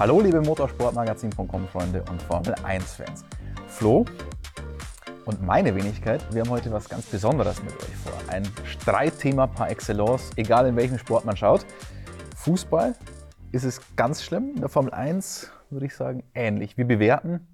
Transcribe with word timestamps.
Hallo 0.00 0.18
liebe 0.18 0.40
Motorsportmagazin.com 0.40 1.68
Freunde 1.68 2.02
und 2.10 2.22
Formel 2.22 2.54
1 2.64 2.94
Fans. 2.94 3.22
Flo 3.66 4.06
und 5.26 5.42
meine 5.42 5.74
Wenigkeit, 5.74 6.26
wir 6.32 6.40
haben 6.40 6.48
heute 6.48 6.72
was 6.72 6.88
ganz 6.88 7.04
Besonderes 7.04 7.62
mit 7.62 7.74
euch 7.74 7.96
vor. 7.96 8.14
Ein 8.28 8.44
Streitthema 8.64 9.46
par 9.46 9.68
excellence, 9.68 10.30
egal 10.36 10.66
in 10.66 10.76
welchem 10.76 10.96
Sport 10.96 11.26
man 11.26 11.36
schaut. 11.36 11.66
Fußball 12.34 12.94
ist 13.52 13.64
es 13.64 13.82
ganz 13.94 14.22
schlimm, 14.22 14.52
in 14.54 14.60
der 14.60 14.70
Formel 14.70 14.94
1 14.94 15.52
würde 15.68 15.84
ich 15.84 15.94
sagen 15.94 16.24
ähnlich. 16.32 16.78
Wir 16.78 16.86
bewerten 16.86 17.46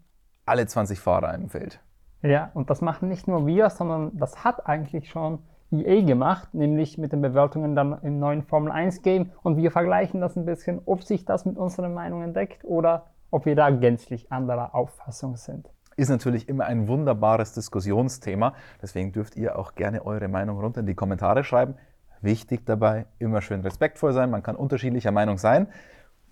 alle 0.45 0.69
20 0.69 1.01
Fahrer 1.01 1.35
im 1.35 1.49
Feld. 1.49 1.81
Ja, 2.23 2.53
und 2.55 2.71
das 2.71 2.81
machen 2.81 3.09
nicht 3.09 3.27
nur 3.27 3.49
wir, 3.49 3.71
sondern 3.71 4.17
das 4.17 4.45
hat 4.45 4.69
eigentlich 4.69 5.11
schon 5.11 5.41
EA 5.73 6.03
gemacht, 6.03 6.55
nämlich 6.55 6.99
mit 6.99 7.13
den 7.13 7.23
Bewertungen 7.23 7.75
dann 7.75 7.99
im 8.03 8.19
neuen 8.19 8.43
Formel 8.43 8.71
1 8.71 9.03
Game. 9.03 9.31
Und 9.43 9.57
wir 9.57 9.71
vergleichen 9.71 10.21
das 10.21 10.37
ein 10.37 10.45
bisschen, 10.45 10.81
ob 10.87 11.03
sich 11.03 11.25
das 11.25 11.45
mit 11.45 11.57
unseren 11.57 11.95
Meinungen 11.95 12.35
deckt 12.35 12.65
oder 12.65 13.07
ob 13.31 13.47
wir 13.47 13.57
da 13.57 13.71
gänzlich 13.71 14.31
anderer 14.31 14.75
Auffassung 14.75 15.37
sind. 15.37 15.69
Ist 15.97 16.11
natürlich 16.11 16.49
immer 16.49 16.67
ein 16.67 16.89
wunderbares 16.89 17.53
Diskussionsthema. 17.53 18.53
Deswegen 18.83 19.13
dürft 19.13 19.37
ihr 19.37 19.59
auch 19.59 19.75
gerne 19.75 20.05
eure 20.05 20.29
Meinung 20.29 20.61
runter 20.61 20.81
in 20.81 20.87
die 20.87 20.95
Kommentare 20.95 21.43
schreiben. 21.43 21.75
Wichtig 22.21 22.67
dabei, 22.67 23.07
immer 23.19 23.41
schön 23.41 23.61
respektvoll 23.61 24.13
sein. 24.13 24.31
Man 24.31 24.43
kann 24.43 24.57
unterschiedlicher 24.57 25.11
Meinung 25.11 25.39
sein. 25.39 25.69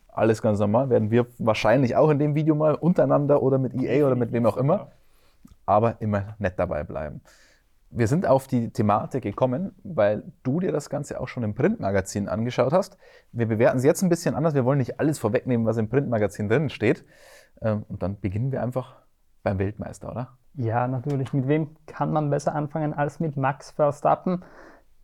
Alles 0.09 0.42
ganz 0.42 0.59
normal. 0.61 0.91
Werden 0.91 1.11
wir 1.11 1.27
wahrscheinlich 1.39 1.97
auch 1.97 2.11
in 2.11 2.19
dem 2.19 2.34
Video 2.34 2.55
mal 2.55 2.75
untereinander 2.75 3.42
oder 3.42 3.59
mit 3.59 3.75
EA 3.75 4.06
oder 4.06 4.16
mit 4.16 4.33
wem 4.33 4.47
auch 4.47 4.56
immer. 4.56 4.89
Aber 5.66 5.97
immer 6.01 6.37
nett 6.39 6.59
dabei 6.59 6.84
bleiben. 6.84 7.23
Wir 7.97 8.09
sind 8.09 8.27
auf 8.27 8.48
die 8.48 8.71
Thematik 8.71 9.23
gekommen, 9.23 9.73
weil 9.84 10.25
du 10.43 10.59
dir 10.59 10.73
das 10.73 10.91
Ganze 10.91 11.21
auch 11.21 11.29
schon 11.29 11.45
im 11.45 11.55
Printmagazin 11.55 12.29
angeschaut 12.29 12.73
hast. 12.73 12.98
Wir 13.30 13.47
bewerten 13.47 13.79
es 13.79 13.84
jetzt 13.84 14.03
ein 14.03 14.09
bisschen 14.09 14.34
anders. 14.34 14.55
Wir 14.55 14.65
wollen 14.65 14.79
nicht 14.79 14.98
alles 14.98 15.20
vorwegnehmen, 15.20 15.65
was 15.65 15.77
im 15.77 15.89
Printmagazin 15.89 16.48
drin 16.48 16.70
steht. 16.70 17.05
Ähm, 17.62 17.84
und 17.89 18.03
dann 18.03 18.19
beginnen 18.19 18.51
wir 18.51 18.65
einfach 18.65 18.97
beim 19.45 19.61
Weltmeister, 19.61 20.11
oder? 20.11 20.36
Ja, 20.55 20.89
natürlich. 20.89 21.33
Mit 21.33 21.47
wem 21.47 21.77
kann 21.86 22.12
man 22.12 22.31
besser 22.31 22.56
anfangen 22.56 22.95
als 22.95 23.20
mit 23.20 23.36
Max 23.36 23.70
Verstappen, 23.70 24.42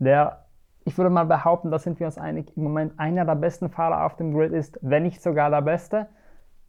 der, 0.01 0.47
ich 0.85 0.99
würde 0.99 1.11
mal 1.11 1.27
behaupten, 1.27 1.71
da 1.71 1.79
sind 1.79 2.01
wir 2.01 2.07
uns 2.07 2.19
einig, 2.19 2.57
im 2.57 2.65
Moment 2.65 2.99
einer 2.99 3.25
der 3.25 3.37
besten 3.37 3.71
Fahrer 3.71 4.05
auf 4.05 4.17
dem 4.17 4.35
Grid 4.35 4.53
ist, 4.53 4.81
wenn 4.83 5.05
nicht 5.05 5.23
sogar 5.23 5.49
der 5.51 5.63
beste. 5.63 6.09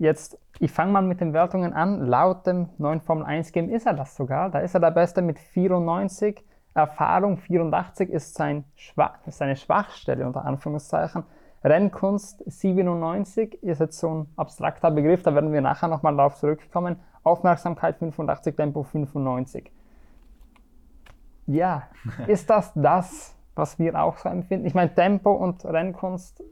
Jetzt, 0.01 0.39
ich 0.59 0.71
fange 0.71 0.93
mal 0.93 1.03
mit 1.03 1.21
den 1.21 1.31
Wertungen 1.31 1.73
an. 1.73 2.07
Laut 2.07 2.47
dem 2.47 2.69
neuen 2.79 3.01
Formel 3.01 3.23
1 3.23 3.51
Game 3.51 3.69
ist 3.69 3.85
er 3.85 3.93
das 3.93 4.15
sogar. 4.15 4.49
Da 4.49 4.57
ist 4.57 4.73
er 4.73 4.79
der 4.79 4.89
Beste 4.89 5.21
mit 5.21 5.37
94. 5.37 6.43
Erfahrung 6.73 7.37
84 7.37 8.09
ist 8.09 8.33
sein 8.33 8.63
Schwach, 8.73 9.19
seine 9.27 9.55
Schwachstelle 9.55 10.25
unter 10.25 10.43
Anführungszeichen. 10.43 11.23
Rennkunst 11.63 12.43
97 12.47 13.61
ist 13.61 13.79
jetzt 13.79 13.99
so 13.99 14.09
ein 14.09 14.27
abstrakter 14.37 14.89
Begriff, 14.89 15.21
da 15.21 15.35
werden 15.35 15.53
wir 15.53 15.61
nachher 15.61 15.87
nochmal 15.87 16.17
darauf 16.17 16.33
zurückkommen. 16.33 16.95
Aufmerksamkeit 17.21 17.97
85, 17.97 18.55
Tempo 18.55 18.81
95. 18.81 19.71
Ja, 21.45 21.83
ist 22.25 22.49
das 22.49 22.71
das, 22.73 23.37
was 23.53 23.77
wir 23.77 24.01
auch 24.01 24.17
so 24.17 24.29
empfinden? 24.29 24.65
Ich 24.65 24.73
meine, 24.73 24.95
Tempo 24.95 25.31
und 25.31 25.63
Rennkunst 25.63 26.43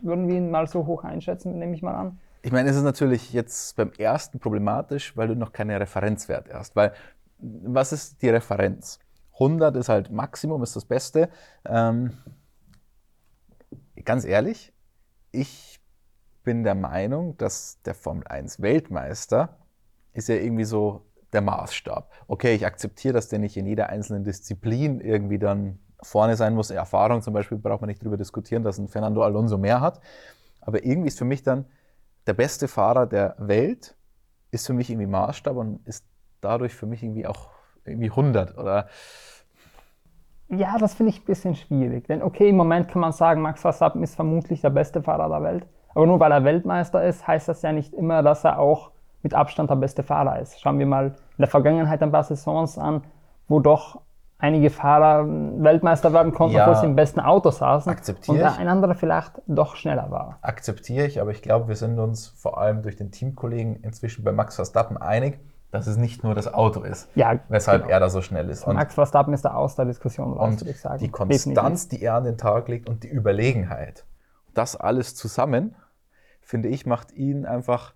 würden 0.00 0.26
wir 0.26 0.36
ihn 0.36 0.50
mal 0.50 0.66
so 0.68 0.86
hoch 0.86 1.04
einschätzen, 1.04 1.58
nehme 1.58 1.74
ich 1.74 1.82
mal 1.82 1.96
an. 1.96 2.18
Ich 2.44 2.52
meine, 2.52 2.68
es 2.68 2.76
ist 2.76 2.82
natürlich 2.82 3.32
jetzt 3.32 3.74
beim 3.74 3.90
ersten 3.96 4.38
problematisch, 4.38 5.16
weil 5.16 5.28
du 5.28 5.34
noch 5.34 5.54
keine 5.54 5.80
Referenzwert 5.80 6.52
hast. 6.52 6.76
Weil, 6.76 6.92
was 7.38 7.90
ist 7.94 8.20
die 8.20 8.28
Referenz? 8.28 8.98
100 9.32 9.74
ist 9.76 9.88
halt 9.88 10.10
Maximum, 10.10 10.62
ist 10.62 10.76
das 10.76 10.84
Beste. 10.84 11.30
Ähm, 11.64 12.18
ganz 14.04 14.26
ehrlich, 14.26 14.74
ich 15.32 15.80
bin 16.42 16.64
der 16.64 16.74
Meinung, 16.74 17.34
dass 17.38 17.80
der 17.80 17.94
Formel 17.94 18.26
1 18.26 18.60
Weltmeister 18.60 19.56
ist 20.12 20.28
ja 20.28 20.34
irgendwie 20.34 20.64
so 20.64 21.06
der 21.32 21.40
Maßstab. 21.40 22.12
Okay, 22.26 22.54
ich 22.54 22.66
akzeptiere, 22.66 23.14
dass 23.14 23.28
der 23.28 23.38
nicht 23.38 23.56
in 23.56 23.64
jeder 23.64 23.88
einzelnen 23.88 24.22
Disziplin 24.22 25.00
irgendwie 25.00 25.38
dann 25.38 25.78
vorne 26.02 26.36
sein 26.36 26.54
muss. 26.54 26.68
Erfahrung 26.68 27.22
zum 27.22 27.32
Beispiel 27.32 27.56
braucht 27.56 27.80
man 27.80 27.88
nicht 27.88 28.02
darüber 28.02 28.18
diskutieren, 28.18 28.64
dass 28.64 28.76
ein 28.76 28.88
Fernando 28.88 29.22
Alonso 29.22 29.56
mehr 29.56 29.80
hat. 29.80 30.02
Aber 30.60 30.84
irgendwie 30.84 31.08
ist 31.08 31.16
für 31.16 31.24
mich 31.24 31.42
dann 31.42 31.64
der 32.26 32.34
beste 32.34 32.68
Fahrer 32.68 33.06
der 33.06 33.34
Welt 33.38 33.96
ist 34.50 34.66
für 34.66 34.72
mich 34.72 34.90
irgendwie 34.90 35.06
Maßstab 35.06 35.56
und 35.56 35.86
ist 35.86 36.06
dadurch 36.40 36.74
für 36.74 36.86
mich 36.86 37.02
irgendwie 37.02 37.26
auch 37.26 37.50
irgendwie 37.84 38.10
100 38.10 38.56
oder 38.56 38.88
ja, 40.48 40.76
das 40.78 40.94
finde 40.94 41.10
ich 41.10 41.22
ein 41.22 41.24
bisschen 41.24 41.54
schwierig. 41.54 42.06
Denn 42.06 42.22
okay, 42.22 42.50
im 42.50 42.56
Moment 42.56 42.88
kann 42.88 43.00
man 43.00 43.12
sagen, 43.12 43.40
Max 43.40 43.62
Verstappen 43.62 44.02
ist 44.02 44.14
vermutlich 44.14 44.60
der 44.60 44.70
beste 44.70 45.02
Fahrer 45.02 45.28
der 45.28 45.42
Welt. 45.42 45.66
Aber 45.94 46.06
nur 46.06 46.20
weil 46.20 46.32
er 46.32 46.44
Weltmeister 46.44 47.02
ist, 47.02 47.26
heißt 47.26 47.48
das 47.48 47.62
ja 47.62 47.72
nicht 47.72 47.94
immer, 47.94 48.22
dass 48.22 48.44
er 48.44 48.58
auch 48.58 48.90
mit 49.22 49.32
Abstand 49.32 49.70
der 49.70 49.76
beste 49.76 50.02
Fahrer 50.02 50.40
ist. 50.40 50.60
Schauen 50.60 50.78
wir 50.78 50.86
mal 50.86 51.06
in 51.06 51.14
der 51.38 51.48
Vergangenheit 51.48 52.02
ein 52.02 52.12
paar 52.12 52.24
Saisons 52.24 52.78
an, 52.78 53.02
wo 53.48 53.60
doch 53.60 54.00
einige 54.38 54.70
Fahrer 54.70 55.26
Weltmeister 55.26 56.12
werden 56.12 56.32
konnten, 56.32 56.56
ja, 56.56 56.66
obwohl 56.66 56.80
sie 56.80 56.86
im 56.86 56.96
besten 56.96 57.20
Auto 57.20 57.50
saßen 57.50 57.90
akzeptiere 57.90 58.48
und 58.48 58.58
ein 58.58 58.68
anderer 58.68 58.94
vielleicht 58.94 59.40
doch 59.46 59.76
schneller 59.76 60.10
war. 60.10 60.38
Akzeptiere 60.42 61.06
ich, 61.06 61.20
aber 61.20 61.30
ich 61.30 61.42
glaube, 61.42 61.68
wir 61.68 61.76
sind 61.76 61.98
uns 61.98 62.28
vor 62.28 62.58
allem 62.58 62.82
durch 62.82 62.96
den 62.96 63.10
Teamkollegen 63.10 63.76
inzwischen 63.76 64.24
bei 64.24 64.32
Max 64.32 64.56
Verstappen 64.56 64.96
einig, 64.96 65.40
dass 65.70 65.86
es 65.86 65.96
nicht 65.96 66.22
nur 66.22 66.34
das 66.34 66.52
Auto 66.52 66.82
ist, 66.82 67.08
ja, 67.16 67.40
weshalb 67.48 67.82
genau. 67.82 67.94
er 67.94 68.00
da 68.00 68.08
so 68.08 68.22
schnell 68.22 68.48
ist. 68.48 68.64
Und 68.64 68.76
Max 68.76 68.94
Verstappen 68.94 69.34
ist 69.34 69.44
da 69.44 69.54
aus 69.54 69.74
der 69.76 69.86
Diskussion 69.86 70.32
raus, 70.32 70.48
und 70.48 70.60
würde 70.60 70.70
ich 70.70 70.80
sagen. 70.80 70.98
Die 70.98 71.10
Konstanz, 71.10 71.88
Definitiv. 71.88 71.98
die 71.98 72.04
er 72.04 72.14
an 72.14 72.24
den 72.24 72.38
Tag 72.38 72.68
legt 72.68 72.88
und 72.88 73.02
die 73.02 73.08
Überlegenheit, 73.08 74.04
das 74.54 74.76
alles 74.76 75.14
zusammen, 75.16 75.74
finde 76.40 76.68
ich, 76.68 76.86
macht 76.86 77.12
ihn 77.12 77.44
einfach, 77.46 77.94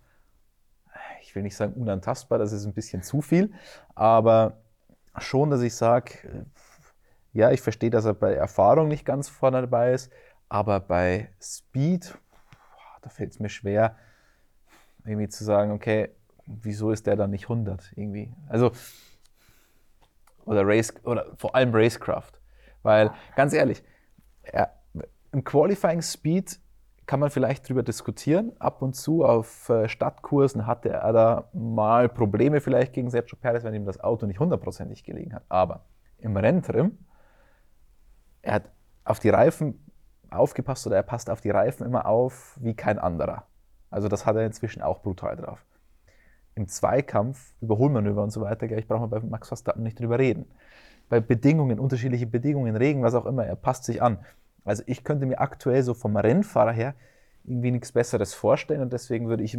ich 1.23 1.35
will 1.37 1.43
nicht 1.43 1.57
sagen 1.57 1.75
unantastbar, 1.75 2.39
das 2.39 2.53
ist 2.53 2.65
ein 2.65 2.73
bisschen 2.73 3.03
zu 3.03 3.21
viel, 3.21 3.53
aber 3.95 4.55
schon, 5.21 5.51
dass 5.51 5.63
ich 5.63 5.75
sage, 5.75 6.47
ja, 7.33 7.51
ich 7.51 7.61
verstehe, 7.61 7.91
dass 7.91 8.05
er 8.05 8.15
bei 8.15 8.35
Erfahrung 8.35 8.89
nicht 8.89 9.05
ganz 9.05 9.29
vorne 9.29 9.61
dabei 9.61 9.93
ist, 9.93 10.11
aber 10.49 10.81
bei 10.81 11.31
Speed, 11.41 12.17
da 13.03 13.09
fällt 13.09 13.33
es 13.33 13.41
mir 13.41 13.49
schwer, 13.49 13.97
irgendwie 15.05 15.29
zu 15.29 15.45
sagen, 15.45 15.73
okay, 15.73 16.11
wieso 16.47 16.91
ist 16.91 17.07
der 17.07 17.17
dann 17.17 17.31
nicht 17.31 17.45
100 17.45 17.93
irgendwie? 17.97 18.33
Also, 18.49 18.73
oder 20.45 20.67
Race, 20.67 20.93
oder 21.05 21.27
vor 21.37 21.55
allem 21.55 21.75
Racecraft. 21.75 22.33
Weil, 22.83 23.13
ganz 23.37 23.53
ehrlich, 23.53 23.83
er, 24.43 24.73
im 25.33 25.45
Qualifying 25.45 26.01
Speed 26.01 26.59
kann 27.09 27.21
man 27.21 27.31
vielleicht 27.31 27.65
darüber 27.65 27.83
diskutieren. 27.83 28.53
Ab 28.59 28.83
und 28.83 28.95
zu 28.95 29.25
auf 29.25 29.71
äh, 29.71 29.89
Stadtkursen 29.89 30.67
hatte 30.67 30.91
er 30.91 31.13
da 31.15 31.49
mal 31.55 32.07
Probleme 32.07 32.61
vielleicht 32.61 32.93
gegen 32.93 33.09
Sergio 33.09 33.39
Perez, 33.41 33.65
wenn 33.65 33.73
ihm 33.73 33.87
das 33.87 33.99
Auto 33.99 34.27
nicht 34.27 34.39
hundertprozentig 34.39 35.05
gelegen 35.05 35.35
hat. 35.35 35.43
Aber 35.49 35.87
im 36.19 36.37
Renntrim, 36.37 36.99
er 38.43 38.57
hat 38.57 38.65
auf 39.05 39.21
die 39.21 39.31
Reifen 39.31 39.83
aufgepasst 40.31 40.87
oder 40.87 40.97
er 40.97 41.03
passt 41.03 41.31
auf 41.31 41.41
die 41.41 41.49
Reifen 41.49 41.87
immer 41.87 42.05
auf 42.05 42.59
wie 42.61 42.75
kein 42.75 42.99
anderer. 42.99 43.45
Also 43.89 44.09
das 44.09 44.27
hat 44.27 44.37
er 44.37 44.45
inzwischen 44.45 44.83
auch 44.83 45.01
brutal 45.01 45.35
drauf. 45.35 45.65
Im 46.57 46.69
Zweikampf, 46.69 47.55
Überholmanöver 47.63 48.23
und 48.23 48.31
so 48.31 48.43
weiter, 48.43 48.71
ich 48.71 48.87
brauche 48.87 49.01
man 49.01 49.09
bei 49.09 49.21
Max 49.21 49.49
Verstappen 49.49 49.83
nicht 49.83 49.99
drüber 49.99 50.19
reden. 50.19 50.45
Bei 51.09 51.21
Bedingungen, 51.21 51.79
unterschiedliche 51.79 52.27
Bedingungen, 52.27 52.77
Regen, 52.77 53.03
was 53.03 53.15
auch 53.15 53.25
immer, 53.25 53.47
er 53.47 53.57
passt 53.57 53.85
sich 53.85 54.03
an. 54.03 54.19
Also 54.65 54.83
ich 54.87 55.05
könnte 55.05 55.27
mir 55.27 55.41
aktuell 55.41 55.83
so 55.83 55.95
vom 55.95 56.17
Rennfahrer 56.17 56.73
her 56.73 56.95
irgendwie 57.45 57.71
nichts 57.71 57.93
Besseres 57.93 58.35
vorstellen 58.35 58.83
und 58.83 58.93
deswegen 58.93 59.29
würde 59.29 59.43
ich, 59.43 59.59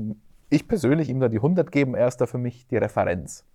ich 0.49 0.67
persönlich 0.67 1.09
ihm 1.09 1.19
da 1.19 1.27
die 1.27 1.37
100 1.37 1.71
geben. 1.71 1.95
Er 1.95 2.07
ist 2.07 2.17
da 2.17 2.25
für 2.25 2.37
mich 2.37 2.67
die 2.67 2.77
Referenz. 2.77 3.45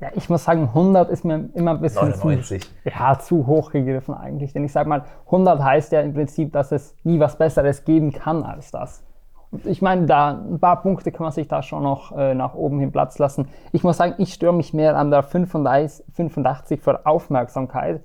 Ja, 0.00 0.08
ich 0.14 0.28
muss 0.28 0.44
sagen, 0.44 0.62
100 0.62 1.08
ist 1.10 1.24
mir 1.24 1.48
immer 1.54 1.72
ein 1.72 1.80
bisschen 1.80 2.08
99. 2.08 2.62
Zu, 2.62 2.68
ja, 2.84 3.18
zu 3.18 3.46
hoch 3.46 3.70
gegriffen 3.70 4.14
eigentlich. 4.14 4.52
Denn 4.52 4.64
ich 4.64 4.72
sage 4.72 4.88
mal, 4.88 5.04
100 5.26 5.62
heißt 5.62 5.92
ja 5.92 6.00
im 6.00 6.14
Prinzip, 6.14 6.52
dass 6.52 6.72
es 6.72 6.96
nie 7.04 7.20
was 7.20 7.38
Besseres 7.38 7.84
geben 7.84 8.12
kann 8.12 8.42
als 8.42 8.70
das. 8.70 9.04
Und 9.52 9.66
ich 9.66 9.82
meine, 9.82 10.06
da 10.06 10.32
ein 10.32 10.58
paar 10.58 10.82
Punkte 10.82 11.12
kann 11.12 11.24
man 11.24 11.32
sich 11.32 11.46
da 11.46 11.62
schon 11.62 11.84
noch 11.84 12.10
äh, 12.16 12.34
nach 12.34 12.54
oben 12.54 12.80
hin 12.80 12.90
Platz 12.90 13.18
lassen. 13.18 13.48
Ich 13.70 13.84
muss 13.84 13.96
sagen, 13.96 14.14
ich 14.18 14.34
störe 14.34 14.52
mich 14.52 14.74
mehr 14.74 14.96
an 14.96 15.12
der 15.12 15.22
85, 15.22 16.04
85 16.12 16.80
für 16.82 17.06
Aufmerksamkeit 17.06 18.02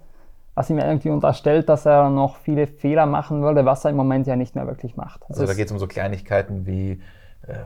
was 0.59 0.69
ihm 0.69 0.77
irgendwie 0.77 1.09
unterstellt, 1.09 1.69
dass 1.69 1.85
er 1.85 2.09
noch 2.09 2.35
viele 2.35 2.67
Fehler 2.67 3.05
machen 3.05 3.41
würde, 3.41 3.63
was 3.63 3.85
er 3.85 3.91
im 3.91 3.95
Moment 3.95 4.27
ja 4.27 4.35
nicht 4.35 4.55
mehr 4.55 4.67
wirklich 4.67 4.97
macht. 4.97 5.23
Also 5.29 5.45
da 5.45 5.53
geht 5.53 5.67
es 5.67 5.71
um 5.71 5.79
so 5.79 5.87
Kleinigkeiten 5.87 6.67
wie 6.67 7.01
äh, 7.47 7.59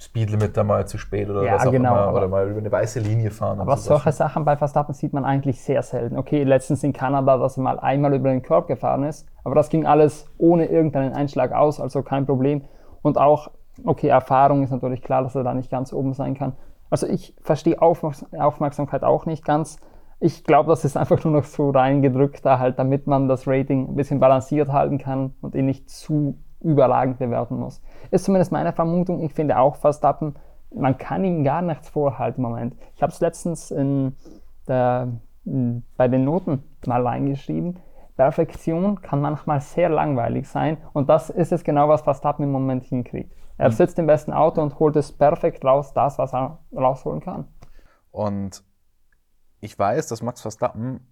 Speedlimit 0.00 0.56
da 0.56 0.64
mal 0.64 0.84
zu 0.88 0.98
spät 0.98 1.30
oder 1.30 1.44
ja, 1.44 1.54
was 1.54 1.68
auch 1.68 1.70
genau, 1.70 1.92
immer, 2.08 2.12
oder 2.12 2.26
mal 2.26 2.48
über 2.50 2.58
eine 2.58 2.72
weiße 2.72 2.98
Linie 2.98 3.30
fahren. 3.30 3.60
Aber 3.60 3.76
so 3.76 3.90
solche 3.90 4.10
Sachen 4.10 4.44
bei 4.44 4.56
Verstappen 4.56 4.94
sieht 4.94 5.12
man 5.12 5.24
eigentlich 5.24 5.62
sehr 5.62 5.80
selten. 5.84 6.18
Okay, 6.18 6.42
letztens 6.42 6.82
in 6.82 6.92
Kanada, 6.92 7.38
dass 7.38 7.56
er 7.56 7.62
mal 7.62 7.78
einmal 7.78 8.14
über 8.14 8.30
den 8.30 8.42
Korb 8.42 8.66
gefahren 8.66 9.04
ist, 9.04 9.28
aber 9.44 9.54
das 9.54 9.68
ging 9.68 9.86
alles 9.86 10.26
ohne 10.36 10.66
irgendeinen 10.66 11.12
Einschlag 11.12 11.52
aus, 11.52 11.80
also 11.80 12.02
kein 12.02 12.26
Problem. 12.26 12.64
Und 13.02 13.16
auch, 13.16 13.52
okay, 13.84 14.08
Erfahrung 14.08 14.64
ist 14.64 14.72
natürlich 14.72 15.02
klar, 15.02 15.22
dass 15.22 15.36
er 15.36 15.44
da 15.44 15.54
nicht 15.54 15.70
ganz 15.70 15.92
oben 15.92 16.14
sein 16.14 16.34
kann. 16.34 16.54
Also 16.90 17.06
ich 17.06 17.36
verstehe 17.42 17.80
Aufmerksamkeit 17.80 19.04
auch 19.04 19.24
nicht 19.24 19.44
ganz. 19.44 19.78
Ich 20.20 20.44
glaube, 20.44 20.68
das 20.68 20.84
ist 20.84 20.96
einfach 20.96 21.24
nur 21.24 21.32
noch 21.32 21.44
so 21.44 21.70
reingedrückt, 21.70 22.44
da 22.44 22.58
halt, 22.58 22.78
damit 22.78 23.06
man 23.06 23.26
das 23.26 23.48
Rating 23.48 23.88
ein 23.88 23.96
bisschen 23.96 24.20
balanciert 24.20 24.70
halten 24.70 24.98
kann 24.98 25.34
und 25.40 25.54
ihn 25.54 25.64
nicht 25.64 25.88
zu 25.88 26.36
überragend 26.60 27.18
bewerten 27.18 27.58
muss. 27.58 27.80
Ist 28.10 28.26
zumindest 28.26 28.52
meine 28.52 28.72
Vermutung. 28.72 29.20
Ich 29.20 29.32
finde 29.32 29.58
auch 29.58 29.76
Verstappen, 29.76 30.34
man 30.74 30.98
kann 30.98 31.24
ihm 31.24 31.42
gar 31.42 31.62
nichts 31.62 31.88
vorhalten 31.88 32.44
im 32.44 32.50
Moment. 32.50 32.76
Ich 32.94 33.02
habe 33.02 33.12
es 33.12 33.20
letztens 33.20 33.70
in 33.70 34.14
der, 34.68 35.08
bei 35.96 36.08
den 36.08 36.24
Noten 36.24 36.62
mal 36.86 37.06
reingeschrieben. 37.06 37.78
Perfektion 38.16 39.00
kann 39.00 39.22
manchmal 39.22 39.62
sehr 39.62 39.88
langweilig 39.88 40.46
sein 40.46 40.76
und 40.92 41.08
das 41.08 41.30
ist 41.30 41.52
es 41.52 41.64
genau, 41.64 41.88
was 41.88 42.02
Verstappen 42.02 42.44
im 42.44 42.52
Moment 42.52 42.84
hinkriegt. 42.84 43.32
Er 43.56 43.68
mhm. 43.68 43.72
sitzt 43.72 43.98
im 43.98 44.06
besten 44.06 44.32
Auto 44.34 44.60
und 44.60 44.78
holt 44.78 44.96
es 44.96 45.10
perfekt 45.10 45.64
raus, 45.64 45.94
das, 45.94 46.18
was 46.18 46.34
er 46.34 46.58
rausholen 46.74 47.20
kann. 47.20 47.46
Und 48.10 48.62
ich 49.60 49.78
weiß, 49.78 50.08
dass 50.08 50.22
Max 50.22 50.40
Verstappen 50.40 51.06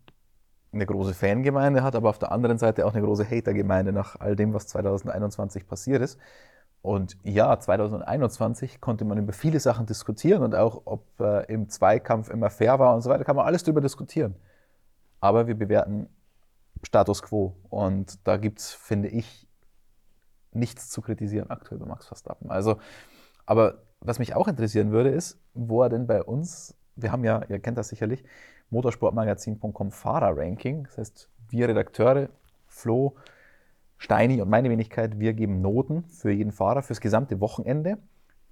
eine 0.73 0.87
große 0.87 1.15
Fangemeinde 1.15 1.83
hat, 1.83 1.95
aber 1.95 2.11
auf 2.11 2.19
der 2.19 2.33
anderen 2.33 2.59
Seite 2.59 2.87
auch 2.87 2.95
eine 2.95 3.05
große 3.05 3.25
Hatergemeinde 3.25 3.93
nach 3.93 4.17
all 4.21 4.37
dem, 4.37 4.53
was 4.53 4.67
2021 4.67 5.67
passiert 5.67 6.03
ist. 6.03 6.19
Und 6.83 7.17
ja, 7.25 7.59
2021 7.59 8.81
konnte 8.81 9.05
man 9.05 9.19
über 9.19 9.33
viele 9.33 9.61
Sachen 9.61 9.87
diskutieren 9.87 10.43
und 10.43 10.55
auch, 10.55 10.83
ob 10.85 11.21
äh, 11.21 11.45
im 11.53 11.69
Zweikampf 11.69 12.31
immer 12.31 12.50
fair 12.50 12.79
war 12.79 12.95
und 12.95 13.03
so 13.03 13.11
weiter, 13.11 13.25
kann 13.25 13.37
man 13.37 13.47
alles 13.47 13.65
darüber 13.65 13.81
diskutieren. 13.81 14.37
Aber 15.21 15.47
wir 15.47 15.56
bewerten 15.56 16.09
Status 16.85 17.23
quo. 17.23 17.56
Und 17.69 18.27
da 18.27 18.37
gibt 18.37 18.61
es, 18.61 18.73
finde 18.73 19.09
ich, 19.09 19.49
nichts 20.53 20.91
zu 20.91 21.03
kritisieren 21.03 21.51
aktuell 21.51 21.81
bei 21.81 21.87
Max 21.87 22.06
Verstappen. 22.06 22.51
Also, 22.51 22.79
aber 23.44 23.83
was 24.01 24.19
mich 24.19 24.35
auch 24.35 24.47
interessieren 24.47 24.93
würde, 24.93 25.11
ist, 25.11 25.41
wo 25.55 25.83
er 25.83 25.89
denn 25.89 26.06
bei 26.06 26.23
uns, 26.23 26.78
wir 27.00 27.12
haben 27.12 27.25
ja, 27.25 27.43
ihr 27.49 27.59
kennt 27.59 27.79
das 27.79 27.89
sicherlich, 27.89 28.25
motorsportmagazin.com 28.71 29.91
Fahrer-Ranking. 29.91 30.85
Das 30.85 30.99
heißt, 30.99 31.31
wir 31.49 31.69
Redakteure, 31.69 32.29
Flo, 32.67 33.17
Steini 33.97 34.41
und 34.41 34.49
meine 34.49 34.71
Wenigkeit, 34.71 35.19
wir 35.19 35.33
geben 35.33 35.61
Noten 35.61 36.05
für 36.05 36.31
jeden 36.31 36.53
Fahrer 36.53 36.83
fürs 36.83 37.00
gesamte 37.00 37.41
Wochenende. 37.41 37.99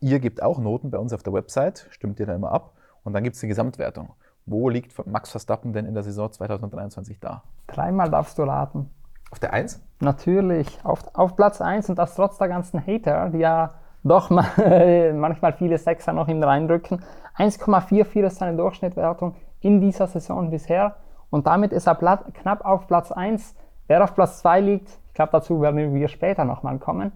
Ihr 0.00 0.18
gebt 0.18 0.42
auch 0.42 0.58
Noten 0.58 0.90
bei 0.90 0.98
uns 0.98 1.12
auf 1.12 1.22
der 1.22 1.32
Website, 1.32 1.86
stimmt 1.90 2.20
ihr 2.20 2.26
da 2.26 2.34
immer 2.34 2.52
ab. 2.52 2.72
Und 3.04 3.12
dann 3.12 3.22
gibt 3.22 3.36
es 3.36 3.42
eine 3.42 3.48
Gesamtwertung. 3.48 4.14
Wo 4.46 4.68
liegt 4.68 5.06
Max 5.06 5.30
Verstappen 5.30 5.72
denn 5.72 5.86
in 5.86 5.94
der 5.94 6.02
Saison 6.02 6.30
2023 6.30 7.20
da? 7.20 7.42
Dreimal 7.66 8.10
darfst 8.10 8.38
du 8.38 8.42
raten. 8.42 8.90
Auf 9.30 9.38
der 9.38 9.52
1? 9.52 9.80
Natürlich, 10.00 10.80
auf, 10.84 11.14
auf 11.14 11.36
Platz 11.36 11.60
1 11.60 11.88
und 11.90 11.98
das 11.98 12.14
trotz 12.14 12.38
der 12.38 12.48
ganzen 12.48 12.84
Hater, 12.84 13.30
die 13.30 13.38
ja 13.38 13.74
doch 14.04 14.30
mal, 14.30 15.12
manchmal 15.14 15.52
viele 15.52 15.78
Sechser 15.78 16.12
noch 16.12 16.28
ihm 16.28 16.42
reindrücken. 16.42 17.02
1,44 17.38 18.26
ist 18.26 18.38
seine 18.38 18.56
Durchschnittwertung 18.56 19.34
in 19.60 19.80
dieser 19.80 20.06
Saison 20.06 20.50
bisher 20.50 20.96
und 21.30 21.46
damit 21.46 21.72
ist 21.72 21.86
er 21.86 21.94
knapp 21.96 22.64
auf 22.64 22.86
Platz 22.86 23.12
1. 23.12 23.54
Wer 23.88 24.02
auf 24.02 24.14
Platz 24.14 24.40
2 24.40 24.60
liegt, 24.60 24.88
ich 25.08 25.14
glaube, 25.14 25.32
dazu 25.32 25.60
werden 25.60 25.94
wir 25.94 26.08
später 26.08 26.44
nochmal 26.44 26.78
kommen. 26.78 27.12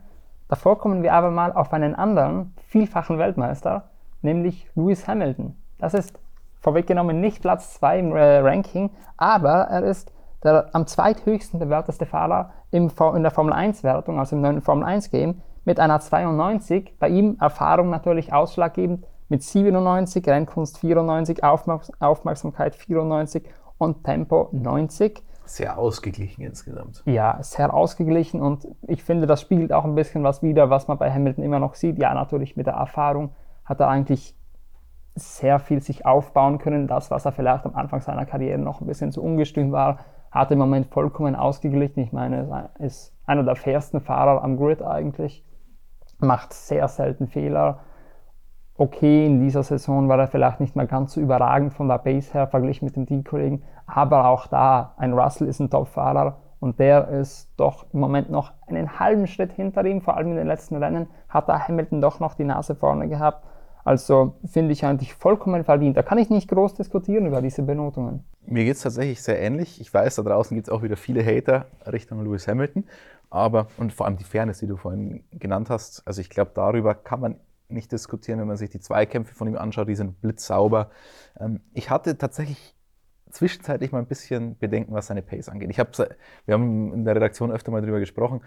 Davor 0.49 0.79
kommen 0.79 1.03
wir 1.03 1.15
aber 1.15 1.31
mal 1.31 1.53
auf 1.53 1.73
einen 1.73 1.95
anderen, 1.95 2.55
vielfachen 2.67 3.19
Weltmeister, 3.19 3.91
nämlich 4.23 4.69
Lewis 4.75 5.07
Hamilton. 5.07 5.57
Das 5.79 5.95
ist 5.95 6.19
vorweggenommen 6.61 7.21
nicht 7.21 7.41
Platz 7.41 7.75
2 7.75 7.99
im 7.99 8.17
äh, 8.17 8.39
Ranking, 8.39 8.91
aber 9.17 9.69
er 9.71 9.85
ist 9.85 10.13
der 10.43 10.71
am 10.73 10.87
zweithöchsten 10.87 11.59
bewerteste 11.61 12.07
Fahrer 12.07 12.51
im, 12.71 12.91
in 13.15 13.23
der 13.23 13.31
Formel 13.31 13.53
1-Wertung, 13.53 14.19
also 14.19 14.37
im 14.37 14.43
neuen 14.43 14.61
Formel 14.61 14.87
1-Game, 14.87 15.43
mit 15.65 15.79
einer 15.79 16.01
92. 16.01 16.99
Bei 16.99 17.09
ihm 17.09 17.37
Erfahrung 17.41 17.91
natürlich 17.91 18.33
ausschlaggebend 18.33 19.05
mit 19.31 19.43
97, 19.43 20.27
Rennkunst 20.27 20.79
94, 20.79 21.43
Aufmerks 21.43 21.91
Aufmerksamkeit 22.01 22.75
94 22.75 23.49
und 23.79 24.05
Tempo 24.05 24.49
90. 24.53 25.23
Sehr 25.47 25.79
ausgeglichen 25.79 26.43
insgesamt. 26.43 27.03
Ja, 27.07 27.39
sehr 27.43 27.73
ausgeglichen 27.73 28.43
und 28.43 28.69
ich 28.87 29.03
finde, 29.03 29.27
das 29.27 29.41
spiegelt 29.41 29.73
auch 29.73 29.85
ein 29.85 29.95
bisschen 29.95 30.23
was 30.23 30.43
wider, 30.43 30.69
was 30.69 30.87
man 30.89 30.99
bei 30.99 31.11
Hamilton 31.11 31.45
immer 31.45 31.59
noch 31.59 31.75
sieht. 31.75 31.99
Ja, 31.99 32.13
natürlich 32.13 32.57
mit 32.57 32.67
der 32.67 32.75
Erfahrung 32.75 33.31
hat 33.65 33.81
er 33.81 33.89
eigentlich 33.89 34.37
sehr 35.15 35.59
viel 35.59 35.81
sich 35.81 36.07
aufbauen 36.07 36.59
können. 36.59 36.87
Das, 36.87 37.11
was 37.11 37.25
er 37.25 37.33
vielleicht 37.33 37.67
am 37.67 37.75
Anfang 37.75 38.01
seiner 38.01 38.27
Karriere 38.27 38.59
noch 38.59 38.81
ein 38.81 38.87
bisschen 38.87 39.13
zu 39.13 39.23
ungestüm 39.23 39.73
war, 39.73 39.99
hat 40.31 40.51
im 40.51 40.59
Moment 40.59 40.87
vollkommen 40.89 41.35
ausgeglichen. 41.35 42.01
Ich 42.01 42.13
meine, 42.13 42.71
er 42.77 42.85
ist 42.85 43.13
einer 43.27 43.43
der 43.43 43.57
fairsten 43.57 44.01
Fahrer 44.01 44.43
am 44.43 44.57
Grid 44.57 44.83
eigentlich, 44.83 45.45
macht 46.19 46.53
sehr 46.53 46.87
selten 46.89 47.27
Fehler. 47.27 47.81
Okay, 48.81 49.27
in 49.27 49.41
dieser 49.41 49.63
Saison 49.63 50.09
war 50.09 50.19
er 50.19 50.27
vielleicht 50.27 50.59
nicht 50.59 50.75
mehr 50.75 50.87
ganz 50.87 51.13
so 51.13 51.21
überragend 51.21 51.75
von 51.75 51.87
der 51.87 51.99
Base 51.99 52.33
her 52.33 52.47
verglichen 52.47 52.87
mit 52.87 52.97
den 52.97 53.05
Teamkollegen, 53.05 53.63
aber 53.85 54.27
auch 54.27 54.47
da, 54.47 54.95
ein 54.97 55.13
Russell 55.13 55.49
ist 55.49 55.61
ein 55.61 55.69
Top-Fahrer 55.69 56.39
und 56.61 56.81
der 56.81 57.09
ist 57.09 57.51
doch 57.59 57.85
im 57.93 58.01
Moment 58.01 58.31
noch 58.31 58.55
einen 58.67 58.99
halben 58.99 59.27
Schritt 59.27 59.53
hinter 59.53 59.85
ihm, 59.85 60.01
vor 60.01 60.17
allem 60.17 60.31
in 60.31 60.37
den 60.37 60.47
letzten 60.47 60.77
Rennen 60.77 61.09
hat 61.29 61.47
da 61.51 61.69
Hamilton 61.69 62.01
doch 62.01 62.21
noch 62.21 62.33
die 62.33 62.45
Nase 62.45 62.75
vorne 62.75 63.07
gehabt. 63.07 63.45
Also 63.85 64.37
finde 64.47 64.73
ich 64.73 64.83
eigentlich 64.83 65.13
vollkommen 65.13 65.63
verdient. 65.63 65.99
Da 65.99 66.03
kann 66.03 66.17
ich 66.17 66.31
nicht 66.31 66.49
groß 66.49 66.73
diskutieren 66.73 67.27
über 67.27 67.43
diese 67.43 67.63
Benotungen. 67.63 68.25
Mir 68.47 68.65
geht 68.65 68.77
es 68.77 68.83
tatsächlich 68.83 69.21
sehr 69.21 69.39
ähnlich. 69.43 69.79
Ich 69.83 69.93
weiß, 69.93 70.17
da 70.17 70.23
draußen 70.23 70.55
gibt 70.55 70.69
es 70.69 70.73
auch 70.73 70.83
wieder 70.83 70.97
viele 70.97 71.23
Hater 71.23 71.67
Richtung 71.93 72.25
Lewis 72.25 72.49
Hamilton. 72.49 72.85
Aber, 73.29 73.67
und 73.77 73.93
vor 73.93 74.07
allem 74.07 74.17
die 74.17 74.25
Fairness, 74.25 74.61
die 74.61 74.67
du 74.67 74.79
vorhin 74.79 75.23
genannt 75.33 75.69
hast, 75.69 76.03
also 76.07 76.23
ich 76.23 76.31
glaube, 76.31 76.53
darüber 76.55 76.95
kann 76.95 77.21
man 77.21 77.37
nicht 77.73 77.93
diskutieren, 77.93 78.41
wenn 78.41 78.47
man 78.47 78.57
sich 78.57 78.71
die 78.71 78.81
Zweikämpfe 78.81 79.35
von 79.35 79.49
ihm 79.49 79.57
anschaut, 79.57 79.89
die 79.89 79.95
sind 79.95 80.21
blitzsauber. 80.21 80.91
Ähm, 81.39 81.61
ich 81.73 81.91
hatte 81.91 82.19
tatsächlich 82.19 82.77
zwischenzeitlich 83.31 83.93
mal 83.93 83.99
ein 84.01 84.07
bisschen 84.07 84.59
Bedenken, 84.59 84.93
was 84.93 85.07
seine 85.07 85.23
Pace 85.23 85.49
angeht. 85.49 85.71
Ich 85.71 85.79
hab, 85.79 85.97
wir 85.99 86.55
haben 86.55 86.93
in 86.93 87.05
der 87.05 87.15
Redaktion 87.15 87.51
öfter 87.53 87.71
mal 87.71 87.81
darüber 87.81 88.01
gesprochen. 88.01 88.41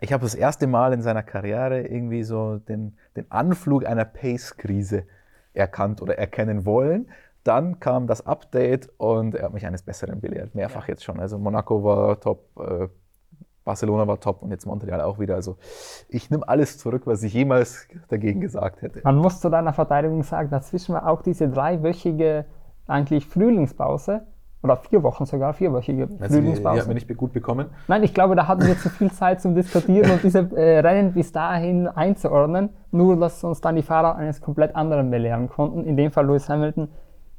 Ich 0.00 0.12
habe 0.12 0.22
das 0.22 0.34
erste 0.34 0.66
Mal 0.66 0.92
in 0.92 1.02
seiner 1.02 1.22
Karriere 1.22 1.82
irgendwie 1.82 2.24
so 2.24 2.58
den, 2.58 2.98
den 3.16 3.30
Anflug 3.30 3.86
einer 3.86 4.04
Pace-Krise 4.04 5.06
erkannt 5.54 6.02
oder 6.02 6.18
erkennen 6.18 6.66
wollen. 6.66 7.08
Dann 7.44 7.78
kam 7.78 8.06
das 8.06 8.26
Update 8.26 8.90
und 8.96 9.34
er 9.34 9.44
hat 9.44 9.54
mich 9.54 9.66
eines 9.66 9.82
Besseren 9.82 10.20
belehrt, 10.20 10.54
mehrfach 10.54 10.88
jetzt 10.88 11.04
schon. 11.04 11.20
Also 11.20 11.38
Monaco 11.38 11.84
war 11.84 12.20
top, 12.20 12.48
äh, 12.58 12.88
Barcelona 13.64 14.06
war 14.06 14.20
top 14.20 14.42
und 14.42 14.50
jetzt 14.50 14.66
Montreal 14.66 15.00
auch 15.00 15.18
wieder. 15.18 15.34
Also 15.34 15.56
ich 16.08 16.30
nehme 16.30 16.46
alles 16.46 16.78
zurück, 16.78 17.02
was 17.06 17.22
ich 17.22 17.32
jemals 17.32 17.88
dagegen 18.08 18.40
gesagt 18.40 18.82
hätte. 18.82 19.00
Man 19.04 19.16
muss 19.16 19.40
zu 19.40 19.48
deiner 19.48 19.72
Verteidigung 19.72 20.22
sagen, 20.22 20.50
dazwischen 20.50 20.94
war 20.94 21.08
auch 21.08 21.22
diese 21.22 21.48
dreiwöchige 21.48 22.44
eigentlich 22.86 23.26
Frühlingspause 23.26 24.26
oder 24.62 24.76
vier 24.76 25.02
Wochen 25.02 25.26
sogar, 25.26 25.52
vierwöchige 25.52 26.08
also 26.20 26.34
Frühlingspause. 26.34 26.74
Die 26.74 26.80
hat 26.80 26.88
mir 26.88 26.94
nicht 26.94 27.16
gut 27.16 27.32
bekommen. 27.32 27.66
Nein, 27.88 28.02
ich 28.02 28.14
glaube, 28.14 28.34
da 28.34 28.48
hatten 28.48 28.66
wir 28.66 28.78
zu 28.78 28.88
viel 28.88 29.12
Zeit 29.12 29.40
zum 29.40 29.54
Diskutieren 29.54 30.10
und 30.10 30.22
diese 30.22 30.38
äh, 30.56 30.80
Rennen 30.80 31.12
bis 31.12 31.32
dahin 31.32 31.86
einzuordnen, 31.86 32.70
nur 32.90 33.16
dass 33.16 33.44
uns 33.44 33.60
dann 33.60 33.76
die 33.76 33.82
Fahrer 33.82 34.16
eines 34.16 34.40
komplett 34.40 34.74
anderen 34.74 35.10
belehren 35.10 35.48
konnten. 35.48 35.84
In 35.84 35.96
dem 35.96 36.10
Fall 36.10 36.26
Lewis 36.26 36.48
Hamilton. 36.48 36.88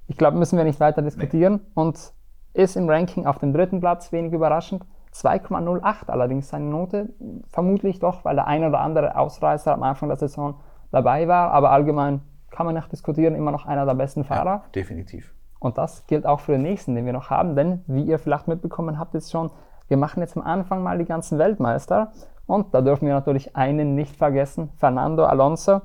Ich 0.07 0.17
glaube, 0.17 0.37
müssen 0.37 0.57
wir 0.57 0.63
nicht 0.63 0.79
weiter 0.79 1.01
diskutieren 1.01 1.53
nee. 1.53 1.71
und 1.73 2.13
ist 2.53 2.77
im 2.77 2.87
Ranking 2.87 3.25
auf 3.25 3.39
dem 3.39 3.53
dritten 3.53 3.79
Platz, 3.79 4.11
wenig 4.11 4.31
überraschend. 4.31 4.83
2,08 5.15 6.09
allerdings 6.09 6.49
seine 6.49 6.65
Note, 6.65 7.09
vermutlich 7.47 7.99
doch, 7.99 8.25
weil 8.25 8.35
der 8.35 8.47
ein 8.47 8.65
oder 8.65 8.81
andere 8.81 9.17
Ausreißer 9.17 9.73
am 9.73 9.83
Anfang 9.83 10.09
der 10.09 10.17
Saison 10.17 10.55
dabei 10.91 11.27
war, 11.27 11.51
aber 11.51 11.71
allgemein 11.71 12.21
kann 12.51 12.65
man 12.65 12.75
nicht 12.75 12.91
diskutieren, 12.91 13.33
immer 13.33 13.51
noch 13.51 13.65
einer 13.65 13.85
der 13.85 13.93
besten 13.95 14.25
Fahrer. 14.25 14.45
Ja, 14.45 14.63
definitiv. 14.75 15.33
Und 15.59 15.77
das 15.77 16.05
gilt 16.07 16.25
auch 16.25 16.41
für 16.41 16.51
den 16.51 16.63
nächsten, 16.63 16.95
den 16.95 17.05
wir 17.05 17.13
noch 17.13 17.29
haben, 17.29 17.55
denn 17.55 17.83
wie 17.87 18.03
ihr 18.03 18.19
vielleicht 18.19 18.47
mitbekommen 18.47 18.99
habt 18.99 19.13
jetzt 19.13 19.31
schon, 19.31 19.51
wir 19.87 19.97
machen 19.97 20.21
jetzt 20.21 20.35
am 20.35 20.43
Anfang 20.43 20.83
mal 20.83 20.97
die 20.97 21.05
ganzen 21.05 21.37
Weltmeister 21.37 22.11
und 22.45 22.73
da 22.73 22.81
dürfen 22.81 23.07
wir 23.07 23.13
natürlich 23.13 23.55
einen 23.55 23.95
nicht 23.95 24.15
vergessen, 24.15 24.69
Fernando 24.75 25.25
Alonso. 25.25 25.81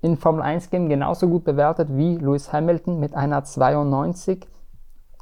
In 0.00 0.16
Formel 0.16 0.42
1 0.42 0.70
Game 0.70 0.88
genauso 0.88 1.28
gut 1.28 1.44
bewertet 1.44 1.88
wie 1.92 2.16
Lewis 2.16 2.52
Hamilton 2.52 2.98
mit 2.98 3.14
einer 3.14 3.44
92. 3.44 4.46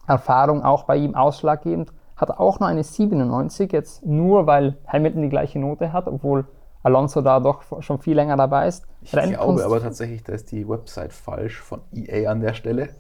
Erfahrung 0.07 0.63
auch 0.63 0.85
bei 0.85 0.97
ihm 0.97 1.15
ausschlaggebend. 1.15 1.93
Hat 2.21 2.31
auch 2.31 2.61
noch 2.61 2.67
eine 2.67 2.85
97, 2.85 3.73
jetzt 3.73 4.05
nur 4.05 4.47
weil 4.47 4.77
Hamilton 4.87 5.23
die 5.23 5.31
gleiche 5.31 5.59
Note 5.59 5.95
hat, 5.95 6.07
obwohl 6.07 6.45
Alonso 6.83 7.23
da 7.23 7.41
doch 7.41 7.63
schon 7.83 7.99
viel 7.99 8.15
länger 8.15 8.37
dabei 8.37 8.69
ist. 8.69 8.87
Ich 9.01 9.13
glaube 9.13 9.65
aber 9.65 9.81
tatsächlich, 9.81 10.23
da 10.23 10.35
ist 10.35 10.53
die 10.53 10.69
Website 10.69 11.15
falsch 11.15 11.61
von 11.61 11.81
EA 11.95 12.31
an 12.31 12.41
der 12.41 12.53
Stelle. 12.53 12.91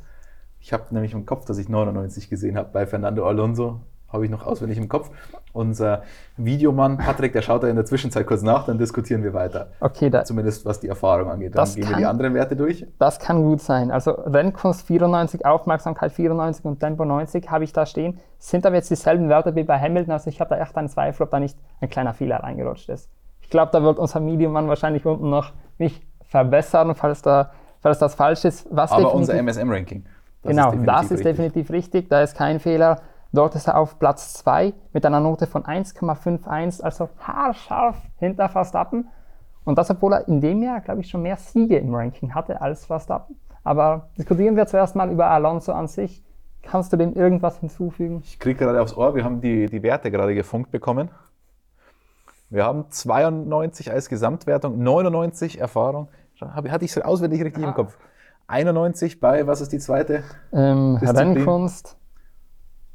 Ich 0.59 0.73
habe 0.73 0.85
nämlich 0.91 1.13
im 1.13 1.27
Kopf, 1.27 1.45
dass 1.45 1.59
ich 1.59 1.69
99 1.69 2.31
gesehen 2.31 2.57
habe 2.57 2.71
bei 2.73 2.87
Fernando 2.87 3.27
Alonso. 3.27 3.81
Habe 4.13 4.25
ich 4.25 4.31
noch 4.31 4.45
auswendig 4.45 4.77
im 4.79 4.89
Kopf. 4.89 5.11
Unser 5.53 6.03
Videomann 6.37 6.99
Patrick, 6.99 7.33
der 7.33 7.43
schaut 7.43 7.63
da 7.63 7.69
in 7.69 7.77
der 7.77 7.85
Zwischenzeit 7.85 8.27
kurz 8.27 8.43
nach, 8.43 8.67
dann 8.67 8.79
diskutieren 8.79 9.23
wir 9.23 9.35
weiter. 9.35 9.69
Okay, 9.81 10.11
da, 10.11 10.25
Zumindest 10.25 10.65
was 10.65 10.81
die 10.81 10.89
Erfahrung 10.89 11.31
angeht. 11.31 11.57
Dann 11.57 11.65
gehen 11.73 11.83
kann, 11.83 11.91
wir 11.93 11.97
die 11.99 12.07
anderen 12.07 12.35
Werte 12.35 12.57
durch. 12.57 12.87
Das 12.99 13.19
kann 13.19 13.43
gut 13.43 13.61
sein. 13.61 13.91
Also 13.91 14.13
Rennkunst 14.13 14.87
94, 14.87 15.47
Aufmerksamkeit 15.47 16.13
94 16.13 16.65
und 16.65 16.81
Tempo 16.81 17.05
90 17.05 17.51
habe 17.51 17.65
ich 17.65 17.73
da 17.73 17.87
stehen. 17.87 18.19
Sind 18.39 18.67
aber 18.67 18.77
jetzt 18.77 18.91
dieselben 18.91 19.29
Werte 19.29 19.55
wie 19.55 19.65
bei 19.65 19.79
Hamilton. 19.79 20.13
Also 20.13 20.29
ich 20.29 20.41
habe 20.41 20.51
da 20.51 20.61
echt 20.61 20.77
einen 20.77 20.89
Zweifel, 20.89 21.25
ob 21.25 21.31
da 21.31 21.39
nicht 21.41 21.57
ein 21.81 21.89
kleiner 21.89 22.15
Fehler 22.15 22.37
reingerutscht 22.39 22.89
ist. 22.89 23.09
Ich 23.41 23.51
glaube, 23.51 23.71
da 23.73 23.83
wird 23.83 23.99
unser 23.99 24.21
Medienmann 24.21 24.69
wahrscheinlich 24.69 25.07
unten 25.07 25.31
noch 25.31 25.53
mich 25.79 26.01
verbessern, 26.25 26.95
falls, 26.95 27.23
da, 27.23 27.51
falls 27.81 27.99
das 27.99 28.15
falsch 28.15 28.45
ist. 28.45 28.67
Was 28.71 28.93
aber 28.93 29.15
unser 29.15 29.35
MSM-Ranking. 29.35 30.05
Genau, 30.43 30.73
das 30.73 31.11
ist 31.11 31.25
definitiv 31.25 31.71
richtig. 31.71 32.09
Da 32.09 32.23
ist 32.23 32.35
kein 32.37 32.61
Fehler. 32.61 33.01
Dort 33.33 33.55
ist 33.55 33.69
er 33.69 33.79
auf 33.79 33.99
Platz 33.99 34.35
2 34.35 34.75
mit 34.93 35.07
einer 35.07 35.21
Note 35.21 35.47
von 35.47 35.63
1,51, 35.63 36.83
also 36.83 37.09
haarscharf 37.21 37.97
hinter 38.19 38.49
Verstappen. 38.49 39.09
Und 39.65 39.79
das, 39.79 39.91
obwohl 39.91 40.15
er 40.15 40.29
in 40.29 40.41
dem 40.41 40.63
Jahr, 40.63 40.81
glaube 40.81 41.01
ich, 41.01 41.09
schon 41.09 41.23
mehr 41.23 41.37
Siege 41.37 41.79
im 41.79 41.95
Ranking 41.95 42.35
hatte 42.35 42.61
als 42.61 42.87
Verstappen. 42.87 43.37
Aber 43.63 44.09
diskutieren 44.19 44.57
wir 44.57 44.67
zuerst 44.67 44.97
mal 44.97 45.11
über 45.11 45.31
Alonso 45.31 45.73
an 45.73 45.87
sich. 45.87 46.25
Kannst 46.63 46.93
du 46.93 46.97
dem 46.97 47.15
irgendwas 47.15 47.59
hinzufügen? 47.59 48.21
Ich 48.25 48.39
kriege 48.39 48.65
gerade 48.65 48.83
aufs 48.83 48.97
Ohr, 48.97 49.15
wir 49.15 49.25
haben 49.25 49.41
die, 49.41 49.67
die 49.67 49.83
Werte 49.83 50.11
gerade 50.11 50.35
gefunkt 50.35 50.71
bekommen. 50.71 51.11
Wir 52.49 52.65
haben 52.65 52.91
92 52.91 53.93
als 53.93 54.09
Gesamtwertung, 54.09 54.83
99 54.83 55.61
Erfahrung. 55.61 56.09
Hatte 56.41 56.85
ich 56.85 56.97
es 56.97 57.01
auswendig 57.01 57.45
richtig 57.45 57.63
ja. 57.63 57.69
im 57.69 57.75
Kopf. 57.75 57.97
91 58.49 59.21
bei, 59.21 59.47
was 59.47 59.61
ist 59.61 59.73
die 59.73 59.79
zweite? 59.79 60.25
Ähm, 60.53 60.97
Rennkunst. 60.97 61.97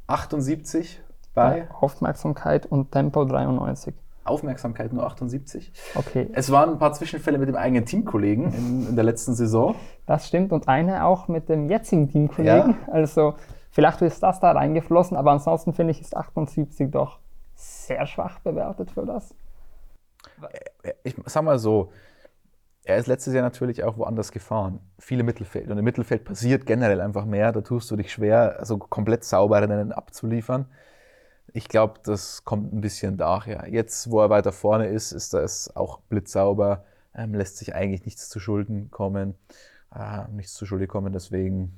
78 0.06 1.02
bei? 1.34 1.68
Aufmerksamkeit 1.70 2.66
und 2.66 2.92
Tempo 2.92 3.24
93. 3.24 3.94
Aufmerksamkeit 4.24 4.92
nur 4.92 5.06
78. 5.06 5.72
Okay. 5.94 6.28
Es 6.32 6.50
waren 6.50 6.70
ein 6.70 6.78
paar 6.78 6.92
Zwischenfälle 6.92 7.38
mit 7.38 7.48
dem 7.48 7.56
eigenen 7.56 7.84
Teamkollegen 7.84 8.52
in, 8.52 8.88
in 8.88 8.96
der 8.96 9.04
letzten 9.04 9.34
Saison. 9.34 9.76
Das 10.06 10.26
stimmt 10.26 10.52
und 10.52 10.68
eine 10.68 11.04
auch 11.04 11.28
mit 11.28 11.48
dem 11.48 11.70
jetzigen 11.70 12.08
Teamkollegen. 12.08 12.76
Ja. 12.86 12.92
Also 12.92 13.34
vielleicht 13.70 14.02
ist 14.02 14.22
das 14.22 14.40
da 14.40 14.52
reingeflossen, 14.52 15.16
aber 15.16 15.30
ansonsten 15.30 15.72
finde 15.74 15.92
ich, 15.92 16.00
ist 16.00 16.16
78 16.16 16.90
doch 16.90 17.20
sehr 17.54 18.06
schwach 18.06 18.40
bewertet 18.40 18.90
für 18.90 19.06
das. 19.06 19.34
Äh, 20.82 20.92
ich 21.04 21.14
sag 21.26 21.44
mal 21.44 21.58
so, 21.58 21.90
er 22.86 22.98
ist 22.98 23.08
letztes 23.08 23.34
Jahr 23.34 23.42
natürlich 23.42 23.82
auch 23.82 23.98
woanders 23.98 24.30
gefahren. 24.30 24.78
Viele 25.00 25.24
Mittelfeld. 25.24 25.68
Und 25.70 25.76
im 25.76 25.84
Mittelfeld 25.84 26.24
passiert 26.24 26.66
generell 26.66 27.00
einfach 27.00 27.24
mehr. 27.24 27.50
Da 27.50 27.60
tust 27.60 27.90
du 27.90 27.96
dich 27.96 28.12
schwer, 28.12 28.60
also 28.60 28.78
komplett 28.78 29.24
saubere 29.24 29.68
Rennen 29.68 29.90
abzuliefern. 29.90 30.66
Ich 31.52 31.68
glaube, 31.68 31.94
das 32.04 32.44
kommt 32.44 32.72
ein 32.72 32.80
bisschen 32.80 33.16
daher. 33.16 33.66
Jetzt, 33.68 34.10
wo 34.10 34.20
er 34.20 34.30
weiter 34.30 34.52
vorne 34.52 34.86
ist, 34.86 35.10
ist 35.10 35.34
das 35.34 35.74
auch 35.74 35.98
blitzsauber, 36.08 36.84
ähm, 37.12 37.34
lässt 37.34 37.56
sich 37.56 37.74
eigentlich 37.74 38.04
nichts 38.04 38.28
zu 38.28 38.38
Schulden 38.38 38.90
kommen, 38.92 39.34
äh, 39.92 40.28
nichts 40.30 40.54
zu 40.54 40.64
Schulden 40.64 40.86
kommen. 40.86 41.12
Deswegen 41.12 41.76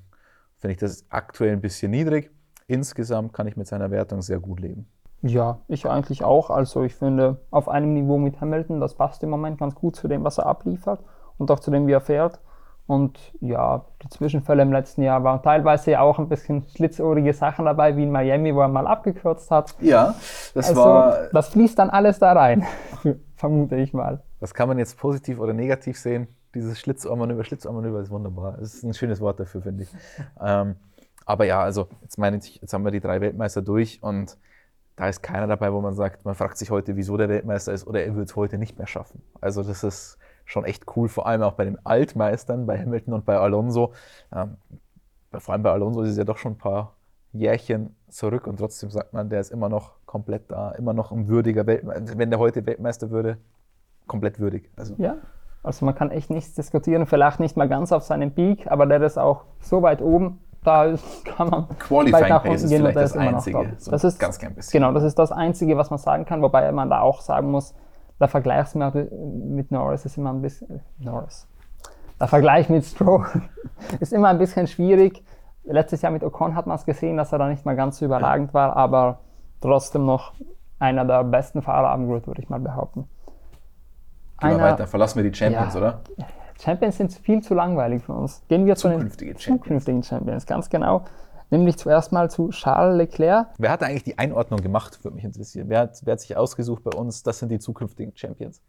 finde 0.58 0.72
ich 0.72 0.78
das 0.78 1.06
aktuell 1.08 1.52
ein 1.52 1.62
bisschen 1.62 1.90
niedrig. 1.90 2.30
Insgesamt 2.66 3.32
kann 3.32 3.46
ich 3.46 3.56
mit 3.56 3.66
seiner 3.66 3.90
Wertung 3.90 4.20
sehr 4.20 4.40
gut 4.40 4.60
leben. 4.60 4.86
Ja, 5.22 5.58
ich 5.66 5.86
eigentlich 5.86 6.22
auch. 6.22 6.50
Also 6.50 6.82
ich 6.82 6.94
finde, 6.94 7.38
auf 7.50 7.68
einem 7.68 7.92
Niveau 7.92 8.18
mit 8.18 8.40
Hamilton, 8.40 8.80
das 8.80 8.94
passt 8.94 9.22
im 9.22 9.30
Moment 9.30 9.58
ganz 9.58 9.74
gut 9.74 9.96
zu 9.96 10.06
dem, 10.06 10.24
was 10.24 10.38
er 10.38 10.46
abliefert 10.46 11.00
und 11.38 11.50
auch 11.50 11.60
zu 11.60 11.70
dem, 11.70 11.86
wie 11.86 11.92
er 11.92 12.00
fährt. 12.00 12.40
Und 12.86 13.18
ja, 13.40 13.84
die 14.02 14.08
Zwischenfälle 14.08 14.62
im 14.62 14.72
letzten 14.72 15.02
Jahr 15.02 15.22
waren 15.22 15.42
teilweise 15.42 15.90
ja 15.90 16.00
auch 16.00 16.18
ein 16.18 16.28
bisschen 16.28 16.64
schlitzohrige 16.74 17.34
Sachen 17.34 17.66
dabei, 17.66 17.96
wie 17.96 18.04
in 18.04 18.10
Miami, 18.10 18.54
wo 18.54 18.60
er 18.60 18.68
mal 18.68 18.86
abgekürzt 18.86 19.50
hat. 19.50 19.74
Ja, 19.80 20.14
das 20.54 20.68
also, 20.68 20.80
war. 20.80 21.28
Das 21.32 21.48
fließt 21.48 21.78
dann 21.78 21.90
alles 21.90 22.18
da 22.18 22.32
rein, 22.32 22.64
vermute 23.36 23.76
ich 23.76 23.92
mal. 23.92 24.22
Das 24.40 24.54
kann 24.54 24.68
man 24.68 24.78
jetzt 24.78 24.96
positiv 24.98 25.38
oder 25.38 25.52
negativ 25.52 25.98
sehen. 25.98 26.28
Dieses 26.54 26.80
Schlitzohrmanöver, 26.80 27.44
Schlitzohrmanöver 27.44 28.00
ist 28.00 28.10
wunderbar. 28.10 28.56
Das 28.58 28.72
ist 28.72 28.84
ein 28.84 28.94
schönes 28.94 29.20
Wort 29.20 29.38
dafür, 29.38 29.60
finde 29.60 29.82
ich. 29.82 29.90
ähm, 30.40 30.76
aber 31.26 31.44
ja, 31.44 31.60
also 31.60 31.88
jetzt 32.00 32.16
meine 32.16 32.38
ich, 32.38 32.58
jetzt 32.62 32.72
haben 32.72 32.84
wir 32.84 32.90
die 32.90 33.00
drei 33.00 33.20
Weltmeister 33.20 33.60
durch 33.60 34.02
und 34.02 34.38
da 34.98 35.08
ist 35.08 35.22
keiner 35.22 35.46
dabei, 35.46 35.72
wo 35.72 35.80
man 35.80 35.94
sagt, 35.94 36.24
man 36.24 36.34
fragt 36.34 36.58
sich 36.58 36.72
heute, 36.72 36.96
wieso 36.96 37.16
der 37.16 37.28
Weltmeister 37.28 37.72
ist 37.72 37.86
oder 37.86 38.02
er 38.04 38.16
wird 38.16 38.28
es 38.28 38.34
heute 38.34 38.58
nicht 38.58 38.78
mehr 38.78 38.88
schaffen. 38.88 39.22
Also 39.40 39.62
das 39.62 39.84
ist 39.84 40.18
schon 40.44 40.64
echt 40.64 40.86
cool, 40.96 41.08
vor 41.08 41.26
allem 41.28 41.42
auch 41.42 41.52
bei 41.52 41.64
den 41.64 41.78
Altmeistern, 41.86 42.66
bei 42.66 42.76
Hamilton 42.76 43.14
und 43.14 43.24
bei 43.24 43.38
Alonso. 43.38 43.92
Ähm, 44.34 44.56
vor 45.30 45.52
allem 45.52 45.62
bei 45.62 45.70
Alonso 45.70 46.02
ist 46.02 46.10
es 46.10 46.16
ja 46.16 46.24
doch 46.24 46.36
schon 46.36 46.52
ein 46.54 46.58
paar 46.58 46.96
Jährchen 47.32 47.94
zurück 48.08 48.48
und 48.48 48.56
trotzdem 48.56 48.90
sagt 48.90 49.12
man, 49.12 49.30
der 49.30 49.38
ist 49.38 49.52
immer 49.52 49.68
noch 49.68 49.92
komplett 50.04 50.50
da, 50.50 50.72
immer 50.72 50.94
noch 50.94 51.12
ein 51.12 51.28
würdiger 51.28 51.66
Weltmeister. 51.68 52.18
Wenn 52.18 52.30
der 52.30 52.40
heute 52.40 52.66
Weltmeister 52.66 53.10
würde, 53.10 53.38
komplett 54.08 54.40
würdig. 54.40 54.68
Also. 54.76 54.96
Ja, 54.98 55.18
also 55.62 55.84
man 55.84 55.94
kann 55.94 56.10
echt 56.10 56.28
nichts 56.28 56.54
diskutieren, 56.54 57.06
vielleicht 57.06 57.38
nicht 57.38 57.56
mal 57.56 57.68
ganz 57.68 57.92
auf 57.92 58.02
seinem 58.02 58.32
Peak, 58.32 58.68
aber 58.68 58.86
der 58.86 59.00
ist 59.02 59.16
auch 59.16 59.44
so 59.60 59.82
weit 59.82 60.02
oben, 60.02 60.40
da 60.64 60.94
kann 61.24 61.48
man 61.48 61.68
Qualifying 61.78 62.28
nach 62.28 62.44
unten 62.44 62.68
gehen 62.68 62.86
und 62.86 62.96
das 62.96 63.10
ist 63.10 63.16
immer 63.16 63.32
noch 63.32 63.44
top. 63.44 63.66
So 63.78 63.90
das 63.90 64.04
ist 64.04 64.18
ganz 64.18 64.38
klein 64.38 64.54
bisschen. 64.54 64.80
Genau, 64.80 64.92
das 64.92 65.04
ist 65.04 65.18
das 65.18 65.32
Einzige, 65.32 65.76
was 65.76 65.90
man 65.90 65.98
sagen 65.98 66.24
kann, 66.24 66.42
wobei 66.42 66.70
man 66.72 66.90
da 66.90 67.00
auch 67.00 67.20
sagen 67.20 67.50
muss, 67.50 67.74
der 68.20 68.28
Vergleich 68.28 68.74
mit 68.74 69.70
Norris 69.70 70.04
ist 70.04 70.18
immer 70.18 70.30
ein 70.30 70.42
bisschen 70.42 70.80
Norris. 70.98 71.46
Der 72.20 72.26
Vergleich 72.26 72.68
mit 72.68 72.84
Stroll 72.84 73.26
ist 74.00 74.12
immer 74.12 74.28
ein 74.28 74.38
bisschen 74.38 74.66
schwierig. 74.66 75.22
Letztes 75.64 76.02
Jahr 76.02 76.10
mit 76.10 76.24
Ocon 76.24 76.54
hat 76.54 76.66
man 76.66 76.76
es 76.76 76.84
gesehen, 76.84 77.16
dass 77.16 77.32
er 77.32 77.38
da 77.38 77.48
nicht 77.48 77.64
mal 77.64 77.76
ganz 77.76 77.98
so 77.98 78.06
überragend 78.06 78.54
war, 78.54 78.76
aber 78.76 79.20
trotzdem 79.60 80.06
noch 80.06 80.32
einer 80.78 81.04
der 81.04 81.24
besten 81.24 81.62
Fahrer 81.62 81.90
am 81.90 82.08
Grid, 82.08 82.26
würde 82.26 82.40
ich 82.42 82.48
mal 82.48 82.60
behaupten. 82.60 83.08
Gehen 84.40 84.50
wir 84.50 84.60
weiter, 84.60 84.86
verlassen 84.86 85.22
wir 85.22 85.30
die 85.30 85.36
Champions, 85.36 85.74
ja, 85.74 85.80
oder? 85.80 86.00
Champions 86.60 86.96
sind 86.96 87.12
viel 87.12 87.40
zu 87.42 87.54
langweilig 87.54 88.02
für 88.02 88.12
uns. 88.12 88.42
Gehen 88.48 88.66
wir 88.66 88.76
zu 88.76 88.88
den 88.88 89.36
zukünftigen 89.36 90.02
Champions, 90.02 90.46
ganz 90.46 90.68
genau. 90.68 91.04
Nämlich 91.50 91.78
zuerst 91.78 92.12
mal 92.12 92.30
zu 92.30 92.50
Charles 92.50 92.96
Leclerc. 92.96 93.46
Wer 93.58 93.70
hat 93.70 93.82
eigentlich 93.82 94.04
die 94.04 94.18
Einordnung 94.18 94.60
gemacht, 94.60 95.02
würde 95.02 95.14
mich 95.14 95.24
interessieren. 95.24 95.68
Wer 95.68 95.80
hat, 95.80 96.00
wer 96.04 96.12
hat 96.12 96.20
sich 96.20 96.36
ausgesucht 96.36 96.84
bei 96.84 96.90
uns, 96.90 97.22
das 97.22 97.38
sind 97.38 97.50
die 97.50 97.58
zukünftigen 97.58 98.12
Champions? 98.14 98.60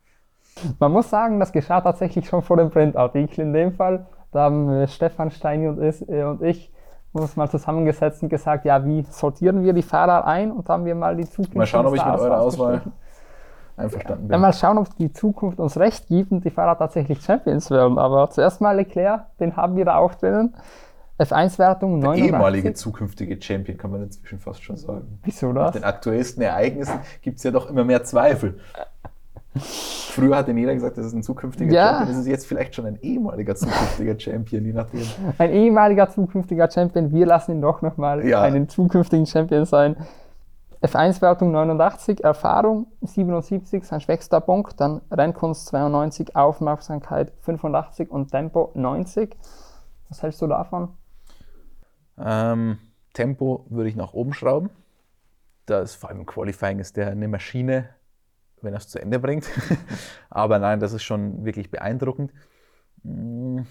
Man 0.80 0.92
muss 0.92 1.10
sagen, 1.10 1.40
das 1.40 1.52
geschah 1.52 1.82
tatsächlich 1.82 2.28
schon 2.28 2.42
vor 2.42 2.58
dem 2.58 2.70
Printartikel. 2.70 3.42
In 3.42 3.54
dem 3.54 3.74
Fall, 3.74 4.06
da 4.32 4.42
haben 4.44 4.88
Stefan 4.88 5.32
Steini 5.32 5.68
und, 5.68 5.80
äh, 5.82 6.24
und 6.24 6.42
ich 6.42 6.72
uns 7.12 7.36
mal 7.36 7.50
zusammengesetzt 7.50 8.22
und 8.22 8.30
gesagt, 8.30 8.66
ja, 8.66 8.86
wie 8.86 9.04
sortieren 9.10 9.64
wir 9.64 9.74
die 9.74 9.82
Fahrer 9.82 10.26
ein? 10.26 10.52
Und 10.52 10.70
haben 10.70 10.86
wir 10.86 10.96
mal 10.96 11.16
die 11.16 11.26
zukünftigen 11.26 11.58
Mal 11.58 11.66
schauen, 11.66 11.86
ob 11.86 11.96
ich 11.96 12.06
mit 12.06 12.20
eurer 12.20 12.40
Auswahl 12.40 12.82
einverstanden 13.80 14.28
bin. 14.28 14.34
Ja, 14.34 14.38
mal 14.38 14.54
schauen, 14.54 14.78
ob 14.78 14.96
die 14.98 15.12
Zukunft 15.12 15.60
uns 15.60 15.78
recht 15.78 16.08
gibt 16.08 16.32
und 16.32 16.46
die 16.46 16.52
Fahrer 16.52 16.78
tatsächlich 16.78 17.22
Champions 17.22 17.72
werden. 17.72 17.98
Aber 17.98 18.30
zuerst 18.30 18.62
mal 18.62 18.76
Leclerc, 18.76 19.26
den 19.40 19.56
haben 19.56 19.76
wir 19.76 19.86
da 19.86 19.96
auch 19.98 20.14
drinnen. 20.16 20.56
F1-Wertung 21.20 22.00
89. 22.00 22.24
Der 22.24 22.34
ehemalige 22.34 22.74
zukünftige 22.74 23.42
Champion, 23.42 23.78
kann 23.78 23.92
man 23.92 24.04
inzwischen 24.04 24.40
fast 24.40 24.64
schon 24.64 24.78
sagen. 24.78 25.20
Wieso 25.24 25.52
das? 25.52 25.66
Nach 25.66 25.72
den 25.74 25.84
aktuellsten 25.84 26.42
Ereignissen 26.42 27.00
gibt 27.22 27.38
es 27.38 27.44
ja 27.44 27.52
doch 27.52 27.70
immer 27.70 27.84
mehr 27.84 28.04
Zweifel. 28.04 28.60
Früher 29.56 30.38
hat 30.38 30.48
jeder 30.48 30.74
gesagt, 30.74 30.98
das 30.98 31.08
ist 31.08 31.14
ein 31.14 31.24
zukünftiger 31.24 31.72
ja. 31.72 31.88
Champion. 31.88 32.08
Das 32.10 32.18
ist 32.18 32.28
jetzt 32.28 32.46
vielleicht 32.46 32.76
schon 32.76 32.86
ein 32.86 33.00
ehemaliger 33.02 33.56
zukünftiger 33.56 34.18
Champion, 34.20 34.64
je 34.64 34.74
nachdem. 34.74 35.02
Ein 35.38 35.52
ehemaliger 35.52 36.10
zukünftiger 36.10 36.70
Champion. 36.70 37.12
Wir 37.12 37.26
lassen 37.26 37.54
ihn 37.54 37.62
doch 37.62 37.82
nochmal 37.82 38.26
ja. 38.26 38.42
einen 38.42 38.70
zukünftigen 38.70 39.26
Champion 39.26 39.66
sein. 39.66 39.98
F1-Wertung 40.82 41.52
89, 41.52 42.24
Erfahrung 42.24 42.88
77, 43.02 43.84
sein 43.84 44.00
schwächster 44.00 44.40
Punkt, 44.40 44.80
dann 44.80 45.02
Rennkunst 45.12 45.68
92, 45.68 46.36
Aufmerksamkeit 46.36 47.34
85 47.42 48.10
und 48.10 48.32
Tempo 48.32 48.72
90. 48.76 49.36
Was 50.08 50.24
hältst 50.24 50.42
du 50.42 50.48
davon? 50.48 50.98
Ähm, 52.18 52.78
Tempo 53.14 53.66
würde 53.70 53.90
ich 53.90 53.96
nach 53.98 54.14
oben 54.14 54.34
schrauben. 54.34 54.70
Das, 55.66 55.96
vor 55.96 56.10
allem 56.10 56.20
im 56.20 56.26
Qualifying 56.26 56.80
ist 56.80 56.96
der 56.96 57.10
eine 57.10 57.28
Maschine, 57.28 57.90
wenn 58.62 58.74
er 58.74 58.78
es 58.80 58.88
zu 58.88 59.00
Ende 59.00 59.20
bringt. 59.20 59.50
Aber 60.30 60.60
nein, 60.60 60.80
das 60.80 60.94
ist 60.94 61.04
schon 61.04 61.44
wirklich 61.44 61.70
beeindruckend. 61.70 62.32
Hm. 63.04 63.66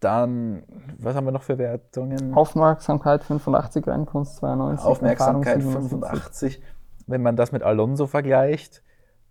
Dann, 0.00 0.62
was 0.98 1.16
haben 1.16 1.26
wir 1.26 1.32
noch 1.32 1.42
für 1.42 1.58
Wertungen? 1.58 2.34
Aufmerksamkeit 2.34 3.24
85, 3.24 3.86
Rennkunst 3.86 4.36
92. 4.36 4.86
Aufmerksamkeit 4.86 5.62
85. 5.62 6.62
Wenn 7.06 7.22
man 7.22 7.36
das 7.36 7.52
mit 7.52 7.62
Alonso 7.62 8.06
vergleicht, 8.06 8.82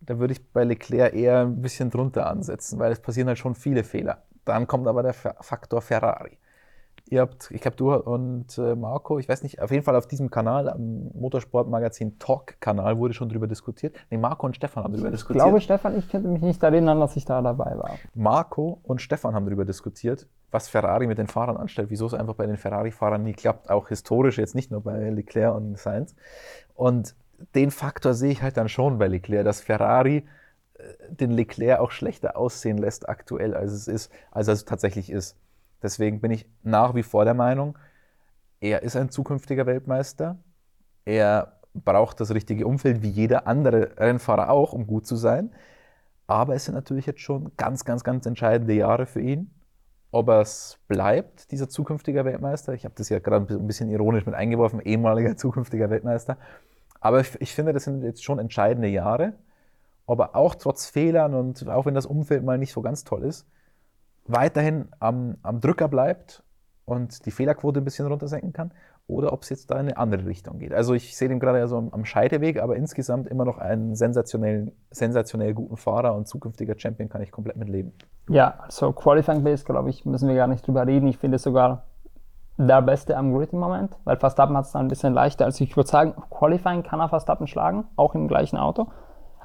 da 0.01 0.19
würde 0.19 0.33
ich 0.33 0.51
bei 0.51 0.63
Leclerc 0.63 1.13
eher 1.13 1.41
ein 1.41 1.61
bisschen 1.61 1.89
drunter 1.89 2.27
ansetzen, 2.27 2.79
weil 2.79 2.91
es 2.91 2.99
passieren 2.99 3.27
halt 3.27 3.37
schon 3.37 3.55
viele 3.55 3.83
Fehler. 3.83 4.23
Dann 4.45 4.67
kommt 4.67 4.87
aber 4.87 5.03
der 5.03 5.13
Faktor 5.13 5.81
Ferrari. 5.81 6.37
Ihr 7.09 7.21
habt, 7.21 7.51
ich 7.51 7.61
glaube, 7.61 7.77
du 7.77 7.93
und 7.93 8.57
äh, 8.57 8.75
Marco, 8.75 9.17
ich 9.17 9.29
weiß 9.29 9.43
nicht, 9.43 9.61
auf 9.61 9.71
jeden 9.71 9.83
Fall 9.83 9.95
auf 9.95 10.07
diesem 10.07 10.29
Kanal, 10.29 10.69
am 10.69 11.09
Motorsportmagazin 11.13 12.19
Talk-Kanal, 12.19 12.97
wurde 12.97 13.13
schon 13.13 13.29
darüber 13.29 13.47
diskutiert. 13.47 13.95
Nee, 14.09 14.17
Marco 14.17 14.45
und 14.45 14.55
Stefan 14.55 14.83
haben 14.83 14.93
darüber 14.93 15.11
diskutiert. 15.11 15.43
Ich 15.43 15.45
glaube, 15.45 15.61
Stefan, 15.61 15.97
ich 15.97 16.09
könnte 16.09 16.27
mich 16.27 16.41
nicht 16.41 16.61
erinnern, 16.61 16.99
dass 16.99 17.15
ich 17.15 17.25
da 17.25 17.41
dabei 17.41 17.77
war. 17.77 17.91
Marco 18.13 18.79
und 18.83 19.01
Stefan 19.01 19.33
haben 19.33 19.45
darüber 19.45 19.63
diskutiert, 19.65 20.27
was 20.51 20.67
Ferrari 20.67 21.07
mit 21.07 21.17
den 21.17 21.27
Fahrern 21.27 21.57
anstellt, 21.57 21.89
wieso 21.89 22.05
es 22.05 22.13
einfach 22.13 22.35
bei 22.35 22.45
den 22.45 22.57
Ferrari-Fahrern 22.57 23.23
nie 23.23 23.33
klappt, 23.33 23.69
auch 23.69 23.87
historisch, 23.87 24.37
jetzt 24.37 24.55
nicht 24.55 24.71
nur 24.71 24.81
bei 24.81 25.09
Leclerc 25.09 25.55
und 25.55 25.77
Sainz. 25.77 26.15
Und 26.75 27.15
den 27.55 27.71
Faktor 27.71 28.13
sehe 28.13 28.31
ich 28.31 28.41
halt 28.41 28.57
dann 28.57 28.69
schon 28.69 28.97
bei 28.97 29.07
Leclerc, 29.07 29.45
dass 29.45 29.61
Ferrari 29.61 30.25
äh, 30.75 30.83
den 31.09 31.31
Leclerc 31.31 31.79
auch 31.79 31.91
schlechter 31.91 32.35
aussehen 32.37 32.77
lässt 32.77 33.07
aktuell, 33.07 33.53
als 33.53 33.71
es 33.71 33.87
ist, 33.87 34.11
als 34.31 34.47
es 34.47 34.65
tatsächlich 34.65 35.09
ist. 35.09 35.37
Deswegen 35.81 36.21
bin 36.21 36.31
ich 36.31 36.49
nach 36.63 36.95
wie 36.95 37.03
vor 37.03 37.25
der 37.25 37.33
Meinung, 37.33 37.77
er 38.59 38.83
ist 38.83 38.95
ein 38.95 39.09
zukünftiger 39.09 39.65
Weltmeister. 39.65 40.37
Er 41.05 41.59
braucht 41.73 42.19
das 42.19 42.33
richtige 42.33 42.65
Umfeld, 42.65 43.01
wie 43.03 43.09
jeder 43.09 43.47
andere 43.47 43.97
Rennfahrer 43.97 44.49
auch, 44.49 44.73
um 44.73 44.87
gut 44.87 45.05
zu 45.05 45.15
sein. 45.15 45.51
Aber 46.27 46.55
es 46.55 46.65
sind 46.65 46.75
natürlich 46.75 47.05
jetzt 47.05 47.21
schon 47.21 47.51
ganz, 47.57 47.85
ganz, 47.85 48.03
ganz 48.03 48.25
entscheidende 48.25 48.73
Jahre 48.73 49.05
für 49.05 49.21
ihn. 49.21 49.51
ob 50.09 50.29
er 50.29 50.39
es 50.41 50.79
bleibt, 50.87 51.51
dieser 51.51 51.67
zukünftige 51.69 52.23
Weltmeister. 52.25 52.73
Ich 52.73 52.85
habe 52.85 52.95
das 52.97 53.09
ja 53.09 53.19
gerade 53.19 53.53
ein 53.53 53.67
bisschen 53.67 53.89
ironisch 53.89 54.25
mit 54.25 54.35
eingeworfen, 54.35 54.79
ehemaliger 54.79 55.35
zukünftiger 55.37 55.89
Weltmeister. 55.89 56.37
Aber 57.01 57.19
ich, 57.19 57.39
ich, 57.41 57.53
finde, 57.53 57.73
das 57.73 57.83
sind 57.83 58.03
jetzt 58.03 58.23
schon 58.23 58.39
entscheidende 58.39 58.87
Jahre. 58.87 59.33
Ob 60.05 60.19
er 60.19 60.35
auch 60.35 60.55
trotz 60.55 60.87
Fehlern 60.87 61.35
und 61.35 61.67
auch 61.67 61.85
wenn 61.85 61.93
das 61.93 62.05
Umfeld 62.05 62.43
mal 62.43 62.57
nicht 62.57 62.71
so 62.71 62.81
ganz 62.81 63.03
toll 63.03 63.23
ist, 63.23 63.45
weiterhin 64.27 64.89
am, 64.99 65.37
am 65.43 65.59
Drücker 65.59 65.87
bleibt 65.87 66.43
und 66.85 67.25
die 67.25 67.31
Fehlerquote 67.31 67.81
ein 67.81 67.85
bisschen 67.85 68.07
runtersenken 68.07 68.53
kann 68.53 68.71
oder 69.07 69.31
ob 69.31 69.43
es 69.43 69.49
jetzt 69.49 69.71
da 69.71 69.75
in 69.75 69.87
eine 69.87 69.97
andere 69.97 70.25
Richtung 70.25 70.59
geht. 70.59 70.73
Also 70.73 70.93
ich 70.93 71.15
sehe 71.15 71.29
den 71.29 71.39
gerade 71.39 71.59
ja 71.59 71.67
so 71.67 71.77
am 71.77 72.05
Scheideweg, 72.05 72.61
aber 72.61 72.75
insgesamt 72.75 73.27
immer 73.27 73.45
noch 73.45 73.57
einen 73.57 73.95
sensationellen, 73.95 74.71
sensationell 74.91 75.53
guten 75.53 75.77
Fahrer 75.77 76.13
und 76.13 76.27
zukünftiger 76.27 76.75
Champion 76.77 77.07
kann 77.07 77.21
ich 77.21 77.31
komplett 77.31 77.55
mit 77.55 77.69
leben. 77.69 77.93
Ja, 78.29 78.55
also 78.59 78.91
Qualifying 78.91 79.43
Base, 79.43 79.63
glaube 79.63 79.89
ich, 79.89 80.05
müssen 80.05 80.27
wir 80.27 80.35
gar 80.35 80.47
nicht 80.47 80.67
drüber 80.67 80.85
reden. 80.85 81.07
Ich 81.07 81.17
finde 81.17 81.37
sogar 81.37 81.83
der 82.57 82.81
Beste 82.81 83.15
am 83.15 83.33
Grid 83.33 83.53
im 83.53 83.59
Moment, 83.59 83.95
weil 84.03 84.17
Verstappen 84.17 84.57
hat 84.57 84.65
es 84.65 84.71
dann 84.71 84.85
ein 84.85 84.89
bisschen 84.89 85.13
leichter. 85.13 85.45
Also 85.45 85.63
ich 85.63 85.75
würde 85.77 85.89
sagen, 85.89 86.13
Qualifying 86.29 86.83
kann 86.83 86.99
er 86.99 87.07
Verstappen 87.07 87.47
schlagen, 87.47 87.85
auch 87.95 88.13
im 88.15 88.27
gleichen 88.27 88.57
Auto. 88.57 88.87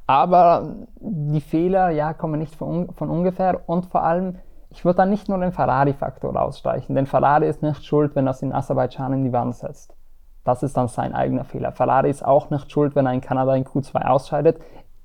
Aber 0.07 0.75
die 0.99 1.41
Fehler, 1.41 1.91
ja, 1.91 2.13
kommen 2.15 2.41
nicht 2.41 2.57
von, 2.57 2.93
von 2.95 3.11
ungefähr 3.11 3.69
und 3.69 3.87
vor 3.87 4.03
allem, 4.03 4.39
ich 4.73 4.87
würde 4.87 4.97
da 4.97 5.07
nicht 5.07 5.29
nur 5.29 5.39
den 5.39 5.53
Ferrari-Faktor 5.53 6.35
rausstreichen, 6.35 6.95
denn 6.95 7.07
Ferrari 7.07 7.47
ist 7.47 7.63
nicht 7.63 7.85
schuld, 7.85 8.17
wenn 8.17 8.27
er 8.27 8.31
es 8.31 8.41
in 8.41 8.53
Aserbaidschan 8.53 9.13
in 9.13 9.25
die 9.25 9.33
Wand 9.33 9.55
setzt. 9.55 9.95
Das 10.45 10.63
ist 10.63 10.77
dann 10.77 10.89
sein 10.89 11.15
eigener 11.15 11.45
Fehler. 11.45 11.73
Ferrari 11.73 12.09
ist 12.09 12.25
auch 12.25 12.49
nicht 12.49 12.73
schuld, 12.73 12.97
wenn 12.97 13.07
er 13.07 13.13
in 13.13 13.21
Kanada 13.21 13.55
in 13.55 13.65
Q2 13.65 14.07
ausscheidet, 14.07 14.61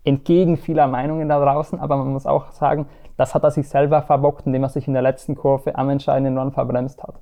entgegen 0.06 0.56
vieler 0.56 0.88
Meinungen 0.88 1.28
da 1.28 1.38
draußen, 1.40 1.80
aber 1.82 1.98
man 1.98 2.14
muss 2.14 2.26
auch 2.26 2.52
sagen, 2.52 2.88
das 3.18 3.36
hat 3.36 3.44
er 3.44 3.52
sich 3.52 3.68
selber 3.68 4.02
verbockt, 4.02 4.48
indem 4.48 4.64
er 4.64 4.70
sich 4.70 4.88
in 4.88 4.94
der 4.94 5.02
letzten 5.02 5.36
Kurve 5.36 5.76
am 5.76 5.90
entscheidenden 5.90 6.38
Run 6.38 6.54
verbremst 6.54 7.04
hat. 7.04 7.20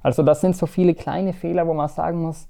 Also 0.00 0.22
das 0.22 0.40
sind 0.40 0.56
so 0.56 0.66
viele 0.66 0.94
kleine 0.94 1.32
Fehler, 1.32 1.66
wo 1.66 1.74
man 1.74 1.88
sagen 1.88 2.22
muss, 2.22 2.48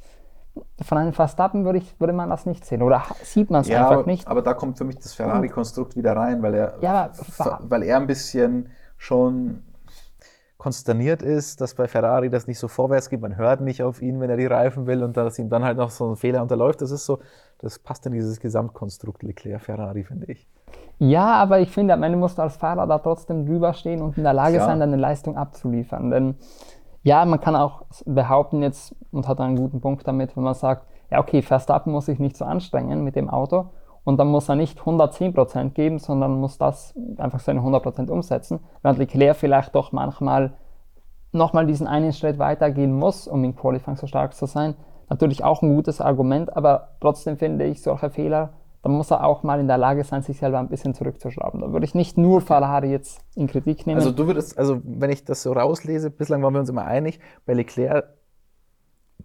von 0.82 0.98
einem 0.98 1.14
Verstappen 1.14 1.64
würde, 1.64 1.78
ich, 1.78 1.98
würde 1.98 2.12
man 2.12 2.28
das 2.28 2.44
nicht 2.44 2.66
sehen 2.66 2.82
oder 2.82 3.02
sieht 3.22 3.50
man 3.50 3.62
es 3.62 3.68
ja, 3.68 3.88
einfach 3.88 4.04
nicht. 4.04 4.28
Aber 4.28 4.42
da 4.42 4.52
kommt 4.52 4.76
für 4.76 4.84
mich 4.84 4.96
das 4.96 5.14
Ferrari-Konstrukt 5.14 5.96
wieder 5.96 6.14
rein, 6.14 6.42
weil 6.42 6.54
er, 6.54 6.74
ja, 6.80 7.10
weil 7.62 7.84
er 7.84 7.96
ein 7.96 8.06
bisschen 8.06 8.68
schon 8.98 9.62
konsterniert 10.58 11.22
ist, 11.22 11.60
dass 11.60 11.74
bei 11.74 11.86
Ferrari 11.86 12.30
das 12.30 12.48
nicht 12.48 12.58
so 12.58 12.66
vorwärts 12.66 13.08
geht. 13.08 13.20
Man 13.20 13.36
hört 13.36 13.60
nicht 13.60 13.82
auf 13.82 14.02
ihn, 14.02 14.20
wenn 14.20 14.28
er 14.28 14.36
die 14.36 14.46
Reifen 14.46 14.86
will 14.86 15.04
und 15.04 15.16
dass 15.16 15.38
ihm 15.38 15.48
dann 15.48 15.64
halt 15.64 15.78
noch 15.78 15.90
so 15.90 16.10
ein 16.10 16.16
Fehler 16.16 16.42
unterläuft. 16.42 16.82
Das 16.82 16.90
ist 16.90 17.06
so, 17.06 17.20
das 17.58 17.78
passt 17.78 18.04
in 18.06 18.12
dieses 18.12 18.40
Gesamtkonstrukt 18.40 19.22
Leclerc-Ferrari, 19.22 20.02
finde 20.02 20.26
ich. 20.26 20.48
Ja, 20.98 21.34
aber 21.34 21.60
ich 21.60 21.70
finde, 21.70 21.94
am 21.94 22.02
Ende 22.02 22.18
musst 22.18 22.38
du 22.38 22.42
als 22.42 22.56
Fahrer 22.56 22.88
da 22.88 22.98
trotzdem 22.98 23.46
drüber 23.46 23.72
stehen 23.72 24.02
und 24.02 24.18
in 24.18 24.24
der 24.24 24.32
Lage 24.32 24.56
ja. 24.56 24.66
sein, 24.66 24.80
deine 24.80 24.96
Leistung 24.96 25.36
abzuliefern. 25.36 26.10
Denn 26.10 26.34
ja, 27.04 27.24
man 27.24 27.40
kann 27.40 27.54
auch 27.54 27.84
behaupten 28.04 28.62
jetzt 28.62 28.96
und 29.12 29.28
hat 29.28 29.40
einen 29.40 29.56
guten 29.56 29.80
Punkt 29.80 30.08
damit, 30.08 30.36
wenn 30.36 30.42
man 30.42 30.54
sagt, 30.54 30.86
ja 31.10 31.20
okay, 31.20 31.40
Verstappen 31.40 31.92
muss 31.92 32.06
sich 32.06 32.18
nicht 32.18 32.36
so 32.36 32.44
anstrengen 32.44 33.04
mit 33.04 33.14
dem 33.14 33.30
Auto 33.30 33.70
und 34.08 34.16
dann 34.16 34.28
muss 34.28 34.48
er 34.48 34.56
nicht 34.56 34.80
110% 34.80 35.74
geben, 35.74 35.98
sondern 35.98 36.40
muss 36.40 36.56
das 36.56 36.94
einfach 37.18 37.40
seine 37.40 37.60
100% 37.60 38.08
umsetzen, 38.08 38.60
während 38.80 38.98
Leclerc 38.98 39.36
vielleicht 39.36 39.74
doch 39.74 39.92
manchmal 39.92 40.54
nochmal 41.30 41.66
diesen 41.66 41.86
einen 41.86 42.14
Schritt 42.14 42.38
weitergehen 42.38 42.94
muss, 42.94 43.28
um 43.28 43.44
im 43.44 43.54
Qualifying 43.54 43.96
so 43.96 44.06
stark 44.06 44.32
zu 44.32 44.46
sein. 44.46 44.76
Natürlich 45.10 45.44
auch 45.44 45.60
ein 45.60 45.74
gutes 45.74 46.00
Argument, 46.00 46.56
aber 46.56 46.96
trotzdem 47.02 47.36
finde 47.36 47.66
ich 47.66 47.82
solche 47.82 48.08
Fehler, 48.08 48.54
dann 48.80 48.92
muss 48.92 49.10
er 49.10 49.26
auch 49.26 49.42
mal 49.42 49.60
in 49.60 49.68
der 49.68 49.76
Lage 49.76 50.02
sein, 50.04 50.22
sich 50.22 50.38
selber 50.38 50.58
ein 50.58 50.70
bisschen 50.70 50.94
zurückzuschrauben. 50.94 51.60
Da 51.60 51.70
würde 51.74 51.84
ich 51.84 51.94
nicht 51.94 52.16
nur 52.16 52.40
Ferrari 52.40 52.90
jetzt 52.90 53.20
in 53.34 53.46
Kritik 53.46 53.86
nehmen. 53.86 53.98
Also 53.98 54.10
du 54.10 54.26
würdest, 54.26 54.56
also 54.56 54.80
wenn 54.84 55.10
ich 55.10 55.26
das 55.26 55.42
so 55.42 55.52
rauslese, 55.52 56.08
bislang 56.10 56.42
waren 56.42 56.54
wir 56.54 56.60
uns 56.60 56.70
immer 56.70 56.86
einig, 56.86 57.20
bei 57.44 57.52
Leclerc 57.52 58.08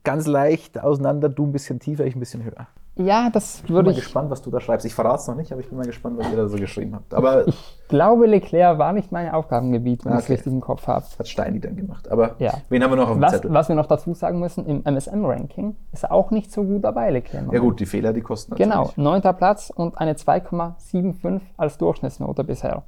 ganz 0.03 0.27
leicht 0.27 0.77
auseinander, 0.83 1.29
du 1.29 1.45
ein 1.45 1.53
bisschen 1.53 1.79
tiefer, 1.79 2.05
ich 2.05 2.17
ein 2.17 2.19
bisschen 2.19 2.43
höher. 2.43 2.67
Ja, 2.95 3.29
das 3.31 3.67
würde 3.67 3.89
ich. 3.89 3.97
Ich 3.97 4.03
bin 4.03 4.13
mal 4.13 4.27
gespannt, 4.27 4.29
was 4.29 4.41
du 4.43 4.51
da 4.51 4.59
schreibst. 4.59 4.85
Ich 4.85 4.93
verrate 4.93 5.15
es 5.15 5.27
noch 5.27 5.35
nicht, 5.35 5.51
aber 5.51 5.61
ich 5.61 5.67
bin 5.67 5.77
mal 5.77 5.85
gespannt, 5.85 6.17
was 6.19 6.29
ihr 6.29 6.37
da 6.37 6.47
so 6.47 6.57
geschrieben 6.57 6.93
habt. 6.93 7.13
Aber 7.13 7.47
ich 7.47 7.79
glaube, 7.87 8.27
Leclerc 8.27 8.77
war 8.77 8.93
nicht 8.93 9.11
mein 9.11 9.31
Aufgabengebiet, 9.31 10.05
wenn 10.05 10.11
okay. 10.11 10.19
ich 10.19 10.25
es 10.25 10.29
richtig 10.29 10.53
im 10.53 10.61
Kopf 10.61 10.85
habe. 10.85 11.03
Hat 11.17 11.27
Steini 11.27 11.59
dann 11.59 11.75
gemacht. 11.75 12.11
Aber 12.11 12.35
ja. 12.37 12.53
wen 12.69 12.83
haben 12.83 12.91
wir 12.91 12.97
noch 12.97 13.09
auf 13.09 13.15
dem 13.15 13.21
was, 13.21 13.31
Zettel? 13.31 13.51
Was 13.51 13.67
wir 13.67 13.75
noch 13.75 13.87
dazu 13.87 14.13
sagen 14.13 14.39
müssen, 14.39 14.67
im 14.67 14.83
MSM-Ranking 14.83 15.75
ist 15.91 16.03
er 16.03 16.11
auch 16.11 16.29
nicht 16.29 16.51
so 16.51 16.63
gut 16.63 16.83
dabei, 16.83 17.09
Leclerc. 17.09 17.51
Ja 17.51 17.59
gut, 17.59 17.79
die 17.79 17.87
Fehler, 17.87 18.13
die 18.13 18.21
kosten 18.21 18.51
natürlich. 18.51 18.71
Genau, 18.71 18.91
neunter 18.95 19.33
Platz 19.33 19.71
und 19.75 19.97
eine 19.97 20.13
2,75 20.13 21.41
als 21.57 21.79
Durchschnittsnote 21.79 22.43
bisher. 22.43 22.83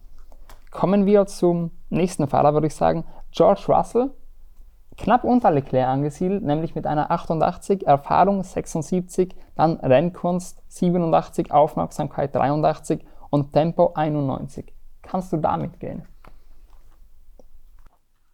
Kommen 0.69 1.07
wir 1.07 1.25
zum 1.25 1.71
nächsten 1.89 2.27
Fahrer, 2.27 2.53
würde 2.53 2.67
ich 2.67 2.75
sagen. 2.75 3.05
George 3.31 3.63
Russell 3.69 4.11
knapp 4.97 5.23
unter 5.23 5.51
Leclerc 5.51 5.87
angesiedelt, 5.87 6.43
nämlich 6.43 6.75
mit 6.75 6.87
einer 6.87 7.11
88, 7.11 7.85
Erfahrung 7.85 8.43
76, 8.43 9.35
dann 9.55 9.77
Rennkunst 9.77 10.61
87, 10.67 11.51
Aufmerksamkeit 11.51 12.35
83 12.35 13.05
und 13.29 13.53
Tempo 13.53 13.93
91. 13.95 14.73
Kannst 15.01 15.33
du 15.33 15.37
damit 15.37 15.79
gehen? 15.79 16.03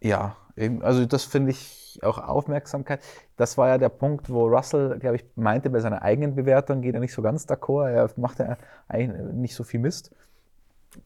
Ja, 0.01 0.35
also 0.81 1.05
das 1.05 1.23
finde 1.23 1.51
ich 1.51 1.99
auch 2.01 2.17
Aufmerksamkeit. 2.17 3.01
Das 3.37 3.57
war 3.57 3.67
ja 3.67 3.77
der 3.77 3.89
Punkt, 3.89 4.29
wo 4.29 4.47
Russell, 4.47 4.97
glaube 4.99 5.17
ich, 5.17 5.25
meinte, 5.35 5.69
bei 5.69 5.79
seiner 5.79 6.01
eigenen 6.01 6.35
Bewertung 6.35 6.81
geht 6.81 6.95
er 6.95 7.01
nicht 7.01 7.13
so 7.13 7.21
ganz 7.21 7.45
d'accord. 7.45 7.89
Er 7.89 8.09
macht 8.17 8.39
ja 8.39 8.57
eigentlich 8.87 9.33
nicht 9.33 9.55
so 9.55 9.63
viel 9.63 9.79
Mist. 9.79 10.11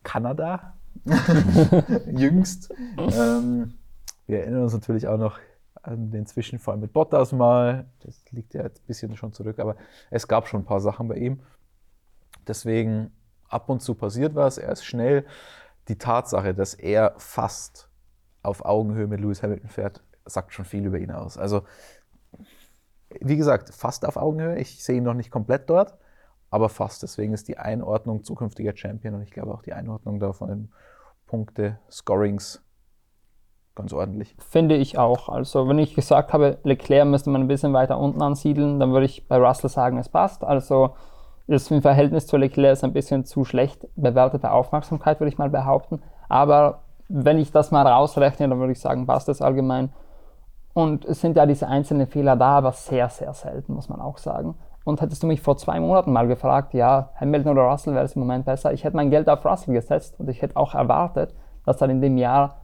Kanada, 0.04 0.74
jüngst. 2.12 2.74
ähm, 2.98 3.74
wir 4.28 4.40
erinnern 4.40 4.64
uns 4.64 4.74
natürlich 4.74 5.08
auch 5.08 5.18
noch 5.18 5.40
den 5.88 6.26
Zwischenfall 6.26 6.78
mit 6.78 6.94
Bottas 6.94 7.32
mal. 7.32 7.86
Das 8.02 8.24
liegt 8.32 8.54
ja 8.54 8.64
jetzt 8.64 8.82
ein 8.82 8.88
bisschen 8.88 9.16
schon 9.16 9.34
zurück, 9.34 9.60
aber 9.60 9.76
es 10.10 10.28
gab 10.28 10.48
schon 10.48 10.62
ein 10.62 10.66
paar 10.66 10.82
Sachen 10.82 11.08
bei 11.08 11.16
ihm. 11.16 11.42
Deswegen 12.48 13.12
ab 13.50 13.70
und 13.70 13.82
zu 13.82 13.96
passiert 13.96 14.36
was. 14.36 14.58
Er 14.58 14.72
ist 14.72 14.86
schnell. 14.86 15.26
Die 15.88 15.98
Tatsache, 15.98 16.54
dass 16.54 16.74
er 16.74 17.14
fast 17.18 17.90
auf 18.42 18.66
Augenhöhe 18.66 19.08
mit 19.08 19.22
Lewis 19.22 19.44
Hamilton 19.44 19.70
fährt, 19.70 20.04
sagt 20.26 20.54
schon 20.54 20.66
viel 20.66 20.86
über 20.86 20.98
ihn 20.98 21.12
aus. 21.12 21.38
Also, 21.38 21.64
wie 23.22 23.38
gesagt, 23.38 23.74
fast 23.74 24.06
auf 24.06 24.18
Augenhöhe. 24.18 24.58
Ich 24.58 24.84
sehe 24.84 24.98
ihn 24.98 25.04
noch 25.04 25.14
nicht 25.14 25.32
komplett 25.32 25.70
dort, 25.70 25.98
aber 26.50 26.70
fast. 26.70 27.04
Deswegen 27.04 27.34
ist 27.34 27.48
die 27.48 27.58
Einordnung 27.58 28.24
zukünftiger 28.24 28.76
Champion 28.76 29.16
und 29.16 29.22
ich 29.22 29.32
glaube 29.32 29.54
auch 29.54 29.62
die 29.62 29.74
Einordnung 29.74 30.20
da 30.20 30.34
von 30.34 30.50
den 30.50 30.72
Punkte, 31.28 31.80
Scorings 31.90 32.65
ganz 33.76 33.94
ordentlich. 33.94 34.36
Finde 34.40 34.76
ich 34.76 34.98
auch. 34.98 35.30
Also 35.30 35.68
wenn 35.68 35.80
ich 35.80 35.94
gesagt 35.94 36.34
habe, 36.34 36.58
Leclerc 36.64 37.08
müsste 37.08 37.30
man 37.30 37.42
ein 37.42 37.48
bisschen 37.48 37.74
weiter 37.74 38.00
unten 38.00 38.22
ansiedeln, 38.22 38.80
dann 38.80 38.94
würde 38.94 39.06
ich 39.06 39.28
bei 39.28 39.38
Russell 39.38 39.70
sagen, 39.70 39.98
es 39.98 40.10
passt. 40.10 40.44
Also 40.44 40.92
ist 41.48 41.70
im 41.72 41.82
Verhältnis 41.82 42.26
zu 42.26 42.38
Leclerc 42.38 42.74
ist 42.74 42.84
ein 42.84 42.94
bisschen 42.94 43.26
zu 43.26 43.44
schlecht 43.46 43.88
bewertete 43.96 44.52
Aufmerksamkeit, 44.52 45.20
würde 45.20 45.30
ich 45.30 45.38
mal 45.38 45.50
behaupten. 45.50 46.02
Aber 46.28 46.80
wenn 47.08 47.38
ich 47.38 47.52
das 47.52 47.72
mal 47.72 47.86
rausrechne, 47.86 48.50
dann 48.50 48.60
würde 48.60 48.72
ich 48.72 48.80
sagen, 48.80 49.06
passt 49.06 49.30
es 49.30 49.42
allgemein. 49.42 49.92
Und 50.74 51.06
es 51.06 51.22
sind 51.22 51.38
ja 51.38 51.46
diese 51.46 51.68
einzelnen 51.68 52.08
Fehler 52.08 52.36
da, 52.36 52.58
aber 52.58 52.72
sehr, 52.72 53.10
sehr 53.10 53.34
selten, 53.34 53.74
muss 53.74 53.90
man 53.90 54.02
auch 54.02 54.18
sagen. 54.18 54.56
Und 54.84 55.02
hättest 55.02 55.24
du 55.24 55.28
mich 55.28 55.42
vor 55.42 55.58
zwei 55.58 55.80
Monaten 55.80 56.12
mal 56.12 56.28
gefragt, 56.28 56.74
ja, 56.74 57.10
Hamilton 57.20 57.54
oder 57.54 57.70
Russell 57.70 57.94
wäre 57.94 58.06
es 58.06 58.16
im 58.16 58.22
Moment 58.22 58.46
besser, 58.46 58.74
ich 58.74 58.84
hätte 58.84 58.96
mein 58.96 59.10
Geld 59.10 59.30
auf 59.30 59.46
Russell 59.46 59.74
gesetzt 59.74 60.20
und 60.20 60.30
ich 60.30 60.42
hätte 60.42 60.58
auch 60.58 60.76
erwartet, 60.76 61.34
dass 61.66 61.82
er 61.82 61.90
in 61.90 62.02
dem 62.02 62.18
Jahr 62.18 62.58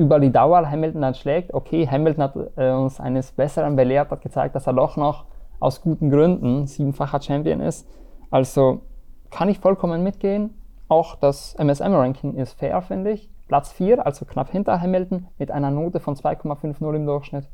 über 0.00 0.18
die 0.18 0.32
Dauer 0.32 0.68
Hamilton 0.68 1.02
dann 1.02 1.14
schlägt. 1.14 1.52
Okay, 1.52 1.86
Hamilton 1.86 2.22
hat 2.22 2.34
äh, 2.56 2.70
uns 2.70 2.98
eines 3.00 3.32
Besseren 3.32 3.76
belehrt, 3.76 4.10
hat 4.10 4.22
gezeigt, 4.22 4.54
dass 4.54 4.66
er 4.66 4.72
doch 4.72 4.96
noch 4.96 5.26
aus 5.60 5.82
guten 5.82 6.08
Gründen 6.08 6.66
siebenfacher 6.66 7.20
Champion 7.20 7.60
ist. 7.60 7.86
Also 8.30 8.80
kann 9.28 9.50
ich 9.50 9.58
vollkommen 9.58 10.02
mitgehen. 10.02 10.54
Auch 10.88 11.16
das 11.16 11.54
MSM-Ranking 11.58 12.36
ist 12.36 12.54
fair, 12.54 12.80
finde 12.80 13.10
ich. 13.10 13.30
Platz 13.46 13.72
4, 13.72 14.06
also 14.06 14.24
knapp 14.24 14.50
hinter 14.50 14.80
Hamilton, 14.80 15.26
mit 15.36 15.50
einer 15.50 15.70
Note 15.70 16.00
von 16.00 16.14
2,50 16.14 16.94
im 16.94 17.04
Durchschnitt. 17.04 17.46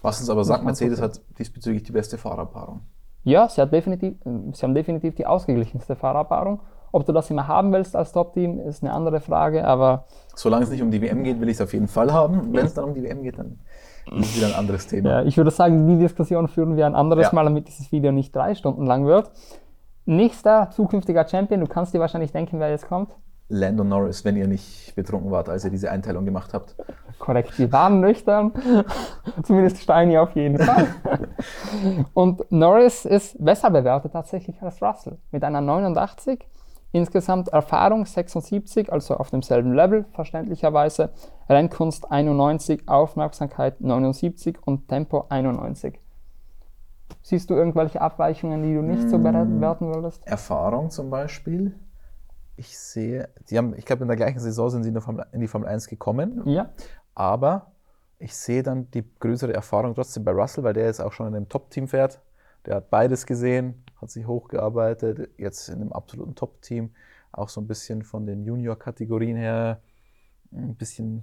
Was 0.00 0.18
uns 0.20 0.30
aber 0.30 0.44
sagt, 0.44 0.64
Mercedes 0.64 1.02
hat 1.02 1.20
diesbezüglich 1.38 1.82
die 1.82 1.92
beste 1.92 2.16
Fahrerpaarung. 2.16 2.80
Ja, 3.22 3.48
sie, 3.50 3.60
hat 3.60 3.70
definitiv, 3.70 4.14
sie 4.24 4.62
haben 4.62 4.74
definitiv 4.74 5.14
die 5.14 5.26
ausgeglichenste 5.26 5.94
Fahrerpaarung. 5.94 6.60
Ob 6.92 7.06
du 7.06 7.12
das 7.12 7.30
immer 7.30 7.48
haben 7.48 7.72
willst 7.72 7.96
als 7.96 8.12
Top-Team, 8.12 8.60
ist 8.60 8.82
eine 8.82 8.92
andere 8.92 9.20
Frage, 9.20 9.66
aber. 9.66 10.04
Solange 10.34 10.64
es 10.64 10.70
nicht 10.70 10.82
um 10.82 10.90
die 10.90 11.00
WM 11.00 11.24
geht, 11.24 11.40
will 11.40 11.48
ich 11.48 11.56
es 11.56 11.60
auf 11.60 11.72
jeden 11.72 11.88
Fall 11.88 12.12
haben. 12.12 12.52
Wenn 12.52 12.66
es 12.66 12.74
dann 12.74 12.84
um 12.84 12.94
die 12.94 13.02
WM 13.02 13.22
geht, 13.22 13.38
dann 13.38 13.58
ist 14.18 14.30
es 14.30 14.36
wieder 14.36 14.48
ein 14.48 14.54
anderes 14.54 14.86
Thema. 14.86 15.08
Ja, 15.08 15.22
ich 15.22 15.36
würde 15.36 15.50
sagen, 15.50 15.88
die 15.88 15.98
Diskussion 15.98 16.48
führen 16.48 16.76
wir 16.76 16.86
ein 16.86 16.94
anderes 16.94 17.26
ja. 17.26 17.32
Mal, 17.32 17.44
damit 17.44 17.66
dieses 17.68 17.90
Video 17.92 18.12
nicht 18.12 18.36
drei 18.36 18.54
Stunden 18.54 18.84
lang 18.84 19.06
wird. 19.06 19.30
Nächster 20.04 20.70
zukünftiger 20.70 21.26
Champion, 21.26 21.60
du 21.60 21.66
kannst 21.66 21.94
dir 21.94 22.00
wahrscheinlich 22.00 22.32
denken, 22.32 22.60
wer 22.60 22.70
jetzt 22.70 22.88
kommt. 22.88 23.16
Lando 23.48 23.84
Norris, 23.84 24.24
wenn 24.24 24.36
ihr 24.36 24.48
nicht 24.48 24.94
betrunken 24.94 25.30
wart, 25.30 25.48
als 25.48 25.64
ihr 25.64 25.70
diese 25.70 25.90
Einteilung 25.90 26.24
gemacht 26.24 26.54
habt. 26.54 26.74
Korrekt, 27.18 27.58
die 27.58 27.70
waren 27.70 28.00
nüchtern. 28.00 28.52
Zumindest 29.42 29.82
Steini 29.82 30.16
auf 30.18 30.34
jeden 30.34 30.58
Fall. 30.58 30.88
Und 32.14 32.50
Norris 32.50 33.04
ist 33.04 33.42
besser 33.42 33.70
bewertet 33.70 34.12
tatsächlich 34.12 34.60
als 34.62 34.82
Russell. 34.82 35.18
Mit 35.30 35.44
einer 35.44 35.60
89 35.60 36.48
Insgesamt 36.92 37.48
Erfahrung 37.48 38.04
76, 38.04 38.92
also 38.92 39.16
auf 39.16 39.30
demselben 39.30 39.72
Level, 39.72 40.04
verständlicherweise. 40.12 41.10
Rennkunst 41.48 42.10
91, 42.10 42.86
Aufmerksamkeit 42.86 43.80
79 43.80 44.58
und 44.66 44.88
Tempo 44.88 45.24
91. 45.30 45.98
Siehst 47.22 47.48
du 47.48 47.54
irgendwelche 47.54 48.00
Abweichungen, 48.00 48.62
die 48.62 48.74
du 48.74 48.82
nicht 48.82 49.08
so 49.08 49.18
bewerten 49.18 49.94
würdest? 49.94 50.26
Erfahrung 50.26 50.90
zum 50.90 51.08
Beispiel. 51.08 51.74
Ich 52.56 52.78
sehe, 52.78 53.30
die 53.48 53.56
haben, 53.56 53.74
ich 53.76 53.86
glaube, 53.86 54.02
in 54.02 54.08
der 54.08 54.16
gleichen 54.16 54.40
Saison 54.40 54.68
sind 54.68 54.82
sie 54.82 54.90
in, 54.90 55.00
Formel, 55.00 55.24
in 55.32 55.40
die 55.40 55.48
Formel 55.48 55.68
1 55.68 55.88
gekommen. 55.88 56.42
Ja. 56.44 56.70
Aber 57.14 57.72
ich 58.18 58.34
sehe 58.36 58.62
dann 58.62 58.90
die 58.90 59.04
größere 59.18 59.54
Erfahrung 59.54 59.94
trotzdem 59.94 60.24
bei 60.24 60.32
Russell, 60.32 60.62
weil 60.62 60.74
der 60.74 60.84
jetzt 60.84 61.00
auch 61.00 61.12
schon 61.12 61.26
in 61.28 61.34
einem 61.34 61.48
Top-Team 61.48 61.88
fährt. 61.88 62.20
Der 62.66 62.76
hat 62.76 62.90
beides 62.90 63.26
gesehen, 63.26 63.82
hat 64.02 64.10
sich 64.10 64.26
hochgearbeitet, 64.26 65.30
jetzt 65.38 65.68
in 65.68 65.76
einem 65.76 65.92
absoluten 65.92 66.34
Top-Team, 66.34 66.90
auch 67.30 67.48
so 67.48 67.60
ein 67.60 67.66
bisschen 67.66 68.02
von 68.02 68.26
den 68.26 68.44
Junior-Kategorien 68.44 69.36
her 69.36 69.80
ein 70.52 70.74
bisschen 70.74 71.22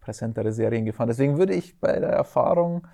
präsentere 0.00 0.52
Serien 0.52 0.84
gefahren. 0.84 1.08
Deswegen 1.08 1.38
würde 1.38 1.54
ich 1.54 1.80
bei 1.80 1.98
der 1.98 2.10
Erfahrung, 2.10 2.86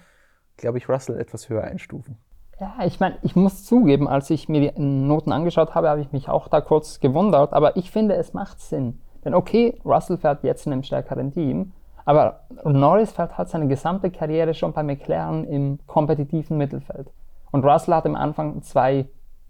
glaube 0.56 0.78
ich, 0.78 0.88
Russell 0.88 1.18
etwas 1.18 1.48
höher 1.48 1.64
einstufen. 1.64 2.18
Ja, 2.60 2.76
ich 2.84 3.00
meine, 3.00 3.18
ich 3.22 3.34
muss 3.34 3.64
zugeben, 3.64 4.06
als 4.06 4.30
ich 4.30 4.48
mir 4.48 4.70
die 4.72 4.80
Noten 4.80 5.32
angeschaut 5.32 5.74
habe, 5.74 5.88
habe 5.88 6.00
ich 6.00 6.12
mich 6.12 6.28
auch 6.28 6.46
da 6.46 6.60
kurz 6.60 7.00
gewundert, 7.00 7.52
aber 7.52 7.76
ich 7.76 7.90
finde, 7.90 8.14
es 8.14 8.32
macht 8.32 8.60
Sinn. 8.60 9.00
Denn 9.24 9.34
okay, 9.34 9.80
Russell 9.84 10.18
fährt 10.18 10.44
jetzt 10.44 10.66
in 10.66 10.72
einem 10.72 10.84
stärkeren 10.84 11.32
Team, 11.32 11.72
aber 12.04 12.46
Norris 12.64 13.12
fährt 13.12 13.38
halt 13.38 13.48
seine 13.48 13.66
gesamte 13.66 14.10
Karriere 14.10 14.54
schon 14.54 14.72
bei 14.72 14.82
McLaren 14.82 15.44
im 15.44 15.78
kompetitiven 15.87 16.56
Mittelfeld. 16.56 17.10
Und 17.54 17.64
Russell 17.64 17.94
hat 17.94 18.04
am 18.04 18.16
Anfang 18.16 18.62
zwei 18.62 19.06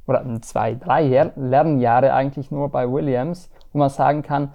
oder 0.07 0.23
zwei, 0.43 0.75
drei 0.75 1.33
Lernjahre 1.37 2.13
eigentlich 2.13 2.51
nur 2.51 2.69
bei 2.69 2.87
Williams, 2.93 3.49
wo 3.73 3.79
man 3.79 3.89
sagen 3.89 4.21
kann, 4.21 4.53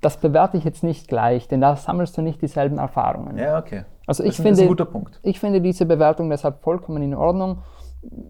das 0.00 0.18
bewerte 0.18 0.58
ich 0.58 0.62
jetzt 0.62 0.84
nicht 0.84 1.08
gleich, 1.08 1.48
denn 1.48 1.60
da 1.60 1.74
sammelst 1.74 2.16
du 2.16 2.22
nicht 2.22 2.40
dieselben 2.40 2.78
Erfahrungen. 2.78 3.36
Ja, 3.36 3.58
okay. 3.58 3.84
Also 4.06 4.22
ich 4.22 4.36
das 4.36 4.46
finde, 4.46 4.76
ich 5.24 5.40
finde 5.40 5.60
diese 5.60 5.86
Bewertung 5.86 6.30
deshalb 6.30 6.62
vollkommen 6.62 7.02
in 7.02 7.16
Ordnung. 7.16 7.62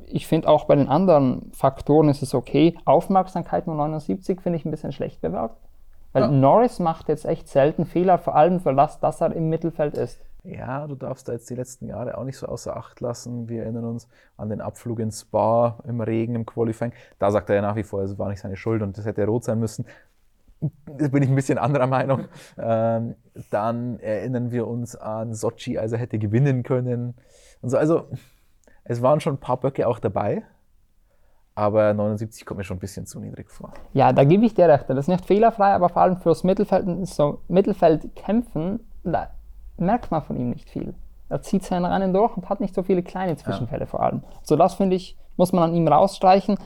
Ich 0.06 0.26
finde 0.26 0.48
auch 0.48 0.64
bei 0.64 0.76
den 0.76 0.88
anderen 0.88 1.52
Faktoren 1.52 2.08
ist 2.08 2.22
es 2.22 2.34
okay. 2.34 2.74
Aufmerksamkeit 2.86 3.66
nur 3.66 3.76
79 3.76 4.40
finde 4.40 4.58
ich 4.58 4.64
ein 4.64 4.70
bisschen 4.70 4.92
schlecht 4.92 5.20
bewertet. 5.20 5.58
Weil 6.14 6.22
ja. 6.22 6.28
Norris 6.28 6.78
macht 6.78 7.10
jetzt 7.10 7.26
echt 7.26 7.48
selten 7.48 7.84
Fehler, 7.84 8.16
vor 8.16 8.34
allem 8.34 8.60
für 8.60 8.72
das, 8.72 8.98
dass 8.98 9.20
er 9.20 9.36
im 9.36 9.50
Mittelfeld 9.50 9.92
ist. 9.92 10.24
Ja, 10.44 10.86
du 10.86 10.94
darfst 10.94 11.26
da 11.26 11.32
jetzt 11.32 11.48
die 11.48 11.54
letzten 11.54 11.86
Jahre 11.86 12.18
auch 12.18 12.24
nicht 12.24 12.36
so 12.36 12.46
außer 12.46 12.76
Acht 12.76 13.00
lassen. 13.00 13.48
Wir 13.48 13.62
erinnern 13.62 13.86
uns 13.86 14.08
an 14.36 14.50
den 14.50 14.60
Abflug 14.60 15.00
ins 15.00 15.22
Spa 15.22 15.78
im 15.88 16.02
Regen, 16.02 16.34
im 16.34 16.44
Qualifying. 16.44 16.92
Da 17.18 17.30
sagt 17.30 17.48
er 17.48 17.56
ja 17.56 17.62
nach 17.62 17.76
wie 17.76 17.82
vor, 17.82 18.02
es 18.02 18.18
war 18.18 18.28
nicht 18.28 18.40
seine 18.40 18.56
Schuld 18.56 18.82
und 18.82 18.98
das 18.98 19.06
hätte 19.06 19.24
rot 19.24 19.44
sein 19.44 19.58
müssen. 19.58 19.86
Da 20.86 21.08
bin 21.08 21.22
ich 21.22 21.28
ein 21.28 21.34
bisschen 21.34 21.58
anderer 21.58 21.86
Meinung. 21.86 22.26
Ähm, 22.56 23.16
dann 23.50 23.98
erinnern 24.00 24.50
wir 24.50 24.66
uns 24.66 24.96
an 24.96 25.34
Sochi, 25.34 25.76
als 25.78 25.92
er 25.92 25.98
hätte 25.98 26.18
gewinnen 26.18 26.62
können. 26.62 27.14
Und 27.60 27.70
so. 27.70 27.76
Also, 27.76 28.08
es 28.84 29.02
waren 29.02 29.20
schon 29.20 29.34
ein 29.34 29.40
paar 29.40 29.58
Böcke 29.58 29.86
auch 29.86 29.98
dabei. 29.98 30.42
Aber 31.54 31.92
79 31.92 32.46
kommt 32.46 32.58
mir 32.58 32.64
schon 32.64 32.78
ein 32.78 32.80
bisschen 32.80 33.06
zu 33.06 33.20
niedrig 33.20 33.50
vor. 33.50 33.74
Ja, 33.92 34.12
da 34.12 34.24
gebe 34.24 34.44
ich 34.44 34.54
dir 34.54 34.68
recht. 34.68 34.88
Das 34.88 34.98
ist 34.98 35.08
nicht 35.08 35.24
fehlerfrei, 35.24 35.74
aber 35.74 35.88
vor 35.88 36.02
allem 36.02 36.16
fürs 36.16 36.44
Mittelfeld, 36.44 37.06
so 37.06 37.40
Mittelfeld 37.48 38.16
kämpfen, 38.16 38.80
merkt 39.76 40.10
man 40.10 40.22
von 40.22 40.36
ihm 40.36 40.50
nicht 40.50 40.70
viel. 40.70 40.94
Er 41.28 41.42
zieht 41.42 41.64
seine 41.64 41.90
Rennen 41.90 42.12
durch 42.12 42.36
und 42.36 42.48
hat 42.48 42.60
nicht 42.60 42.74
so 42.74 42.82
viele 42.82 43.02
kleine 43.02 43.36
Zwischenfälle 43.36 43.84
ja. 43.84 43.86
vor 43.86 44.00
allem. 44.00 44.22
So 44.42 44.56
das 44.56 44.74
finde 44.74 44.96
ich, 44.96 45.16
muss 45.36 45.52
man 45.52 45.70
an 45.70 45.74
ihm 45.74 45.88
rausstreichen. 45.88 46.56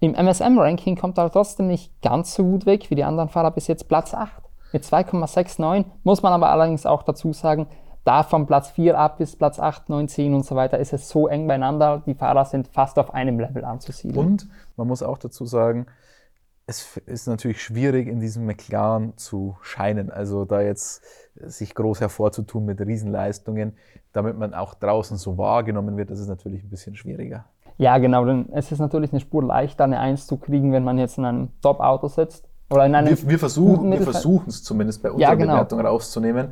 Im 0.00 0.14
MSM-Ranking 0.14 0.96
kommt 0.96 1.18
er 1.18 1.30
trotzdem 1.30 1.66
nicht 1.66 1.90
ganz 2.02 2.34
so 2.34 2.44
gut 2.44 2.66
weg 2.66 2.90
wie 2.90 2.94
die 2.94 3.04
anderen 3.04 3.28
Fahrer 3.28 3.50
bis 3.50 3.66
jetzt 3.66 3.88
Platz 3.88 4.14
8 4.14 4.30
mit 4.72 4.84
2,69. 4.84 5.84
Muss 6.04 6.22
man 6.22 6.32
aber 6.32 6.50
allerdings 6.50 6.86
auch 6.86 7.02
dazu 7.02 7.32
sagen, 7.32 7.66
da 8.04 8.22
von 8.22 8.46
Platz 8.46 8.70
4 8.70 8.98
ab 8.98 9.18
bis 9.18 9.36
Platz 9.36 9.58
8, 9.58 9.88
9, 9.88 10.08
10 10.08 10.34
und 10.34 10.46
so 10.46 10.56
weiter 10.56 10.78
ist 10.78 10.92
es 10.92 11.08
so 11.08 11.28
eng 11.28 11.46
beieinander. 11.46 12.02
Die 12.06 12.14
Fahrer 12.14 12.44
sind 12.44 12.68
fast 12.68 12.98
auf 12.98 13.12
einem 13.12 13.38
Level 13.38 13.64
anzusiedeln. 13.64 14.26
Und 14.26 14.48
man 14.76 14.86
muss 14.86 15.02
auch 15.02 15.18
dazu 15.18 15.44
sagen, 15.44 15.86
es 16.68 16.98
ist 17.06 17.26
natürlich 17.26 17.62
schwierig, 17.62 18.08
in 18.08 18.20
diesem 18.20 18.44
McLaren 18.44 19.16
zu 19.16 19.56
scheinen. 19.62 20.10
Also 20.10 20.44
da 20.44 20.60
jetzt 20.60 21.02
sich 21.34 21.74
groß 21.74 22.02
hervorzutun 22.02 22.66
mit 22.66 22.78
Riesenleistungen, 22.78 23.72
damit 24.12 24.36
man 24.38 24.52
auch 24.52 24.74
draußen 24.74 25.16
so 25.16 25.38
wahrgenommen 25.38 25.96
wird, 25.96 26.10
das 26.10 26.20
ist 26.20 26.28
natürlich 26.28 26.62
ein 26.62 26.68
bisschen 26.68 26.94
schwieriger. 26.94 27.46
Ja, 27.78 27.96
genau, 27.96 28.26
denn 28.26 28.50
es 28.52 28.70
ist 28.70 28.80
natürlich 28.80 29.12
eine 29.12 29.20
Spur 29.20 29.42
leichter, 29.42 29.84
eine 29.84 29.98
Eins 29.98 30.26
zu 30.26 30.36
kriegen, 30.36 30.72
wenn 30.72 30.84
man 30.84 30.98
jetzt 30.98 31.16
in 31.16 31.24
einem 31.24 31.48
Top-Auto 31.62 32.08
sitzt. 32.08 32.46
Oder 32.68 32.84
in 32.84 32.94
einem 32.94 33.08
wir, 33.08 33.30
wir 33.30 33.38
versuchen 33.38 33.94
es 34.48 34.62
zumindest 34.62 35.02
bei 35.02 35.10
unserer 35.10 35.30
ja, 35.30 35.34
genau. 35.36 35.54
Bewertung 35.54 35.80
rauszunehmen. 35.80 36.48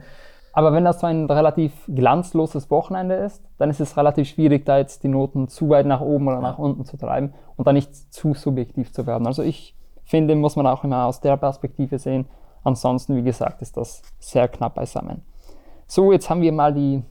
Aber 0.54 0.72
wenn 0.72 0.84
das 0.84 1.00
so 1.00 1.06
ein 1.06 1.26
relativ 1.26 1.72
glanzloses 1.94 2.70
Wochenende 2.70 3.16
ist, 3.16 3.42
dann 3.58 3.68
ist 3.68 3.80
es 3.80 3.98
relativ 3.98 4.28
schwierig, 4.28 4.64
da 4.64 4.78
jetzt 4.78 5.02
die 5.02 5.08
Noten 5.08 5.48
zu 5.48 5.68
weit 5.68 5.84
nach 5.84 6.00
oben 6.00 6.26
oder 6.28 6.40
nach 6.40 6.58
unten 6.58 6.86
zu 6.86 6.96
treiben 6.96 7.34
und 7.56 7.66
da 7.66 7.74
nicht 7.74 7.94
zu 8.14 8.32
subjektiv 8.32 8.90
zu 8.90 9.06
werden. 9.06 9.26
Also 9.26 9.42
ich 9.42 9.75
finde, 10.06 10.34
muss 10.36 10.56
man 10.56 10.66
auch 10.66 10.84
immer 10.84 11.04
aus 11.04 11.20
der 11.20 11.36
Perspektive 11.36 11.98
sehen. 11.98 12.26
Ansonsten, 12.64 13.16
wie 13.16 13.22
gesagt, 13.22 13.60
ist 13.60 13.76
das 13.76 14.02
sehr 14.18 14.48
knapp 14.48 14.74
beisammen. 14.74 15.22
So, 15.86 16.12
jetzt 16.12 16.30
haben 16.30 16.40
wir 16.40 16.52
mal 16.52 16.72
die 16.72 17.02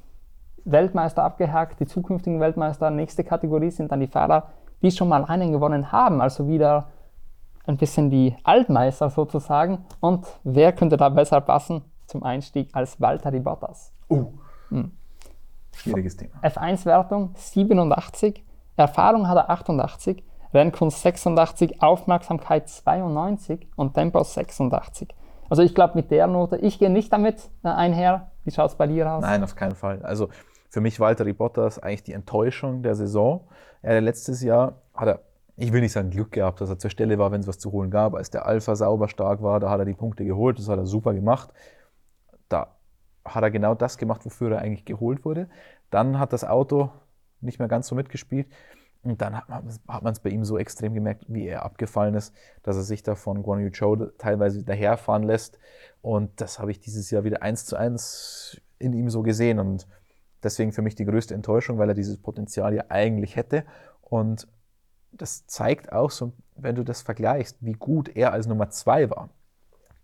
Weltmeister 0.65 1.23
abgehakt, 1.23 1.79
die 1.79 1.85
zukünftigen 1.85 2.39
Weltmeister. 2.39 2.89
Nächste 2.89 3.23
Kategorie 3.23 3.69
sind 3.69 3.91
dann 3.91 3.99
die 3.99 4.07
Fahrer, 4.07 4.47
die 4.81 4.91
schon 4.91 5.07
mal 5.07 5.23
einen 5.25 5.51
gewonnen 5.51 5.91
haben, 5.91 6.21
also 6.21 6.47
wieder 6.47 6.87
ein 7.67 7.77
bisschen 7.77 8.09
die 8.09 8.35
Altmeister 8.43 9.09
sozusagen. 9.09 9.85
Und 9.99 10.25
wer 10.43 10.73
könnte 10.73 10.97
da 10.97 11.09
besser 11.09 11.41
passen 11.41 11.83
zum 12.05 12.23
Einstieg 12.23 12.69
als 12.73 12.99
Walter 12.99 13.31
Bottas? 13.31 13.93
Uh, 14.09 14.31
hm. 14.69 14.91
schwieriges 15.73 16.17
Thema. 16.17 16.33
F1-Wertung 16.41 17.31
87, 17.35 18.43
Erfahrung 18.75 19.27
hat 19.27 19.37
er 19.37 19.49
88, 19.49 20.23
Rennkunst 20.53 21.01
86, 21.01 21.81
Aufmerksamkeit 21.81 22.69
92 22.69 23.67
und 23.75 23.93
Tempo 23.93 24.23
86. 24.23 25.09
Also 25.49 25.61
ich 25.61 25.75
glaube 25.75 25.95
mit 25.95 26.11
der 26.11 26.27
Note, 26.27 26.57
ich 26.57 26.79
gehe 26.79 26.89
nicht 26.89 27.11
damit 27.13 27.49
äh, 27.63 27.69
einher. 27.69 28.31
Wie 28.43 28.51
schaut 28.51 28.71
es 28.71 28.75
bei 28.75 28.87
dir 28.87 29.11
aus? 29.11 29.21
Nein, 29.21 29.43
auf 29.43 29.55
keinen 29.55 29.75
Fall. 29.75 30.01
Also 30.03 30.29
für 30.69 30.81
mich 30.81 30.99
Walter 30.99 31.25
Bottas 31.33 31.79
eigentlich 31.79 32.03
die 32.03 32.13
Enttäuschung 32.13 32.83
der 32.83 32.95
Saison. 32.95 33.47
Er 33.81 34.01
letztes 34.01 34.41
Jahr 34.41 34.81
hat 34.93 35.07
er, 35.07 35.19
ich 35.55 35.71
will 35.71 35.81
nicht 35.81 35.93
sagen 35.93 36.09
Glück 36.09 36.31
gehabt, 36.31 36.61
dass 36.61 36.69
er 36.69 36.79
zur 36.79 36.89
Stelle 36.89 37.17
war, 37.17 37.31
wenn 37.31 37.41
es 37.41 37.47
was 37.47 37.59
zu 37.59 37.71
holen 37.71 37.91
gab. 37.91 38.13
Als 38.13 38.29
der 38.29 38.45
Alpha 38.45 38.75
sauber 38.75 39.07
stark 39.07 39.41
war, 39.41 39.59
da 39.59 39.69
hat 39.69 39.79
er 39.79 39.85
die 39.85 39.93
Punkte 39.93 40.25
geholt, 40.25 40.59
das 40.59 40.67
hat 40.67 40.77
er 40.77 40.85
super 40.85 41.13
gemacht. 41.13 41.53
Da 42.49 42.75
hat 43.23 43.43
er 43.43 43.51
genau 43.51 43.73
das 43.73 43.97
gemacht, 43.97 44.25
wofür 44.25 44.51
er 44.51 44.59
eigentlich 44.59 44.85
geholt 44.85 45.25
wurde. 45.25 45.47
Dann 45.91 46.19
hat 46.19 46.33
das 46.33 46.43
Auto 46.43 46.91
nicht 47.41 47.59
mehr 47.59 47.67
ganz 47.67 47.87
so 47.87 47.95
mitgespielt. 47.95 48.47
Und 49.05 49.21
dann 49.21 49.35
hat 49.37 49.49
man 49.49 50.13
es 50.13 50.19
bei 50.19 50.31
ihm 50.31 50.43
so 50.43 50.57
extrem 50.57 50.95
gemerkt, 50.95 51.25
wie 51.27 51.47
er 51.47 51.63
abgefallen 51.63 52.15
ist, 52.15 52.33
dass 52.63 52.75
er 52.75 52.81
sich 52.81 53.03
da 53.03 53.13
von 53.13 53.43
Guan 53.43 53.61
Yu 53.61 53.69
Zhou 53.69 53.95
teilweise 54.17 54.63
daherfahren 54.63 55.23
lässt. 55.23 55.59
Und 56.01 56.41
das 56.41 56.57
habe 56.57 56.71
ich 56.71 56.79
dieses 56.79 57.11
Jahr 57.11 57.23
wieder 57.23 57.43
eins 57.43 57.65
zu 57.65 57.75
eins 57.75 58.59
in 58.79 58.93
ihm 58.93 59.11
so 59.11 59.21
gesehen. 59.21 59.59
Und 59.59 59.87
deswegen 60.41 60.71
für 60.71 60.81
mich 60.81 60.95
die 60.95 61.05
größte 61.05 61.35
Enttäuschung, 61.35 61.77
weil 61.77 61.89
er 61.89 61.95
dieses 61.95 62.17
Potenzial 62.17 62.73
ja 62.73 62.85
eigentlich 62.89 63.35
hätte. 63.35 63.63
Und 64.01 64.47
das 65.11 65.45
zeigt 65.45 65.91
auch 65.91 66.09
so, 66.09 66.33
wenn 66.55 66.75
du 66.75 66.83
das 66.83 67.03
vergleichst, 67.03 67.57
wie 67.61 67.73
gut 67.73 68.15
er 68.15 68.33
als 68.33 68.47
Nummer 68.47 68.71
zwei 68.71 69.09
war. 69.11 69.29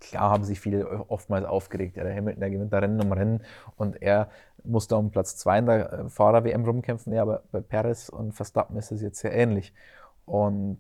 Klar 0.02 0.32
haben 0.32 0.44
sich 0.44 0.60
viele 0.60 1.06
oftmals 1.10 1.46
aufgeregt. 1.46 1.96
Ja, 1.96 2.04
der 2.04 2.16
Hamilton, 2.16 2.40
der 2.40 2.50
gewinnt 2.50 2.74
da 2.74 2.80
Rennen 2.80 3.02
um 3.02 3.12
Rennen 3.12 3.44
und 3.78 4.02
er 4.02 4.30
muss 4.64 4.88
da 4.88 4.96
um 4.96 5.12
Platz 5.12 5.38
2 5.38 5.60
in 5.60 5.66
der 5.68 5.94
äh, 5.94 6.10
Fahrer-WM 6.10 6.66
rumkämpfen. 6.66 7.14
Ja, 7.14 7.22
aber 7.22 7.44
bei 7.52 7.62
Perez 7.62 8.10
und 8.10 8.34
Verstappen 8.34 8.76
ist 8.78 8.92
es 8.92 9.02
jetzt 9.02 9.20
sehr 9.20 9.34
ähnlich. 9.34 9.74
Und 10.26 10.80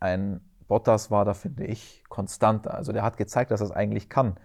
ein 0.00 0.40
Bottas 0.68 1.10
war 1.10 1.24
da, 1.24 1.34
finde 1.34 1.64
ich, 1.64 2.04
konstanter. 2.08 2.74
Also 2.74 2.92
der 2.92 3.02
hat 3.02 3.16
gezeigt, 3.16 3.50
dass 3.50 3.60
er 3.60 3.66
es 3.66 3.72
eigentlich 3.72 4.08
kann. 4.08 4.36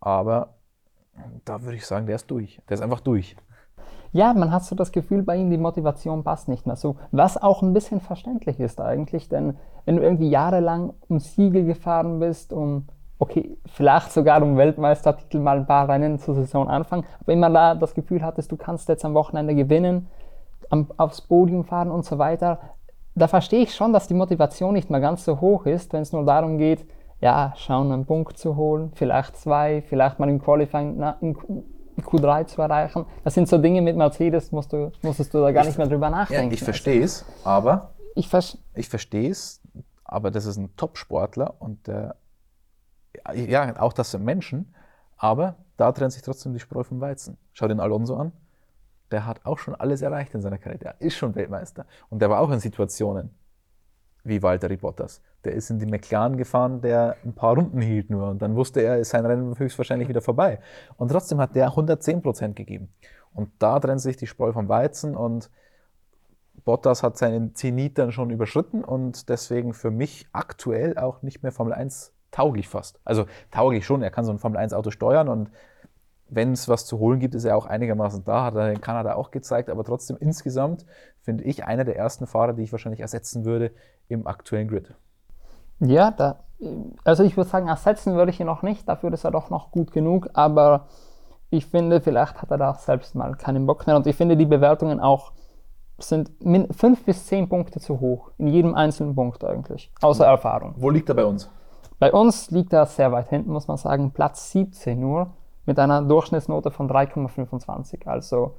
Aber 0.00 0.54
da 1.44 1.62
würde 1.62 1.76
ich 1.76 1.86
sagen, 1.86 2.06
der 2.06 2.16
ist 2.16 2.30
durch. 2.30 2.60
Der 2.68 2.74
ist 2.74 2.82
einfach 2.82 3.00
durch. 3.00 3.36
Ja, 4.12 4.34
man 4.34 4.50
hat 4.50 4.64
so 4.64 4.74
das 4.74 4.90
Gefühl, 4.90 5.22
bei 5.22 5.36
ihm 5.36 5.50
die 5.50 5.58
Motivation 5.58 6.24
passt 6.24 6.48
nicht 6.48 6.66
mehr 6.66 6.76
so. 6.76 6.96
Was 7.12 7.40
auch 7.40 7.62
ein 7.62 7.72
bisschen 7.72 8.00
verständlich 8.00 8.58
ist 8.58 8.80
eigentlich, 8.80 9.28
denn 9.28 9.56
wenn 9.84 9.96
du 9.96 10.02
irgendwie 10.02 10.28
jahrelang 10.28 10.94
um 11.08 11.20
Siege 11.20 11.64
gefahren 11.64 12.18
bist, 12.18 12.52
um 12.52 12.88
okay, 13.20 13.56
vielleicht 13.66 14.12
sogar 14.12 14.42
um 14.42 14.56
Weltmeistertitel 14.56 15.38
mal 15.38 15.58
ein 15.58 15.66
paar 15.66 15.88
Rennen 15.88 16.18
zur 16.18 16.34
Saison 16.34 16.68
anfangen, 16.68 17.04
aber 17.20 17.32
immer 17.32 17.50
da 17.50 17.74
das 17.74 17.94
Gefühl 17.94 18.22
hattest, 18.22 18.50
du 18.50 18.56
kannst 18.56 18.88
jetzt 18.88 19.04
am 19.04 19.14
Wochenende 19.14 19.54
gewinnen, 19.54 20.08
am, 20.70 20.90
aufs 20.96 21.20
Podium 21.20 21.64
fahren 21.64 21.90
und 21.90 22.04
so 22.04 22.18
weiter, 22.18 22.58
da 23.14 23.28
verstehe 23.28 23.62
ich 23.62 23.74
schon, 23.74 23.92
dass 23.92 24.08
die 24.08 24.14
Motivation 24.14 24.72
nicht 24.72 24.90
mehr 24.90 25.00
ganz 25.00 25.24
so 25.24 25.40
hoch 25.40 25.66
ist, 25.66 25.92
wenn 25.92 26.02
es 26.02 26.12
nur 26.12 26.24
darum 26.24 26.58
geht, 26.58 26.86
ja, 27.20 27.52
schauen, 27.56 27.92
einen 27.92 28.06
Punkt 28.06 28.38
zu 28.38 28.56
holen, 28.56 28.92
vielleicht 28.94 29.36
zwei, 29.36 29.82
vielleicht 29.82 30.18
mal 30.18 30.28
im 30.30 30.40
Qualifying 30.40 30.94
na, 30.96 31.16
in 31.20 31.36
Q3 32.00 32.46
zu 32.46 32.62
erreichen. 32.62 33.04
Das 33.22 33.34
sind 33.34 33.46
so 33.46 33.58
Dinge 33.58 33.82
mit 33.82 33.96
Mercedes, 33.96 34.50
musst 34.52 34.72
du, 34.72 34.90
musstest 35.02 35.34
du 35.34 35.40
da 35.40 35.52
gar 35.52 35.66
nicht 35.66 35.76
mehr 35.76 35.86
drüber 35.86 36.08
nachdenken. 36.08 36.46
Ja, 36.46 36.52
ich 36.54 36.64
verstehe 36.64 37.02
es, 37.02 37.26
aber 37.44 37.90
ich, 38.14 38.28
ver 38.28 38.42
ich 38.74 38.88
verstehe 38.88 39.30
es, 39.30 39.60
aber 40.04 40.30
das 40.30 40.46
ist 40.46 40.56
ein 40.56 40.74
Top-Sportler 40.76 41.54
und 41.58 41.86
der, 41.86 42.16
ja, 43.34 43.80
auch 43.80 43.92
das 43.92 44.10
sind 44.10 44.24
Menschen, 44.24 44.74
aber 45.16 45.56
da 45.76 45.92
trennt 45.92 46.12
sich 46.12 46.22
trotzdem 46.22 46.52
die 46.52 46.60
Spreu 46.60 46.82
vom 46.82 47.00
Weizen. 47.00 47.36
Schau 47.52 47.68
den 47.68 47.80
Alonso 47.80 48.16
an, 48.16 48.32
der 49.10 49.26
hat 49.26 49.44
auch 49.44 49.58
schon 49.58 49.74
alles 49.74 50.02
erreicht 50.02 50.34
in 50.34 50.40
seiner 50.40 50.58
Karriere, 50.58 50.78
der 50.78 51.00
ist 51.00 51.16
schon 51.16 51.34
Weltmeister 51.34 51.86
und 52.08 52.22
der 52.22 52.30
war 52.30 52.40
auch 52.40 52.50
in 52.50 52.60
Situationen 52.60 53.30
wie 54.24 54.42
Walter 54.42 54.68
Bottas. 54.76 55.22
Der 55.44 55.54
ist 55.54 55.70
in 55.70 55.78
die 55.78 55.86
McLaren 55.86 56.36
gefahren, 56.36 56.82
der 56.82 57.16
ein 57.24 57.34
paar 57.34 57.54
Runden 57.54 57.80
hielt 57.80 58.10
nur 58.10 58.28
und 58.28 58.42
dann 58.42 58.54
wusste 58.54 58.80
er, 58.80 58.98
ist 58.98 59.10
sein 59.10 59.24
Rennen 59.24 59.58
höchstwahrscheinlich 59.58 60.08
wieder 60.08 60.20
vorbei. 60.20 60.60
Und 60.96 61.10
trotzdem 61.10 61.40
hat 61.40 61.54
der 61.56 61.68
110 61.68 62.20
Prozent 62.22 62.56
gegeben. 62.56 62.92
Und 63.32 63.50
da 63.58 63.78
trennt 63.78 64.00
sich 64.00 64.16
die 64.16 64.26
Spreu 64.26 64.52
vom 64.52 64.68
Weizen 64.68 65.16
und 65.16 65.50
Bottas 66.64 67.02
hat 67.02 67.16
seinen 67.16 67.54
Zenit 67.54 67.96
dann 67.98 68.12
schon 68.12 68.30
überschritten 68.30 68.84
und 68.84 69.28
deswegen 69.28 69.72
für 69.72 69.90
mich 69.90 70.28
aktuell 70.32 70.98
auch 70.98 71.22
nicht 71.22 71.42
mehr 71.42 71.52
Formel 71.52 71.72
1 71.72 72.12
tauglich 72.30 72.68
fast. 72.68 73.00
Also 73.04 73.26
tauglich 73.50 73.84
schon, 73.84 74.02
er 74.02 74.10
kann 74.10 74.24
so 74.24 74.32
ein 74.32 74.38
Formel 74.38 74.58
1 74.58 74.72
Auto 74.72 74.90
steuern 74.90 75.28
und 75.28 75.50
wenn 76.30 76.52
es 76.52 76.68
was 76.68 76.86
zu 76.86 76.98
holen 76.98 77.18
gibt, 77.18 77.34
ist 77.34 77.44
er 77.44 77.56
auch 77.56 77.66
einigermaßen 77.66 78.24
da, 78.24 78.44
hat 78.44 78.54
er 78.54 78.70
in 78.70 78.80
Kanada 78.80 79.14
auch 79.14 79.30
gezeigt, 79.30 79.68
aber 79.68 79.84
trotzdem 79.84 80.16
insgesamt 80.20 80.86
finde 81.22 81.44
ich 81.44 81.64
einer 81.64 81.84
der 81.84 81.96
ersten 81.96 82.26
Fahrer, 82.26 82.52
die 82.52 82.62
ich 82.62 82.72
wahrscheinlich 82.72 83.00
ersetzen 83.00 83.44
würde 83.44 83.72
im 84.08 84.26
aktuellen 84.26 84.68
Grid. 84.68 84.94
Ja, 85.80 86.10
da, 86.12 86.44
also 87.04 87.24
ich 87.24 87.36
würde 87.36 87.50
sagen, 87.50 87.68
ersetzen 87.68 88.14
würde 88.14 88.30
ich 88.30 88.38
ihn 88.38 88.46
noch 88.46 88.62
nicht, 88.62 88.88
dafür 88.88 89.12
ist 89.12 89.24
er 89.24 89.32
doch 89.32 89.50
noch 89.50 89.72
gut 89.72 89.90
genug, 89.92 90.30
aber 90.34 90.86
ich 91.50 91.66
finde, 91.66 92.00
vielleicht 92.00 92.40
hat 92.40 92.50
er 92.50 92.58
da 92.58 92.74
selbst 92.74 93.14
mal 93.16 93.34
keinen 93.34 93.66
Bock 93.66 93.86
mehr 93.86 93.96
und 93.96 94.06
ich 94.06 94.14
finde 94.14 94.36
die 94.36 94.46
Bewertungen 94.46 95.00
auch 95.00 95.32
sind 95.98 96.30
fünf 96.70 97.04
bis 97.04 97.26
zehn 97.26 97.48
Punkte 97.48 97.80
zu 97.80 98.00
hoch, 98.00 98.30
in 98.38 98.46
jedem 98.46 98.74
einzelnen 98.74 99.14
Punkt 99.14 99.44
eigentlich, 99.44 99.92
außer 100.00 100.24
Erfahrung. 100.24 100.74
Wo 100.78 100.88
liegt 100.88 101.08
er 101.08 101.14
bei 101.14 101.24
uns? 101.24 101.50
Bei 102.00 102.12
uns 102.12 102.50
liegt 102.50 102.72
er 102.72 102.86
sehr 102.86 103.12
weit 103.12 103.28
hinten, 103.28 103.52
muss 103.52 103.68
man 103.68 103.76
sagen, 103.76 104.10
Platz 104.10 104.50
17 104.50 104.98
nur, 104.98 105.34
mit 105.66 105.78
einer 105.78 106.02
Durchschnittsnote 106.02 106.72
von 106.72 106.90
3,25. 106.90 108.08
Also 108.08 108.56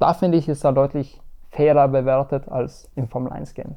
da 0.00 0.14
finde 0.14 0.38
ich, 0.38 0.48
ist 0.48 0.64
er 0.64 0.72
deutlich 0.72 1.20
fairer 1.50 1.86
bewertet 1.86 2.48
als 2.48 2.90
im 2.96 3.08
Formel 3.08 3.30
1 3.30 3.54
Game. 3.54 3.76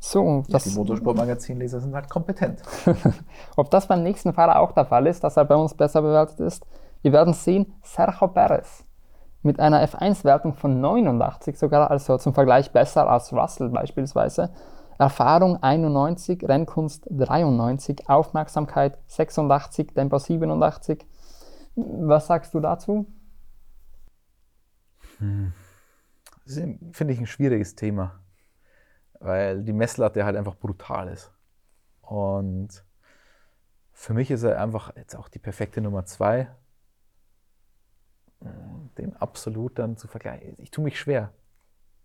So, 0.00 0.42
ja, 0.48 0.58
die 0.58 0.70
Motorsportmagazinleser 0.70 1.80
sind 1.80 1.94
halt 1.94 2.10
kompetent. 2.10 2.60
Ob 3.56 3.70
das 3.70 3.86
beim 3.86 4.02
nächsten 4.02 4.32
Fahrer 4.32 4.58
auch 4.58 4.72
der 4.72 4.84
Fall 4.84 5.06
ist, 5.06 5.22
dass 5.22 5.36
er 5.36 5.44
bei 5.44 5.54
uns 5.54 5.74
besser 5.74 6.02
bewertet 6.02 6.40
ist, 6.40 6.66
wir 7.02 7.12
werden 7.12 7.32
sehen. 7.32 7.72
Sergio 7.82 8.26
Perez 8.28 8.84
mit 9.42 9.60
einer 9.60 9.84
F1-Wertung 9.86 10.54
von 10.54 10.80
89 10.80 11.58
sogar, 11.58 11.90
also 11.90 12.16
zum 12.18 12.34
Vergleich 12.34 12.72
besser 12.72 13.08
als 13.08 13.32
Russell 13.32 13.68
beispielsweise. 13.70 14.50
Erfahrung 15.02 15.60
91, 15.60 16.48
Rennkunst 16.48 17.08
93, 17.10 18.08
Aufmerksamkeit 18.08 18.96
86, 19.08 19.94
Tempo 19.94 20.16
87. 20.16 21.04
Was 21.74 22.28
sagst 22.28 22.54
du 22.54 22.60
dazu? 22.60 23.12
Hm. 25.18 25.52
Das 26.44 26.54
finde 26.54 27.14
ich 27.14 27.18
ein 27.18 27.26
schwieriges 27.26 27.74
Thema, 27.74 28.20
weil 29.18 29.64
die 29.64 29.72
Messlatte 29.72 30.24
halt 30.24 30.36
einfach 30.36 30.54
brutal 30.54 31.08
ist. 31.08 31.32
Und 32.02 32.84
für 33.92 34.14
mich 34.14 34.30
ist 34.30 34.44
er 34.44 34.62
einfach 34.62 34.94
jetzt 34.94 35.16
auch 35.16 35.28
die 35.28 35.40
perfekte 35.40 35.80
Nummer 35.80 36.04
zwei. 36.04 36.48
Den 38.98 39.16
absolut 39.16 39.80
dann 39.80 39.96
zu 39.96 40.06
vergleichen. 40.06 40.54
Ich 40.58 40.70
tue 40.70 40.84
mich 40.84 40.96
schwer. 40.96 41.32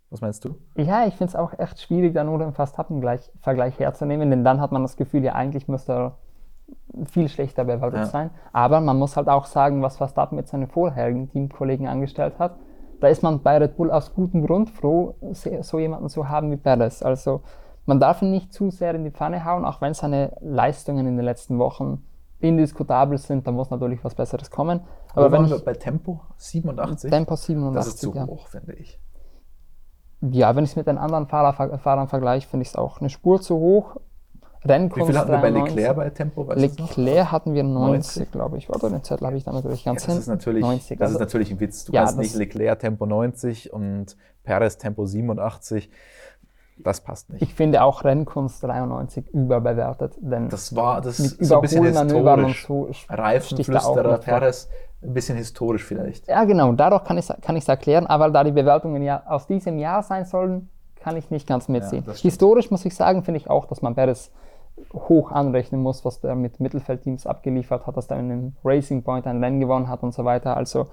Was 0.10 0.22
meinst 0.22 0.46
du? 0.46 0.56
Ja, 0.76 1.06
ich 1.06 1.16
finde 1.16 1.32
es 1.32 1.36
auch 1.36 1.58
echt 1.60 1.82
schwierig, 1.82 2.14
da 2.14 2.24
nur 2.24 2.40
den 2.40 2.54
Verstappen-Vergleich 2.54 3.80
herzunehmen, 3.80 4.30
denn 4.30 4.44
dann 4.44 4.62
hat 4.62 4.72
man 4.72 4.82
das 4.82 4.96
Gefühl, 4.96 5.24
ja, 5.24 5.34
eigentlich 5.34 5.68
müsste 5.68 5.92
er 5.92 6.18
viel 7.06 7.28
schlechter 7.30 7.66
bewertet 7.66 8.00
ja. 8.00 8.06
sein. 8.06 8.32
Aber 8.54 8.80
man 8.80 8.98
muss 8.98 9.18
halt 9.18 9.28
auch 9.28 9.46
sagen, 9.46 9.82
was 9.82 9.98
Verstappen 9.98 10.36
mit 10.36 10.48
seinen 10.48 10.68
vorherigen 10.68 11.30
Teamkollegen 11.30 11.88
angestellt 11.88 12.40
hat. 12.40 12.58
Da 13.00 13.08
ist 13.08 13.22
man 13.22 13.42
bei 13.42 13.58
Red 13.58 13.78
Bull 13.78 13.92
aus 13.92 14.14
gutem 14.14 14.46
Grund 14.46 14.70
froh, 14.70 15.16
so 15.62 15.80
jemanden 15.80 16.10
zu 16.10 16.30
haben 16.30 16.52
wie 16.52 16.58
Perez. 16.58 17.04
Also 17.04 17.42
man 17.86 18.00
darf 18.00 18.22
ihn 18.22 18.32
nicht 18.32 18.54
zu 18.54 18.70
sehr 18.70 18.96
in 18.96 19.04
die 19.04 19.12
Pfanne 19.12 19.46
hauen, 19.46 19.66
auch 19.66 19.82
wenn 19.82 19.94
seine 19.94 20.36
Leistungen 20.42 21.06
in 21.06 21.16
den 21.16 21.26
letzten 21.26 21.60
Wochen 21.60 22.04
indiskutabel 22.40 23.18
sind, 23.18 23.48
da 23.48 23.52
muss 23.52 23.70
natürlich 23.70 24.04
was 24.04 24.16
Besseres 24.16 24.52
kommen. 24.52 24.82
Aber 25.14 25.32
Wo 25.32 25.32
wenn 25.32 25.50
wir 25.50 25.60
bei 25.60 25.74
Tempo 25.74 26.22
87? 26.38 27.10
Tempo 27.10 27.36
87. 27.36 27.76
Das 27.76 27.88
ist 27.88 28.00
zu 28.00 28.14
ja. 28.14 28.26
hoch, 28.28 28.48
finde 28.48 28.74
ich. 28.74 29.00
Ja, 30.22 30.56
wenn 30.56 30.64
ich 30.64 30.72
es 30.72 30.76
mit 30.76 30.88
den 30.88 30.98
anderen 30.98 31.28
Fahrer, 31.28 31.78
Fahrern 31.78 32.08
vergleiche, 32.08 32.48
finde 32.48 32.64
ich 32.64 32.70
es 32.70 32.76
auch 32.76 33.00
eine 33.00 33.10
Spur 33.10 33.42
zu 33.42 33.56
hoch. 33.56 33.98
Rennkunst 34.66 35.08
Wie 35.08 35.12
viel 35.12 35.20
hatten 35.20 35.32
wir 35.32 35.38
bei 35.38 35.50
Leclerc 35.50 35.96
bei 35.96 36.10
Tempo? 36.10 36.48
Weißt 36.48 36.60
Leclerc 36.60 37.32
hatten 37.32 37.54
wir 37.54 37.64
90, 37.64 38.16
90. 38.18 38.32
glaube 38.32 38.58
ich. 38.58 38.70
Warte, 38.70 38.90
den 38.90 39.04
Zettel 39.04 39.28
habe 39.28 39.38
ich 39.38 39.44
da 39.44 39.52
natürlich 39.52 39.86
ganz 39.86 40.04
ja, 40.04 40.08
das 40.08 40.20
Ist 40.20 40.28
natürlich, 40.28 40.62
90. 40.62 40.98
Das 40.98 41.10
ist 41.10 41.16
also 41.16 41.20
natürlich 41.24 41.52
ein 41.52 41.60
Witz. 41.60 41.86
Du 41.86 41.94
ja, 41.94 42.02
kannst 42.02 42.18
nicht 42.18 42.36
Leclerc 42.36 42.80
Tempo 42.80 43.06
90 43.06 43.72
und 43.72 44.18
Perez 44.44 44.78
Tempo 44.78 45.06
87. 45.06 45.90
Das 46.80 47.02
passt 47.02 47.30
nicht. 47.30 47.42
Ich 47.42 47.54
finde 47.54 47.84
auch 47.84 48.04
Rennkunst 48.04 48.64
93 48.64 49.34
überbewertet. 49.34 50.16
Denn 50.20 50.50
das 50.50 50.76
war 50.76 51.02
das 51.02 51.20
mit 51.20 51.46
so 51.46 51.56
ein 51.56 51.62
bisschen 51.62 51.84
historisch. 51.86 52.66
So 52.68 52.90
Reifenflüsterer, 53.10 54.18
Perez, 54.20 54.70
ein 55.02 55.14
bisschen 55.14 55.38
historisch 55.38 55.84
vielleicht. 55.84 56.28
Ja, 56.28 56.44
genau. 56.44 56.72
Dadurch 56.74 57.04
kann 57.04 57.18
ich 57.18 57.30
es 57.30 57.42
kann 57.42 57.56
erklären. 57.56 58.08
Aber 58.08 58.30
da 58.30 58.44
die 58.44 58.52
Bewertungen 58.52 59.02
ja 59.02 59.24
aus 59.28 59.48
diesem 59.48 59.78
Jahr 59.80 60.04
sein 60.04 60.26
sollen, 60.26 60.70
kann 61.00 61.16
ich 61.16 61.32
nicht 61.32 61.48
ganz 61.48 61.68
mitziehen. 61.68 62.04
Ja, 62.06 62.14
historisch 62.14 62.72
muss 62.72 62.86
ich 62.86 62.96
sagen, 62.96 63.24
finde 63.24 63.40
ich 63.40 63.50
auch, 63.50 63.66
dass 63.66 63.82
man 63.82 63.96
Perez 63.96 64.32
hoch 64.94 65.32
anrechnen 65.32 65.82
muss, 65.82 66.06
was 66.06 66.22
der 66.22 66.36
mit 66.36 66.60
Mittelfeldteams 66.60 67.26
abgeliefert 67.26 67.88
hat, 67.88 67.98
dass 67.98 68.08
er 68.08 68.20
in 68.20 68.32
einem 68.32 68.56
Racing 68.64 69.04
Point 69.04 69.26
ein 69.26 69.44
Rennen 69.44 69.60
gewonnen 69.60 69.90
hat 69.90 70.04
und 70.04 70.14
so 70.14 70.26
weiter. 70.26 70.56
Also 70.56 70.88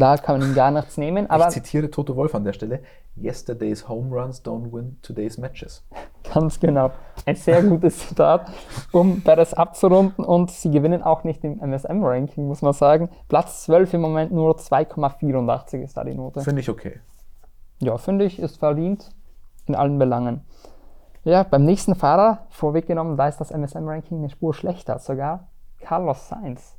da 0.00 0.16
kann 0.16 0.38
man 0.38 0.48
ihm 0.48 0.54
gar 0.54 0.70
nichts 0.70 0.96
nehmen. 0.96 1.30
Aber 1.30 1.46
ich 1.46 1.54
zitiere 1.54 1.90
Toto 1.90 2.16
Wolf 2.16 2.34
an 2.34 2.44
der 2.44 2.52
Stelle: 2.52 2.80
Yesterday's 3.16 3.88
home 3.88 4.14
runs 4.14 4.44
don't 4.44 4.72
win 4.72 4.98
today's 5.02 5.38
matches. 5.38 5.86
Ganz 6.32 6.58
genau. 6.58 6.90
Ein 7.26 7.36
sehr 7.36 7.62
gutes 7.62 8.08
Zitat, 8.08 8.50
um 8.92 9.22
das 9.24 9.54
abzurunden. 9.54 10.24
Und 10.24 10.50
sie 10.50 10.70
gewinnen 10.70 11.02
auch 11.02 11.24
nicht 11.24 11.44
im 11.44 11.60
MSM-Ranking, 11.60 12.46
muss 12.46 12.62
man 12.62 12.72
sagen. 12.72 13.10
Platz 13.28 13.64
12 13.64 13.94
im 13.94 14.00
Moment 14.00 14.32
nur 14.32 14.56
2,84 14.56 15.82
ist 15.82 15.96
da 15.96 16.04
die 16.04 16.14
Note. 16.14 16.40
Finde 16.40 16.60
ich 16.60 16.68
okay. 16.68 17.00
Ja, 17.80 17.96
finde 17.96 18.24
ich, 18.24 18.38
ist 18.38 18.58
verdient 18.58 19.10
in 19.66 19.74
allen 19.74 19.98
Belangen. 19.98 20.44
Ja, 21.24 21.42
beim 21.42 21.64
nächsten 21.64 21.94
Fahrer, 21.94 22.46
vorweggenommen, 22.48 23.16
da 23.16 23.28
ist 23.28 23.38
das 23.38 23.50
MSM-Ranking 23.50 24.18
eine 24.18 24.30
Spur 24.30 24.54
schlechter, 24.54 24.98
sogar 24.98 25.48
Carlos 25.80 26.28
Sainz. 26.28 26.76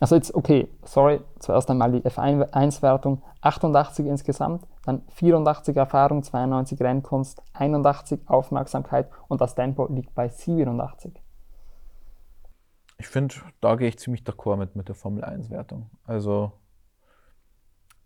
Also 0.00 0.16
jetzt, 0.16 0.34
okay, 0.34 0.68
sorry, 0.84 1.20
zuerst 1.38 1.70
einmal 1.70 1.92
die 1.92 2.00
F1-Wertung, 2.00 3.22
88 3.40 4.06
insgesamt, 4.06 4.66
dann 4.84 5.02
84 5.12 5.76
Erfahrung, 5.76 6.22
92 6.22 6.80
Rennkunst, 6.80 7.42
81 7.52 8.20
Aufmerksamkeit 8.26 9.08
und 9.28 9.40
das 9.40 9.54
Tempo 9.54 9.86
liegt 9.86 10.14
bei 10.14 10.28
87. 10.28 11.12
Ich 12.98 13.08
finde, 13.08 13.34
da 13.60 13.76
gehe 13.76 13.88
ich 13.88 13.98
ziemlich 13.98 14.22
d'accord 14.22 14.56
mit, 14.56 14.76
mit 14.76 14.88
der 14.88 14.94
Formel 14.94 15.24
1-Wertung. 15.24 15.90
Also 16.04 16.52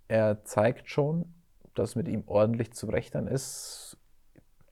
er 0.09 0.45
zeigt 0.45 0.89
schon, 0.89 1.35
dass 1.75 1.95
mit 1.95 2.09
ihm 2.09 2.25
ordentlich 2.27 2.73
zu 2.73 2.87
rechnen 2.87 3.29
ist. 3.29 3.97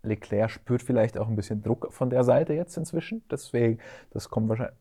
Leclerc 0.02 0.50
spürt 0.50 0.82
vielleicht 0.82 1.18
auch 1.18 1.28
ein 1.28 1.36
bisschen 1.36 1.62
Druck 1.62 1.92
von 1.92 2.10
der 2.10 2.24
Seite 2.24 2.54
jetzt 2.54 2.76
inzwischen. 2.76 3.22
Deswegen, 3.30 3.78
das 4.10 4.30
kommt 4.30 4.48
wahrscheinlich, 4.48 4.76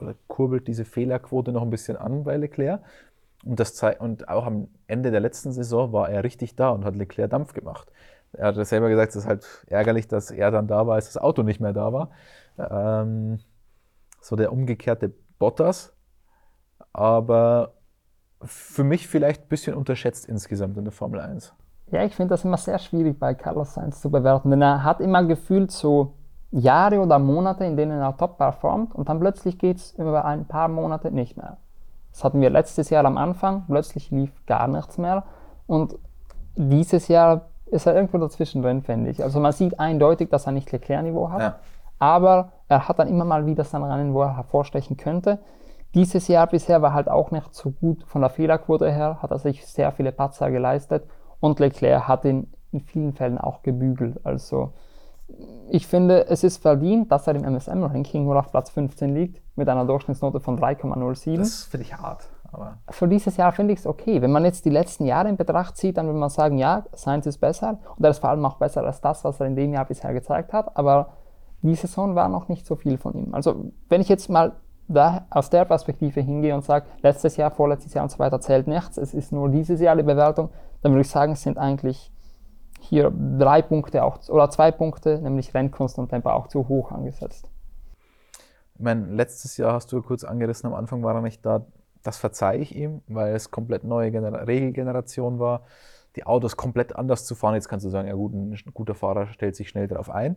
oder 0.00 0.14
kurbelt 0.28 0.66
diese 0.66 0.84
Fehlerquote 0.84 1.52
noch 1.52 1.62
ein 1.62 1.70
bisschen 1.70 1.96
an 1.96 2.24
bei 2.24 2.36
Leclerc. 2.36 2.82
Und, 3.44 3.58
das 3.58 3.80
und 3.98 4.28
auch 4.28 4.46
am 4.46 4.68
Ende 4.86 5.10
der 5.10 5.20
letzten 5.20 5.52
Saison 5.52 5.92
war 5.92 6.10
er 6.10 6.24
richtig 6.24 6.56
da 6.56 6.70
und 6.70 6.84
hat 6.84 6.96
Leclerc 6.96 7.30
Dampf 7.30 7.54
gemacht. 7.54 7.90
Er 8.32 8.48
hat 8.48 8.66
selber 8.66 8.88
gesagt, 8.88 9.10
es 9.10 9.16
ist 9.16 9.26
halt 9.26 9.64
ärgerlich, 9.66 10.06
dass 10.08 10.30
er 10.30 10.50
dann 10.50 10.68
da 10.68 10.86
war, 10.86 10.96
als 10.96 11.06
das 11.06 11.16
Auto 11.16 11.42
nicht 11.42 11.60
mehr 11.60 11.72
da 11.72 11.92
war. 11.92 12.10
Ähm, 12.58 13.40
so 14.20 14.36
der 14.36 14.52
umgekehrte 14.52 15.12
Bottas. 15.38 15.94
Aber 16.92 17.74
für 18.42 18.84
mich 18.84 19.08
vielleicht 19.08 19.42
ein 19.42 19.48
bisschen 19.48 19.74
unterschätzt 19.74 20.26
insgesamt 20.26 20.76
in 20.76 20.84
der 20.84 20.92
Formel 20.92 21.20
1. 21.20 21.54
Ja, 21.90 22.04
ich 22.04 22.14
finde 22.14 22.30
das 22.30 22.44
immer 22.44 22.56
sehr 22.56 22.78
schwierig 22.78 23.18
bei 23.18 23.34
Carlos 23.34 23.74
Sainz 23.74 24.00
zu 24.00 24.10
bewerten, 24.10 24.50
denn 24.50 24.62
er 24.62 24.84
hat 24.84 25.00
immer 25.00 25.24
gefühlt 25.24 25.72
so 25.72 26.14
Jahre 26.50 27.00
oder 27.00 27.18
Monate, 27.18 27.64
in 27.64 27.76
denen 27.76 28.00
er 28.00 28.16
top 28.16 28.38
performt 28.38 28.94
und 28.94 29.08
dann 29.08 29.20
plötzlich 29.20 29.58
geht 29.58 29.76
es 29.76 29.92
über 29.92 30.24
ein 30.24 30.46
paar 30.46 30.68
Monate 30.68 31.10
nicht 31.10 31.36
mehr. 31.36 31.58
Das 32.12 32.24
hatten 32.24 32.40
wir 32.40 32.50
letztes 32.50 32.90
Jahr 32.90 33.04
am 33.04 33.16
Anfang, 33.16 33.64
plötzlich 33.66 34.10
lief 34.10 34.32
gar 34.46 34.66
nichts 34.66 34.98
mehr 34.98 35.24
und 35.66 35.96
dieses 36.56 37.08
Jahr 37.08 37.42
ist 37.66 37.86
er 37.86 37.94
irgendwo 37.94 38.18
dazwischen 38.18 38.62
drin, 38.62 38.82
finde 38.82 39.10
ich. 39.10 39.22
Also 39.22 39.38
man 39.38 39.52
sieht 39.52 39.78
eindeutig, 39.78 40.28
dass 40.28 40.46
er 40.46 40.52
nicht 40.52 40.72
Leclerc-Niveau 40.72 41.30
hat, 41.30 41.40
ja. 41.40 41.54
aber 42.00 42.52
er 42.68 42.88
hat 42.88 42.98
dann 42.98 43.06
immer 43.06 43.24
mal 43.24 43.46
wieder 43.46 43.62
sein 43.62 43.84
Rennen, 43.84 44.12
wo 44.12 44.22
er 44.22 44.36
hervorstechen 44.36 44.96
könnte. 44.96 45.38
Dieses 45.94 46.26
Jahr 46.28 46.48
bisher 46.48 46.82
war 46.82 46.94
halt 46.94 47.08
auch 47.08 47.30
nicht 47.30 47.54
so 47.54 47.70
gut 47.70 48.02
von 48.04 48.20
der 48.22 48.30
Fehlerquote 48.30 48.90
her, 48.90 49.18
hat 49.22 49.30
er 49.30 49.38
sich 49.38 49.66
sehr 49.66 49.92
viele 49.92 50.10
Patzer 50.10 50.50
geleistet 50.50 51.04
und 51.38 51.60
Leclerc 51.60 52.08
hat 52.08 52.24
ihn 52.24 52.52
in 52.72 52.80
vielen 52.80 53.12
Fällen 53.12 53.38
auch 53.38 53.62
gebügelt. 53.62 54.24
Also 54.24 54.72
ich 55.70 55.86
finde, 55.86 56.26
es 56.28 56.42
ist 56.42 56.58
verdient, 56.58 57.12
dass 57.12 57.26
er 57.26 57.34
im 57.34 57.44
MSM-Ranking 57.44 58.24
nur 58.24 58.38
auf 58.38 58.50
Platz 58.50 58.70
15 58.70 59.14
liegt, 59.14 59.42
mit 59.56 59.68
einer 59.68 59.84
Durchschnittsnote 59.84 60.40
von 60.40 60.58
3,07. 60.58 61.36
Das 61.38 61.64
finde 61.64 61.86
ich 61.86 61.96
hart. 61.96 62.28
Aber 62.52 62.78
Für 62.88 63.06
dieses 63.06 63.36
Jahr 63.36 63.52
finde 63.52 63.72
ich 63.72 63.80
es 63.80 63.86
okay. 63.86 64.20
Wenn 64.22 64.32
man 64.32 64.44
jetzt 64.44 64.64
die 64.64 64.70
letzten 64.70 65.06
Jahre 65.06 65.28
in 65.28 65.36
Betracht 65.36 65.76
zieht, 65.76 65.96
dann 65.96 66.06
würde 66.06 66.18
man 66.18 66.30
sagen, 66.30 66.58
ja, 66.58 66.84
Science 66.96 67.26
ist 67.26 67.38
besser 67.38 67.78
und 67.96 68.04
er 68.04 68.10
ist 68.10 68.18
vor 68.18 68.30
allem 68.30 68.44
auch 68.44 68.56
besser 68.56 68.84
als 68.84 69.00
das, 69.00 69.22
was 69.24 69.38
er 69.38 69.46
in 69.46 69.54
dem 69.54 69.72
Jahr 69.72 69.84
bisher 69.84 70.12
gezeigt 70.12 70.52
hat. 70.52 70.76
Aber 70.76 71.12
die 71.62 71.74
Saison 71.74 72.14
war 72.14 72.28
noch 72.28 72.48
nicht 72.48 72.66
so 72.66 72.74
viel 72.74 72.98
von 72.98 73.14
ihm. 73.14 73.34
Also 73.34 73.70
wenn 73.88 74.00
ich 74.00 74.08
jetzt 74.08 74.28
mal 74.28 74.52
da 74.88 75.26
aus 75.30 75.50
der 75.50 75.64
Perspektive 75.64 76.20
hingehe 76.20 76.54
und 76.54 76.64
sage, 76.64 76.86
letztes 77.02 77.36
Jahr, 77.36 77.52
vorletztes 77.52 77.94
Jahr 77.94 78.02
und 78.02 78.10
so 78.10 78.18
weiter 78.18 78.40
zählt 78.40 78.66
nichts, 78.66 78.96
es 78.96 79.14
ist 79.14 79.30
nur 79.30 79.48
dieses 79.48 79.80
Jahr 79.80 79.94
die 79.94 80.02
Bewertung, 80.02 80.50
dann 80.82 80.92
würde 80.92 81.02
ich 81.02 81.10
sagen, 81.10 81.32
es 81.32 81.42
sind 81.42 81.58
eigentlich 81.58 82.12
hier 82.80 83.12
drei 83.38 83.62
Punkte 83.62 84.04
auch, 84.04 84.28
oder 84.28 84.50
zwei 84.50 84.70
Punkte, 84.70 85.20
nämlich 85.20 85.54
Rennkunst 85.54 85.98
und 85.98 86.08
Tempo 86.08 86.30
auch 86.30 86.48
zu 86.48 86.68
hoch 86.68 86.92
angesetzt. 86.92 87.48
Ich 88.74 88.80
meine, 88.80 89.06
letztes 89.06 89.56
Jahr 89.56 89.74
hast 89.74 89.92
du 89.92 90.00
kurz 90.02 90.24
angerissen, 90.24 90.66
am 90.66 90.74
Anfang 90.74 91.02
war 91.02 91.14
er 91.14 91.20
nicht 91.20 91.44
da. 91.44 91.66
Das 92.02 92.16
verzeihe 92.16 92.58
ich 92.58 92.74
ihm, 92.74 93.02
weil 93.08 93.34
es 93.34 93.50
komplett 93.50 93.84
neue 93.84 94.10
Gener 94.10 94.46
Regelgeneration 94.46 95.38
war. 95.38 95.62
Die 96.16 96.24
Autos 96.24 96.56
komplett 96.56 96.96
anders 96.96 97.26
zu 97.26 97.34
fahren. 97.34 97.54
Jetzt 97.54 97.68
kannst 97.68 97.84
du 97.84 97.90
sagen, 97.90 98.08
ja 98.08 98.14
gut, 98.14 98.32
ein 98.32 98.58
guter 98.72 98.94
Fahrer 98.94 99.26
stellt 99.26 99.54
sich 99.54 99.68
schnell 99.68 99.86
darauf 99.86 100.08
ein. 100.08 100.36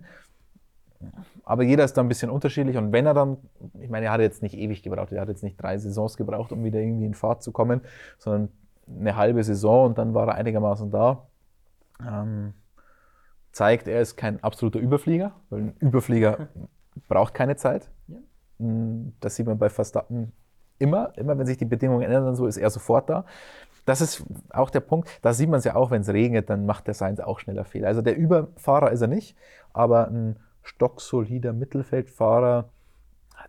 Aber 1.46 1.64
jeder 1.64 1.86
ist 1.86 1.94
da 1.94 2.02
ein 2.02 2.10
bisschen 2.10 2.30
unterschiedlich. 2.30 2.78
Und 2.78 2.92
wenn 2.92 3.06
er 3.06 3.14
dann, 3.14 3.38
ich 3.80 3.90
meine, 3.90 4.08
er 4.08 4.12
hat 4.12 4.22
jetzt 4.22 4.42
nicht 4.42 4.56
ewig 4.56 4.84
gebraucht, 4.84 5.12
er 5.12 5.22
hat 5.22 5.30
jetzt 5.30 5.44
nicht 5.44 5.62
drei 5.62 5.78
Saisons 5.78 6.18
gebraucht, 6.18 6.52
um 6.52 6.64
wieder 6.64 6.80
irgendwie 6.80 7.06
in 7.06 7.14
Fahrt 7.14 7.44
zu 7.44 7.52
kommen, 7.52 7.82
sondern 8.18 8.50
eine 8.88 9.16
halbe 9.16 9.44
Saison 9.44 9.88
und 9.88 9.98
dann 9.98 10.14
war 10.14 10.28
er 10.28 10.36
einigermaßen 10.36 10.92
da. 10.92 11.28
Ähm, 12.02 12.54
zeigt, 13.52 13.88
er 13.88 14.02
ist 14.02 14.18
kein 14.18 14.44
absoluter 14.44 14.80
Überflieger, 14.80 15.34
weil 15.50 15.62
ein 15.62 15.76
Überflieger 15.80 16.50
braucht 17.08 17.34
keine 17.34 17.56
Zeit. 17.56 17.90
Ja. 18.08 18.20
Mm, 18.60 19.14
das 19.20 19.36
sieht 19.36 19.46
man 19.46 19.58
bei 19.58 19.70
Verstappen 19.70 20.34
immer. 20.80 21.14
Immer 21.18 21.38
wenn 21.38 21.46
sich 21.46 21.58
die 21.58 21.66
Bedingungen 21.66 22.04
ändern, 22.04 22.36
so 22.36 22.46
ist 22.46 22.58
er 22.58 22.70
sofort 22.70 23.10
da. 23.10 23.26
Das 23.86 24.02
ist 24.02 24.24
auch 24.50 24.70
der 24.70 24.80
Punkt. 24.80 25.10
Da 25.22 25.34
sieht 25.34 25.50
man 25.50 25.60
es 25.60 25.66
ja 25.66 25.76
auch, 25.76 25.92
wenn 25.92 26.02
es 26.02 26.10
regnet, 26.10 26.50
dann 26.50 26.66
macht 26.66 26.88
der 26.88 26.94
Seins 26.94 27.20
auch 27.20 27.40
schneller 27.40 27.66
Fehler. 27.66 27.88
Also 27.88 28.02
der 28.02 28.16
Überfahrer 28.16 28.92
ist 28.92 29.02
er 29.02 29.08
nicht, 29.08 29.36
aber 29.74 30.08
ein 30.08 30.40
stocksolider 30.62 31.54
Mittelfeldfahrer. 31.54 32.70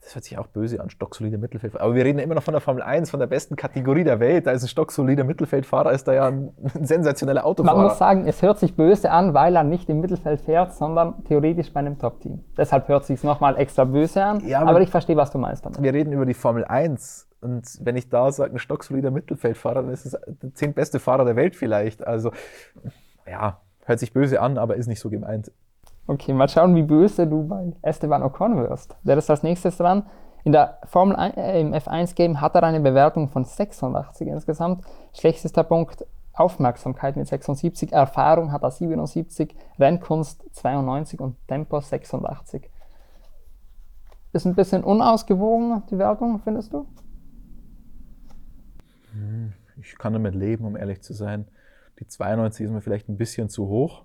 Das 0.04 0.14
hört 0.14 0.24
sich 0.24 0.36
auch 0.36 0.46
böse 0.48 0.80
an, 0.82 0.90
stocksolider 0.90 1.38
Mittelfeldfahrer. 1.38 1.82
Aber 1.82 1.94
wir 1.94 2.04
reden 2.04 2.18
ja 2.18 2.24
immer 2.24 2.34
noch 2.34 2.42
von 2.42 2.52
der 2.52 2.60
Formel 2.60 2.82
1, 2.82 3.10
von 3.10 3.20
der 3.20 3.26
besten 3.26 3.56
Kategorie 3.56 4.04
der 4.04 4.20
Welt. 4.20 4.46
Da 4.46 4.50
ist 4.50 4.62
ein 4.62 4.68
stocksolider 4.68 5.24
Mittelfeldfahrer, 5.24 5.92
ist 5.92 6.06
da 6.06 6.12
ja 6.12 6.26
ein, 6.26 6.52
sensationeller 6.82 7.46
Autofahrer. 7.46 7.76
Man 7.76 7.86
muss 7.86 7.98
sagen, 7.98 8.26
es 8.26 8.42
hört 8.42 8.58
sich 8.58 8.76
böse 8.76 9.10
an, 9.10 9.32
weil 9.32 9.56
er 9.56 9.64
nicht 9.64 9.88
im 9.88 10.00
Mittelfeld 10.00 10.42
fährt, 10.42 10.74
sondern 10.74 11.24
theoretisch 11.24 11.72
bei 11.72 11.80
einem 11.80 11.98
Top-Team. 11.98 12.44
Deshalb 12.56 12.86
hört 12.88 13.06
sich 13.06 13.16
es 13.16 13.24
nochmal 13.24 13.56
extra 13.56 13.84
böse 13.84 14.22
an. 14.22 14.46
Ja, 14.46 14.60
aber, 14.60 14.70
aber 14.70 14.80
ich 14.82 14.90
verstehe, 14.90 15.16
was 15.16 15.30
du 15.30 15.38
meinst 15.38 15.64
damit. 15.64 15.82
Wir 15.82 15.94
reden 15.94 16.12
über 16.12 16.26
die 16.26 16.34
Formel 16.34 16.66
1. 16.66 17.30
Und 17.40 17.66
wenn 17.80 17.96
ich 17.96 18.10
da 18.10 18.30
sage, 18.30 18.52
ein 18.52 18.58
stocksolider 18.58 19.10
Mittelfeldfahrer, 19.10 19.82
dann 19.82 19.90
ist 19.90 20.04
es 20.04 20.18
der 20.26 20.52
zehntbeste 20.52 20.98
Fahrer 20.98 21.24
der 21.24 21.36
Welt 21.36 21.56
vielleicht. 21.56 22.06
Also, 22.06 22.30
ja, 23.26 23.60
hört 23.86 24.00
sich 24.00 24.12
böse 24.12 24.42
an, 24.42 24.58
aber 24.58 24.76
ist 24.76 24.86
nicht 24.86 25.00
so 25.00 25.08
gemeint. 25.08 25.50
Okay, 26.06 26.34
mal 26.34 26.48
schauen, 26.48 26.74
wie 26.74 26.82
böse 26.82 27.26
du 27.26 27.48
bei 27.48 27.72
Esteban 27.80 28.22
Ocon 28.22 28.56
wirst. 28.58 28.94
Der 29.04 29.16
ist 29.16 29.30
als 29.30 29.42
nächstes 29.42 29.78
dran. 29.78 30.04
In 30.44 30.52
der 30.52 30.78
Formel 30.84 31.16
1, 31.16 31.36
äh, 31.38 31.60
im 31.60 31.72
F1-Game 31.72 32.42
hat 32.42 32.54
er 32.54 32.62
eine 32.64 32.80
Bewertung 32.80 33.30
von 33.30 33.44
86 33.44 34.28
insgesamt. 34.28 34.84
Schlechtester 35.14 35.64
Punkt 35.64 36.04
Aufmerksamkeit 36.34 37.16
mit 37.16 37.28
76, 37.28 37.92
Erfahrung 37.92 38.50
hat 38.50 38.64
er 38.64 38.70
77, 38.72 39.54
Rennkunst 39.78 40.44
92 40.52 41.20
und 41.20 41.36
Tempo 41.46 41.80
86. 41.80 42.68
Ist 44.32 44.44
ein 44.44 44.56
bisschen 44.56 44.82
unausgewogen, 44.82 45.84
die 45.90 45.96
Wertung, 45.96 46.40
findest 46.40 46.72
du? 46.72 46.88
Hm, 49.12 49.52
ich 49.80 49.96
kann 49.96 50.12
damit 50.12 50.34
leben, 50.34 50.64
um 50.64 50.76
ehrlich 50.76 51.02
zu 51.02 51.14
sein. 51.14 51.46
Die 52.00 52.06
92 52.08 52.66
ist 52.66 52.72
mir 52.72 52.80
vielleicht 52.80 53.08
ein 53.08 53.16
bisschen 53.16 53.48
zu 53.48 53.68
hoch 53.68 54.04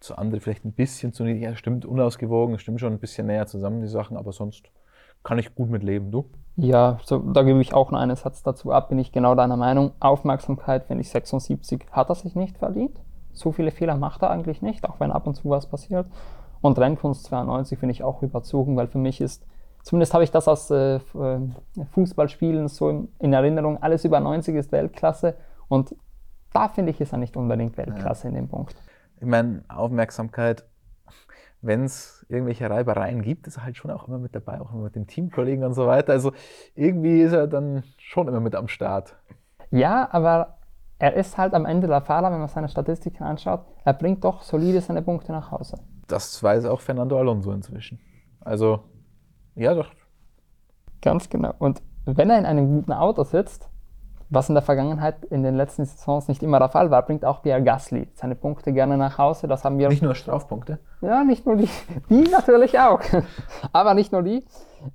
zu 0.00 0.16
andere 0.16 0.40
vielleicht 0.40 0.64
ein 0.64 0.72
bisschen 0.72 1.12
zu 1.12 1.24
niedrig. 1.24 1.42
Ja, 1.42 1.54
stimmt, 1.54 1.84
unausgewogen, 1.84 2.58
stimmt 2.58 2.80
schon 2.80 2.92
ein 2.92 2.98
bisschen 2.98 3.26
näher 3.26 3.46
zusammen, 3.46 3.80
die 3.80 3.88
Sachen, 3.88 4.16
aber 4.16 4.32
sonst 4.32 4.64
kann 5.22 5.38
ich 5.38 5.54
gut 5.54 5.70
mit 5.70 5.82
leben. 5.82 6.10
Du? 6.10 6.24
Ja, 6.56 6.98
so, 7.04 7.18
da 7.18 7.42
gebe 7.42 7.60
ich 7.60 7.74
auch 7.74 7.90
noch 7.90 8.00
einen 8.00 8.16
Satz 8.16 8.42
dazu 8.42 8.72
ab, 8.72 8.88
bin 8.88 8.98
ich 8.98 9.12
genau 9.12 9.34
deiner 9.34 9.56
Meinung. 9.56 9.92
Aufmerksamkeit, 10.00 10.84
finde 10.84 11.02
ich 11.02 11.10
76, 11.10 11.86
hat 11.92 12.08
er 12.08 12.14
sich 12.14 12.34
nicht 12.34 12.58
verdient. 12.58 12.98
So 13.32 13.52
viele 13.52 13.70
Fehler 13.70 13.96
macht 13.96 14.22
er 14.22 14.30
eigentlich 14.30 14.62
nicht, 14.62 14.88
auch 14.88 14.98
wenn 14.98 15.12
ab 15.12 15.26
und 15.26 15.34
zu 15.34 15.48
was 15.50 15.68
passiert. 15.68 16.06
Und 16.62 16.78
Rennkunst 16.78 17.24
92 17.24 17.78
finde 17.78 17.92
ich 17.92 18.02
auch 18.02 18.22
überzogen, 18.22 18.76
weil 18.76 18.88
für 18.88 18.98
mich 18.98 19.20
ist, 19.20 19.46
zumindest 19.82 20.12
habe 20.14 20.24
ich 20.24 20.30
das 20.30 20.48
aus 20.48 20.70
äh, 20.70 20.96
äh 20.96 21.00
Fußballspielen 21.92 22.68
so 22.68 23.08
in 23.18 23.32
Erinnerung, 23.32 23.82
alles 23.82 24.04
über 24.04 24.20
90 24.20 24.56
ist 24.56 24.72
Weltklasse 24.72 25.36
und 25.68 25.94
da 26.52 26.68
finde 26.68 26.90
ich, 26.90 27.00
ist 27.00 27.12
er 27.12 27.18
nicht 27.18 27.36
unbedingt 27.36 27.76
Weltklasse 27.78 28.24
ja. 28.24 28.30
in 28.30 28.34
dem 28.34 28.48
Punkt 28.48 28.74
ich 29.20 29.26
meine, 29.26 29.64
Aufmerksamkeit, 29.68 30.64
wenn 31.62 31.84
es 31.84 32.24
irgendwelche 32.28 32.70
Reibereien 32.70 33.22
gibt, 33.22 33.46
ist 33.46 33.58
er 33.58 33.64
halt 33.64 33.76
schon 33.76 33.90
auch 33.90 34.08
immer 34.08 34.18
mit 34.18 34.34
dabei, 34.34 34.60
auch 34.60 34.72
immer 34.72 34.84
mit 34.84 34.96
den 34.96 35.06
Teamkollegen 35.06 35.64
und 35.64 35.74
so 35.74 35.86
weiter. 35.86 36.12
Also 36.12 36.32
irgendwie 36.74 37.20
ist 37.20 37.32
er 37.32 37.46
dann 37.46 37.84
schon 37.98 38.28
immer 38.28 38.40
mit 38.40 38.54
am 38.54 38.68
Start. 38.68 39.16
Ja, 39.70 40.08
aber 40.10 40.58
er 40.98 41.14
ist 41.14 41.38
halt 41.38 41.54
am 41.54 41.66
Ende 41.66 41.86
der 41.86 42.00
Fahrer, 42.00 42.32
wenn 42.32 42.38
man 42.38 42.48
seine 42.48 42.68
Statistiken 42.68 43.22
anschaut, 43.24 43.60
er 43.84 43.92
bringt 43.94 44.24
doch 44.24 44.42
solide 44.42 44.80
seine 44.80 45.02
Punkte 45.02 45.32
nach 45.32 45.50
Hause. 45.50 45.78
Das 46.06 46.42
weiß 46.42 46.64
auch 46.66 46.80
Fernando 46.80 47.18
Alonso 47.18 47.52
inzwischen. 47.52 48.00
Also, 48.40 48.80
ja 49.54 49.74
doch. 49.74 49.90
Ganz 51.02 51.28
genau. 51.28 51.54
Und 51.58 51.82
wenn 52.04 52.30
er 52.30 52.38
in 52.38 52.46
einem 52.46 52.68
guten 52.68 52.92
Auto 52.92 53.22
sitzt, 53.24 53.69
was 54.30 54.48
in 54.48 54.54
der 54.54 54.62
Vergangenheit 54.62 55.24
in 55.26 55.42
den 55.42 55.56
letzten 55.56 55.84
Saisons 55.84 56.28
nicht 56.28 56.42
immer 56.42 56.60
der 56.60 56.68
Fall 56.68 56.90
war, 56.90 57.02
bringt 57.02 57.24
auch 57.24 57.42
Pierre 57.42 57.62
Gasly 57.62 58.08
seine 58.14 58.36
Punkte 58.36 58.72
gerne 58.72 58.96
nach 58.96 59.18
Hause. 59.18 59.48
Das 59.48 59.64
haben 59.64 59.78
wir. 59.78 59.88
Nicht 59.88 60.02
nur 60.02 60.14
Strafpunkte? 60.14 60.78
Ja, 61.00 61.24
nicht 61.24 61.46
nur 61.46 61.56
die. 61.56 61.68
Die 62.08 62.28
natürlich 62.28 62.78
auch. 62.78 63.00
Aber 63.72 63.94
nicht 63.94 64.12
nur 64.12 64.22
die. 64.22 64.44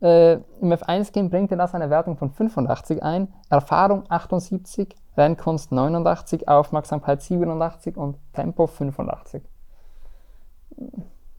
Äh, 0.01 0.33
Im 0.61 0.71
F1-Game 0.71 1.29
bringt 1.29 1.51
er 1.51 1.57
das 1.57 1.75
eine 1.75 1.89
Wertung 1.89 2.17
von 2.17 2.31
85 2.31 3.03
ein, 3.03 3.27
Erfahrung 3.49 4.03
78, 4.09 4.95
Rennkunst 5.17 5.71
89, 5.71 6.47
Aufmerksamkeit 6.47 7.21
87 7.21 7.97
und 7.97 8.17
Tempo 8.33 8.67
85. 8.67 9.43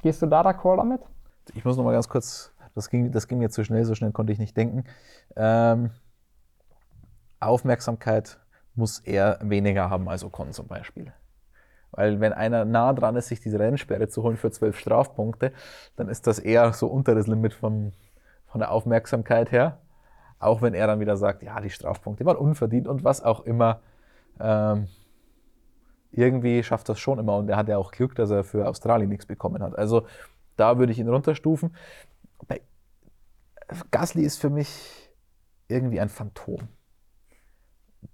Gehst 0.03 0.23
du 0.23 0.27
da 0.27 0.43
d'accord 0.43 0.77
damit? 0.77 1.01
Ich 1.55 1.65
muss 1.65 1.77
noch 1.77 1.85
mal 1.85 1.93
ganz 1.93 2.09
kurz, 2.09 2.53
das 2.75 2.91
ging, 2.91 3.11
das 3.11 3.27
ging 3.27 3.39
mir 3.39 3.51
zu 3.51 3.65
schnell, 3.65 3.85
so 3.85 3.95
schnell 3.95 4.13
konnte 4.13 4.33
ich 4.33 4.39
nicht 4.39 4.57
denken. 4.57 4.85
Ähm, 5.35 5.91
Aufmerksamkeit 7.41 8.39
muss 8.75 9.01
er 9.01 9.39
weniger 9.43 9.91
haben 9.91 10.09
als 10.09 10.25
Ocon 10.25 10.53
zum 10.53 10.67
Beispiel. 10.67 11.13
Weil 11.91 12.21
wenn 12.21 12.33
einer 12.33 12.65
nah 12.65 12.93
dran 12.93 13.17
ist, 13.17 13.29
sich 13.29 13.41
diese 13.41 13.59
Rennsperre 13.59 14.09
zu 14.09 14.23
holen 14.23 14.37
für 14.37 14.51
zwölf 14.51 14.79
Strafpunkte, 14.79 15.53
dann 15.97 16.09
ist 16.09 16.27
das 16.27 16.39
eher 16.39 16.73
so 16.73 16.89
unter 16.89 17.15
das 17.15 17.27
Limit 17.27 17.55
von, 17.55 17.93
von 18.47 18.61
der 18.61 18.71
Aufmerksamkeit 18.71 19.51
her. 19.51 19.79
Auch 20.39 20.61
wenn 20.61 20.75
er 20.75 20.87
dann 20.87 21.01
wieder 21.01 21.17
sagt, 21.17 21.43
ja, 21.43 21.59
die 21.61 21.71
Strafpunkte 21.71 22.27
waren 22.27 22.37
unverdient 22.37 22.87
und 22.87 23.05
was 23.05 23.23
auch 23.23 23.41
immer. 23.41 23.81
Ähm, 24.39 24.89
irgendwie 26.13 26.63
schafft 26.63 26.89
das 26.89 26.99
schon 26.99 27.19
immer 27.19 27.37
und 27.37 27.49
er 27.49 27.57
hat 27.57 27.69
ja 27.69 27.79
auch 27.79 27.93
Glück, 27.93 28.15
dass 28.15 28.31
er 28.31 28.45
für 28.45 28.69
Australien 28.69 29.09
nichts 29.09 29.27
bekommen 29.27 29.63
hat. 29.63 29.77
Also 29.77 30.07
da 30.57 30.79
würde 30.79 30.93
ich 30.93 30.99
ihn 30.99 31.09
runterstufen. 31.09 31.75
Bei 32.47 32.61
Gasly 33.91 34.23
ist 34.23 34.39
für 34.39 34.51
mich 34.51 35.11
irgendwie 35.69 36.01
ein 36.01 36.09
Phantom 36.09 36.69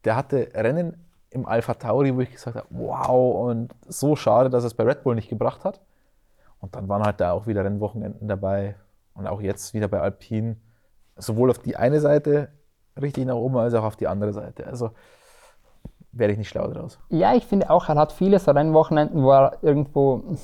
der 0.05 0.17
hatte 0.17 0.49
Rennen 0.55 0.97
im 1.31 1.47
Alpha 1.47 1.75
Tauri, 1.75 2.15
wo 2.15 2.21
ich 2.21 2.33
gesagt 2.33 2.57
habe, 2.57 2.67
wow, 2.71 3.49
und 3.49 3.75
so 3.89 4.17
schade, 4.17 4.51
dass 4.51 4.65
er 4.65 4.69
es 4.69 4.75
bei 4.75 4.85
Red 4.85 5.03
Bull 5.03 5.15
nicht 5.15 5.29
gebracht 5.29 5.65
hat. 5.65 5.81
Und 6.61 6.77
dann 6.77 6.89
waren 6.89 7.03
halt 7.03 7.21
da 7.21 7.33
auch 7.33 7.47
wieder 7.47 7.65
Rennwochenenden 7.65 8.29
dabei 8.29 8.77
und 9.15 9.27
auch 9.27 9.41
jetzt 9.41 9.75
wieder 9.75 9.89
bei 9.89 10.01
Alpine, 10.01 10.57
sowohl 11.17 11.51
auf 11.51 11.59
die 11.59 11.77
eine 11.77 12.01
Seite 12.01 12.49
richtig 13.01 13.27
nach 13.27 13.35
oben 13.35 13.57
als 13.57 13.75
auch 13.75 13.85
auf 13.85 13.97
die 13.97 14.07
andere 14.07 14.33
Seite. 14.33 14.67
Also 14.67 14.91
werde 16.13 16.33
ich 16.33 16.39
nicht 16.39 16.51
schlau 16.51 16.69
draus. 16.69 16.99
Ja, 17.09 17.35
ich 17.35 17.47
finde 17.47 17.71
auch, 17.71 17.89
er 17.89 17.97
hat 17.97 18.13
viele 18.13 18.39
so 18.39 18.51
Rennwochenenden, 18.51 19.23
wo 19.23 19.33
er 19.33 19.59
irgendwo 19.63 20.37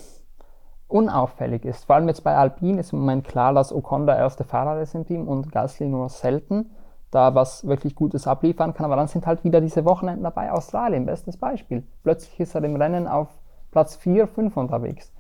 unauffällig 0.89 1.64
ist. 1.66 1.85
Vor 1.85 1.97
allem 1.97 2.09
jetzt 2.09 2.25
bei 2.25 2.35
Alpine 2.35 2.81
ist 2.81 2.93
im 2.93 3.01
Moment 3.01 3.29
klar, 3.29 3.53
dass 3.53 3.72
Ocon 3.72 4.07
der 4.07 4.16
erste 4.16 4.45
Fahrer 4.45 4.81
ist 4.81 4.95
im 4.95 5.07
Team 5.07 5.29
und 5.29 5.53
Gasly 5.53 5.87
nur 5.87 6.09
selten 6.09 6.70
da 7.11 7.35
was 7.35 7.67
wirklich 7.67 7.95
Gutes 7.95 8.27
abliefern 8.27 8.75
kann. 8.75 8.87
Aber 8.87 8.97
dann 8.97 9.09
sind 9.09 9.27
halt 9.27 9.45
wieder 9.45 9.61
diese 9.61 9.85
Wochenenden 9.85 10.25
dabei. 10.25 10.53
Australien, 10.53 11.07
bestes 11.07 11.37
Beispiel. 11.37 11.87
Plötzlich 12.03 12.39
ist 12.41 12.55
er 12.55 12.65
im 12.65 12.77
Rennen 12.77 13.07
auf 13.07 13.29
Platz 13.71 13.97
4, 13.97 14.27
5 14.27 14.57
unterwegs. 14.57 15.13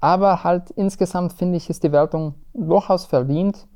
Aber 0.00 0.44
halt 0.44 0.70
insgesamt 0.70 1.32
finde 1.32 1.56
ich, 1.56 1.70
ist 1.70 1.82
die 1.82 1.92
Wertung 1.92 2.34
durchaus 2.52 3.06
verdient. 3.06 3.66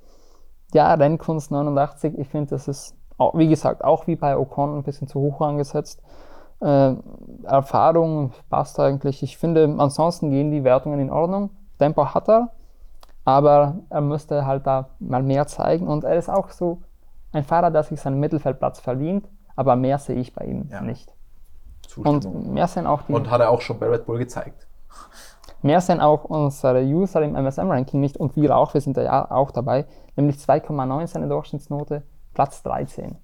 Ja, 0.74 0.92
Rennkunst 0.92 1.50
89, 1.50 2.18
ich 2.18 2.28
finde, 2.28 2.50
das 2.50 2.68
ist, 2.68 2.94
wie 3.32 3.48
gesagt, 3.48 3.82
auch 3.82 4.06
wie 4.06 4.16
bei 4.16 4.36
Ocon 4.36 4.76
ein 4.76 4.82
bisschen 4.82 5.08
zu 5.08 5.20
hoch 5.20 5.40
angesetzt. 5.40 6.02
Äh, 6.60 6.94
Erfahrung 7.44 8.32
passt 8.50 8.78
eigentlich. 8.78 9.22
Ich 9.22 9.38
finde, 9.38 9.74
ansonsten 9.78 10.30
gehen 10.30 10.50
die 10.50 10.64
Wertungen 10.64 11.00
in 11.00 11.10
Ordnung. 11.10 11.50
Tempo 11.78 12.12
hat 12.12 12.28
er, 12.28 12.50
aber 13.24 13.78
er 13.88 14.00
müsste 14.00 14.44
halt 14.44 14.66
da 14.66 14.90
mal 14.98 15.22
mehr 15.22 15.46
zeigen. 15.46 15.86
Und 15.88 16.04
er 16.04 16.16
ist 16.16 16.28
auch 16.28 16.50
so 16.50 16.82
ein 17.32 17.44
Fahrer, 17.44 17.70
der 17.70 17.82
sich 17.82 18.00
seinen 18.00 18.20
Mittelfeldplatz 18.20 18.80
verdient, 18.80 19.28
aber 19.56 19.76
mehr 19.76 19.98
sehe 19.98 20.16
ich 20.16 20.34
bei 20.34 20.44
ihm 20.44 20.68
ja. 20.70 20.80
nicht. 20.80 21.12
Und 21.96 22.52
mehr 22.52 22.66
sind 22.68 22.86
auch 22.86 23.02
die. 23.02 23.12
Und 23.12 23.30
hat 23.30 23.40
er 23.40 23.50
auch 23.50 23.60
schon 23.60 23.78
bei 23.78 23.86
Red 23.86 24.06
Bull 24.06 24.18
gezeigt. 24.18 24.66
Mehr 25.62 25.80
sind 25.80 26.00
auch 26.00 26.24
unsere 26.24 26.82
User 26.82 27.22
im 27.22 27.34
MSM-Ranking 27.34 28.00
nicht 28.00 28.16
und 28.16 28.36
wir 28.36 28.56
auch, 28.56 28.74
wir 28.74 28.80
sind 28.80 28.96
da 28.96 29.02
ja 29.02 29.30
auch 29.30 29.50
dabei, 29.50 29.86
nämlich 30.14 30.36
2,9 30.36 31.06
seine 31.08 31.28
Durchschnittsnote, 31.28 32.04
Platz 32.32 32.62
13. 32.62 33.16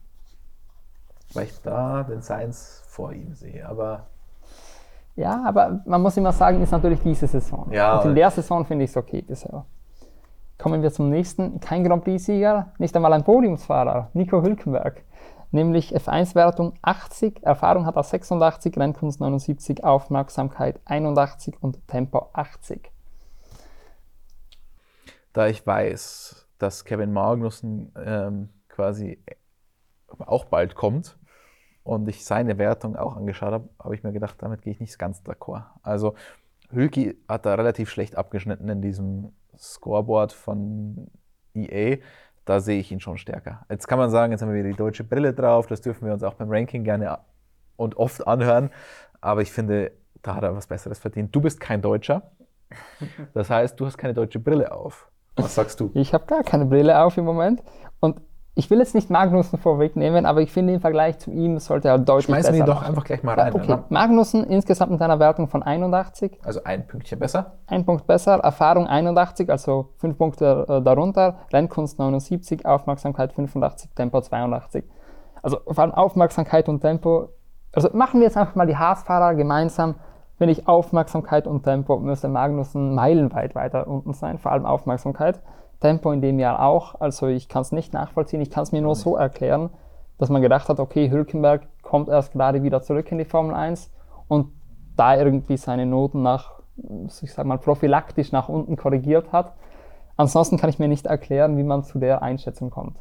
Weil 1.32 1.44
ich 1.44 1.62
da 1.62 2.02
den 2.02 2.22
Science 2.22 2.82
vor 2.88 3.12
ihm 3.12 3.34
sehe, 3.34 3.66
aber. 3.68 4.06
Ja, 5.16 5.44
aber 5.46 5.80
man 5.86 6.02
muss 6.02 6.16
immer 6.16 6.32
sagen, 6.32 6.60
ist 6.60 6.72
natürlich 6.72 7.00
diese 7.00 7.28
Saison. 7.28 7.70
Ja, 7.70 7.98
und 7.98 8.08
in 8.08 8.14
der 8.16 8.30
Saison 8.30 8.64
finde 8.64 8.84
ich 8.84 8.90
es 8.90 8.96
okay 8.96 9.22
bisher. 9.22 9.64
Kommen 10.58 10.82
wir 10.82 10.92
zum 10.92 11.10
nächsten. 11.10 11.60
Kein 11.60 11.84
Grand 11.84 12.04
Prix-Sieger, 12.04 12.72
nicht 12.78 12.94
einmal 12.94 13.12
ein 13.12 13.24
Podiumsfahrer, 13.24 14.10
Nico 14.14 14.42
Hülkenberg 14.42 15.02
nämlich 15.54 15.96
F1-Wertung 15.96 16.74
80, 16.82 17.42
Erfahrung 17.44 17.86
hat 17.86 17.96
er 17.96 18.02
86, 18.02 18.76
Rennkunst 18.76 19.20
79, 19.20 19.82
Aufmerksamkeit 19.84 20.80
81 20.84 21.62
und 21.62 21.86
Tempo 21.88 22.28
80. 22.34 22.90
Da 25.32 25.46
ich 25.46 25.66
weiß, 25.66 26.48
dass 26.58 26.84
Kevin 26.84 27.12
Magnussen 27.12 27.92
ähm, 27.96 28.50
quasi 28.68 29.22
auch 30.18 30.44
bald 30.44 30.74
kommt 30.74 31.16
und 31.82 32.08
ich 32.08 32.24
seine 32.24 32.58
Wertung 32.58 32.96
auch 32.96 33.16
angeschaut 33.16 33.52
habe, 33.52 33.68
habe 33.78 33.94
ich 33.94 34.02
mir 34.02 34.12
gedacht, 34.12 34.36
damit 34.38 34.62
gehe 34.62 34.72
ich 34.72 34.80
nicht 34.80 34.98
ganz 34.98 35.22
d'accord. 35.22 35.64
Also 35.82 36.14
Hülki 36.70 37.16
hat 37.28 37.46
da 37.46 37.54
relativ 37.54 37.90
schlecht 37.90 38.16
abgeschnitten 38.16 38.68
in 38.68 38.82
diesem 38.82 39.32
Scoreboard 39.58 40.32
von 40.32 41.08
EA 41.54 41.98
da 42.44 42.60
sehe 42.60 42.78
ich 42.78 42.92
ihn 42.92 43.00
schon 43.00 43.18
stärker. 43.18 43.64
Jetzt 43.70 43.88
kann 43.88 43.98
man 43.98 44.10
sagen, 44.10 44.32
jetzt 44.32 44.42
haben 44.42 44.50
wir 44.52 44.58
wieder 44.58 44.70
die 44.70 44.76
deutsche 44.76 45.04
Brille 45.04 45.32
drauf, 45.32 45.66
das 45.66 45.80
dürfen 45.80 46.06
wir 46.06 46.12
uns 46.12 46.22
auch 46.22 46.34
beim 46.34 46.50
Ranking 46.50 46.84
gerne 46.84 47.18
und 47.76 47.96
oft 47.96 48.26
anhören, 48.26 48.70
aber 49.20 49.42
ich 49.42 49.50
finde, 49.50 49.92
da 50.22 50.36
hat 50.36 50.42
er 50.42 50.54
was 50.54 50.66
Besseres 50.66 50.98
verdient. 50.98 51.34
Du 51.34 51.40
bist 51.40 51.60
kein 51.60 51.80
Deutscher, 51.82 52.30
das 53.34 53.50
heißt, 53.50 53.78
du 53.78 53.86
hast 53.86 53.98
keine 53.98 54.14
deutsche 54.14 54.38
Brille 54.38 54.72
auf. 54.72 55.10
Was 55.36 55.54
sagst 55.54 55.80
du? 55.80 55.90
Ich 55.94 56.14
habe 56.14 56.26
gar 56.26 56.44
keine 56.44 56.66
Brille 56.66 57.00
auf 57.02 57.16
im 57.16 57.24
Moment 57.24 57.62
und 58.00 58.20
ich 58.56 58.70
will 58.70 58.78
jetzt 58.78 58.94
nicht 58.94 59.10
Magnussen 59.10 59.58
vorwegnehmen, 59.58 60.26
aber 60.26 60.40
ich 60.40 60.52
finde 60.52 60.74
im 60.74 60.80
Vergleich 60.80 61.18
zu 61.18 61.32
ihm 61.32 61.58
sollte 61.58 61.88
er 61.88 61.98
deutlich 61.98 62.26
Schmeißen 62.26 62.52
besser. 62.52 62.54
Schmeißen 62.54 62.66
wir 62.66 62.72
ihn 62.72 62.80
doch 62.80 62.88
einfach 62.88 63.04
gleich 63.04 63.22
mal 63.24 63.34
rein. 63.34 63.52
Okay, 63.52 63.64
oder? 63.64 63.84
Magnussen 63.88 64.44
insgesamt 64.44 64.92
mit 64.92 65.02
einer 65.02 65.18
Wertung 65.18 65.48
von 65.48 65.64
81. 65.64 66.38
Also 66.44 66.62
ein 66.62 66.86
Pünktchen 66.86 67.18
besser. 67.18 67.54
Ein 67.66 67.84
Punkt 67.84 68.06
besser, 68.06 68.34
Erfahrung 68.34 68.86
81, 68.86 69.50
also 69.50 69.90
fünf 69.96 70.16
Punkte 70.16 70.66
äh, 70.68 70.82
darunter, 70.82 71.38
Rennkunst 71.52 71.98
79, 71.98 72.64
Aufmerksamkeit 72.64 73.32
85, 73.32 73.90
Tempo 73.92 74.20
82. 74.20 74.84
Also 75.42 75.58
vor 75.66 75.80
allem 75.80 75.92
Aufmerksamkeit 75.92 76.68
und 76.68 76.80
Tempo. 76.80 77.30
Also 77.72 77.90
machen 77.92 78.20
wir 78.20 78.26
jetzt 78.26 78.36
einfach 78.36 78.54
mal 78.54 78.66
die 78.66 78.76
Haasfahrer 78.76 79.34
gemeinsam. 79.34 79.96
Finde 80.38 80.52
ich 80.52 80.68
Aufmerksamkeit 80.68 81.48
und 81.48 81.64
Tempo 81.64 81.98
müsste 81.98 82.28
Magnussen 82.28 82.94
meilenweit 82.94 83.56
weiter 83.56 83.88
unten 83.88 84.12
sein, 84.12 84.38
vor 84.38 84.52
allem 84.52 84.64
Aufmerksamkeit. 84.64 85.40
Tempo 85.80 86.12
in 86.12 86.20
dem 86.20 86.38
Jahr 86.38 86.62
auch. 86.62 87.00
Also 87.00 87.26
ich 87.26 87.48
kann 87.48 87.62
es 87.62 87.72
nicht 87.72 87.92
nachvollziehen. 87.92 88.40
Ich 88.40 88.50
kann 88.50 88.62
es 88.62 88.72
mir 88.72 88.82
nur 88.82 88.94
so 88.94 89.16
erklären, 89.16 89.70
dass 90.18 90.28
man 90.28 90.42
gedacht 90.42 90.68
hat, 90.68 90.80
okay, 90.80 91.10
Hülkenberg 91.10 91.66
kommt 91.82 92.08
erst 92.08 92.32
gerade 92.32 92.62
wieder 92.62 92.82
zurück 92.82 93.10
in 93.12 93.18
die 93.18 93.24
Formel 93.24 93.54
1 93.54 93.90
und 94.28 94.52
da 94.96 95.16
irgendwie 95.16 95.56
seine 95.56 95.86
Noten 95.86 96.22
nach, 96.22 96.52
ich 97.22 97.32
sag 97.32 97.46
mal, 97.46 97.58
prophylaktisch 97.58 98.32
nach 98.32 98.48
unten 98.48 98.76
korrigiert 98.76 99.32
hat. 99.32 99.54
Ansonsten 100.16 100.58
kann 100.58 100.70
ich 100.70 100.78
mir 100.78 100.88
nicht 100.88 101.06
erklären, 101.06 101.56
wie 101.56 101.64
man 101.64 101.82
zu 101.82 101.98
der 101.98 102.22
Einschätzung 102.22 102.70
kommt. 102.70 102.96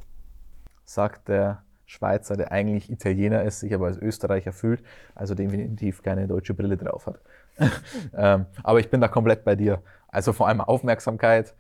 Sagt 0.84 1.30
der 1.30 1.62
Schweizer, 1.86 2.36
der 2.36 2.52
eigentlich 2.52 2.90
Italiener 2.90 3.44
ist, 3.44 3.60
sich 3.60 3.74
aber 3.74 3.86
als 3.88 3.98
Österreicher 3.98 4.52
fühlt, 4.52 4.84
also 5.14 5.36
definitiv 5.36 6.02
keine 6.02 6.28
deutsche 6.28 6.54
Brille 6.54 6.78
drauf 6.78 7.06
hat. 7.06 7.20
ähm, 8.18 8.46
aber 8.64 8.80
ich 8.80 8.90
bin 8.90 9.00
da 9.00 9.08
komplett 9.08 9.44
bei 9.44 9.56
dir. 9.56 9.82
Also 10.08 10.34
vor 10.34 10.48
allem 10.48 10.62
Aufmerksamkeit, 10.62 11.54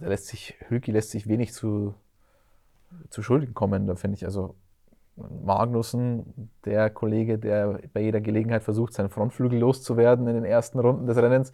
da 0.00 0.08
lässt 0.08 0.26
sich, 0.26 0.56
Hülki 0.68 0.90
lässt 0.90 1.10
sich 1.10 1.26
wenig 1.26 1.52
zu, 1.52 1.94
zu 3.10 3.22
Schulden 3.22 3.54
kommen. 3.54 3.86
Da 3.86 3.94
finde 3.94 4.16
ich 4.16 4.24
also 4.24 4.54
Magnussen, 5.16 6.50
der 6.64 6.90
Kollege, 6.90 7.38
der 7.38 7.80
bei 7.92 8.00
jeder 8.00 8.20
Gelegenheit 8.20 8.62
versucht, 8.62 8.94
seinen 8.94 9.10
Frontflügel 9.10 9.58
loszuwerden 9.58 10.26
in 10.26 10.34
den 10.34 10.44
ersten 10.44 10.78
Runden 10.78 11.06
des 11.06 11.16
Rennens. 11.16 11.52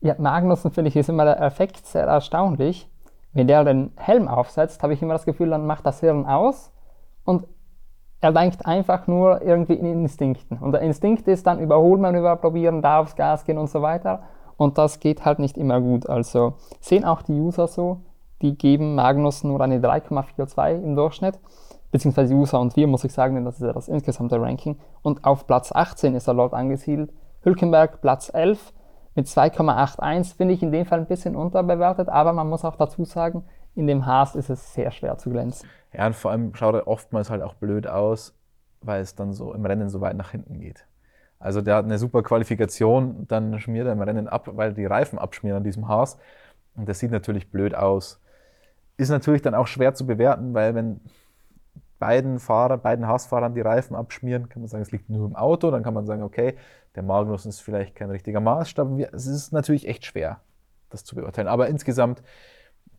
Ja, 0.00 0.14
Magnussen 0.18 0.70
finde 0.70 0.88
ich 0.88 0.96
ist 0.96 1.08
immer 1.08 1.24
der 1.24 1.40
Effekt 1.40 1.86
sehr 1.86 2.04
erstaunlich. 2.04 2.88
Wenn 3.32 3.46
der 3.46 3.64
den 3.64 3.92
Helm 3.96 4.28
aufsetzt, 4.28 4.82
habe 4.82 4.94
ich 4.94 5.02
immer 5.02 5.12
das 5.12 5.26
Gefühl, 5.26 5.50
dann 5.50 5.66
macht 5.66 5.86
das 5.86 6.00
Hirn 6.00 6.26
aus 6.26 6.72
und 7.24 7.46
er 8.20 8.32
denkt 8.32 8.66
einfach 8.66 9.06
nur 9.06 9.42
irgendwie 9.42 9.74
in 9.74 9.86
Instinkten. 9.86 10.58
Und 10.58 10.72
der 10.72 10.82
Instinkt 10.82 11.26
ist 11.26 11.46
dann 11.46 11.58
Überholmanöver 11.58 12.36
probieren, 12.36 12.82
da 12.82 13.00
aufs 13.00 13.16
Gas 13.16 13.44
gehen 13.44 13.58
und 13.58 13.70
so 13.70 13.80
weiter. 13.82 14.22
Und 14.56 14.76
das 14.76 15.00
geht 15.00 15.24
halt 15.24 15.38
nicht 15.38 15.56
immer 15.56 15.80
gut. 15.80 16.08
Also 16.08 16.54
sehen 16.80 17.04
auch 17.04 17.22
die 17.22 17.32
User 17.32 17.66
so, 17.66 18.02
die 18.42 18.56
geben 18.56 18.94
Magnus 18.94 19.42
nur 19.42 19.60
eine 19.60 19.80
3,42 19.80 20.82
im 20.82 20.96
Durchschnitt. 20.96 21.38
Beziehungsweise 21.90 22.34
User 22.34 22.60
und 22.60 22.76
wir, 22.76 22.86
muss 22.86 23.04
ich 23.04 23.12
sagen, 23.12 23.34
denn 23.34 23.44
das 23.44 23.56
ist 23.56 23.66
ja 23.66 23.72
das 23.72 23.88
insgesamte 23.88 24.40
Ranking. 24.40 24.76
Und 25.02 25.24
auf 25.24 25.46
Platz 25.46 25.72
18 25.72 26.14
ist 26.14 26.28
er 26.28 26.34
dort 26.34 26.52
angesiedelt. 26.52 27.12
Hülkenberg 27.42 28.00
Platz 28.00 28.30
11 28.32 28.72
mit 29.14 29.26
2,81 29.26 30.36
finde 30.36 30.54
ich 30.54 30.62
in 30.62 30.70
dem 30.70 30.86
Fall 30.86 31.00
ein 31.00 31.06
bisschen 31.06 31.34
unterbewertet, 31.34 32.08
aber 32.08 32.32
man 32.32 32.48
muss 32.48 32.64
auch 32.64 32.76
dazu 32.76 33.04
sagen, 33.04 33.44
in 33.74 33.86
dem 33.86 34.06
Haas 34.06 34.34
ist 34.34 34.50
es 34.50 34.74
sehr 34.74 34.90
schwer 34.90 35.18
zu 35.18 35.30
glänzen. 35.30 35.68
Ja, 35.92 36.06
und 36.06 36.16
vor 36.16 36.30
allem 36.30 36.54
schaut 36.54 36.74
er 36.74 36.86
oftmals 36.86 37.30
halt 37.30 37.42
auch 37.42 37.54
blöd 37.54 37.86
aus, 37.86 38.34
weil 38.80 39.00
es 39.00 39.14
dann 39.14 39.32
so 39.32 39.52
im 39.54 39.64
Rennen 39.64 39.88
so 39.88 40.00
weit 40.00 40.16
nach 40.16 40.30
hinten 40.30 40.60
geht. 40.60 40.86
Also 41.38 41.62
der 41.62 41.76
hat 41.76 41.84
eine 41.86 41.98
super 41.98 42.22
Qualifikation, 42.22 43.26
dann 43.26 43.58
schmiert 43.60 43.86
er 43.86 43.92
im 43.92 44.02
Rennen 44.02 44.28
ab, 44.28 44.50
weil 44.52 44.74
die 44.74 44.84
Reifen 44.84 45.18
abschmieren 45.18 45.58
an 45.58 45.64
diesem 45.64 45.88
Haas. 45.88 46.18
Und 46.74 46.88
das 46.88 46.98
sieht 46.98 47.10
natürlich 47.10 47.50
blöd 47.50 47.74
aus. 47.74 48.20
Ist 48.96 49.08
natürlich 49.08 49.42
dann 49.42 49.54
auch 49.54 49.66
schwer 49.66 49.94
zu 49.94 50.06
bewerten, 50.06 50.52
weil 50.52 50.74
wenn 50.74 51.00
beiden 51.98 52.38
Fahrer, 52.38 52.76
beiden 52.76 53.06
Haasfahrern 53.06 53.54
die 53.54 53.60
Reifen 53.60 53.96
abschmieren, 53.96 54.48
kann 54.48 54.62
man 54.62 54.68
sagen, 54.68 54.82
es 54.82 54.92
liegt 54.92 55.08
nur 55.08 55.26
im 55.26 55.36
Auto. 55.36 55.70
Dann 55.70 55.82
kann 55.82 55.94
man 55.94 56.06
sagen, 56.06 56.22
okay, 56.22 56.56
der 56.94 57.02
Magnus 57.02 57.46
ist 57.46 57.60
vielleicht 57.60 57.94
kein 57.94 58.10
richtiger 58.10 58.40
Maßstab. 58.40 58.88
Es 59.12 59.26
ist 59.26 59.52
natürlich 59.52 59.88
echt 59.88 60.04
schwer, 60.04 60.40
das 60.90 61.04
zu 61.04 61.14
beurteilen. 61.14 61.48
Aber 61.48 61.68
insgesamt 61.68 62.22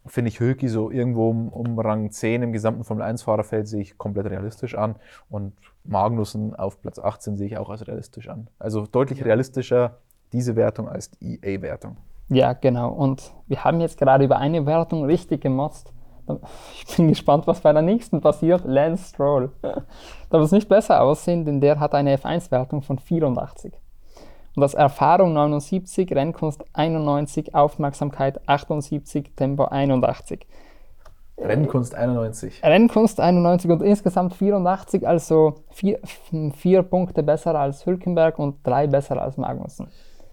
finde 0.06 0.30
ich 0.30 0.39
Hülki 0.39 0.68
so 0.68 0.89
irgendwo 0.89 1.30
um, 1.30 1.49
um, 1.49 1.80
Rang 1.80 2.12
10 2.12 2.43
im 2.43 2.54
gesamten 2.54 2.84
Formel-1-Fahrerfeld 2.84 3.68
sehe 3.68 3.82
ich 3.82 3.97
komplett 3.97 4.28
realistisch 4.28 4.76
an 4.76 4.95
und 5.30 5.54
Magnussen 5.84 6.56
auf 6.56 6.82
Platz 6.82 6.99
18 6.99 7.38
sehe 7.38 7.47
ich 7.47 7.58
auch 7.58 7.70
als 7.70 7.88
realistisch 7.88 8.28
an. 8.28 8.47
Also 8.60 8.88
deutlich 8.88 9.24
realistischer 9.26 9.97
diese 10.34 10.56
Wertung 10.56 10.88
als 10.88 11.12
die 11.12 11.39
EA-Wertung. 11.43 11.97
Ja, 12.30 12.54
genau. 12.54 12.91
Und 12.91 13.34
wir 13.47 13.64
haben 13.64 13.82
jetzt 13.82 13.97
gerade 13.97 14.24
über 14.24 14.38
eine 14.38 14.66
Wertung 14.66 15.04
richtig 15.06 15.41
gemotzt. 15.41 15.91
Ich 16.76 16.95
bin 16.95 17.08
gespannt, 17.10 17.45
was 17.47 17.60
bei 17.62 17.74
der 17.74 17.82
nächsten 17.82 18.22
passiert. 18.22 18.64
Lance 18.66 19.10
Stroll. 19.10 19.52
Da 20.30 20.38
wird 20.38 20.45
es 20.45 20.54
nicht 20.54 20.70
besser 20.70 21.02
aussehen, 21.02 21.43
denn 21.43 21.60
der 21.60 21.82
hat 21.82 21.93
eine 21.93 22.16
F1-Wertung 22.16 22.84
von 22.84 22.97
84. 22.97 23.74
Und 24.56 24.62
das 24.62 24.74
Erfahrung 24.74 25.34
79, 25.34 26.14
Rennkunst 26.14 26.64
91, 26.74 27.56
Aufmerksamkeit 27.56 28.47
78, 28.47 29.32
Tempo 29.36 29.66
81. 29.66 30.45
Rennkunst 31.38 31.95
91. 31.95 32.62
Rennkunst 32.64 33.20
91 33.20 33.72
und 33.72 33.82
insgesamt 33.82 34.36
84, 34.36 35.08
also 35.08 35.64
vier, 35.72 35.99
vier 36.56 36.84
Punkte 36.84 37.24
besser 37.24 37.56
als 37.56 37.86
Hülkenberg 37.86 38.38
und 38.38 38.66
drei 38.66 38.88
besser 38.88 39.22
als 39.22 39.38
Magnussen. 39.38 39.88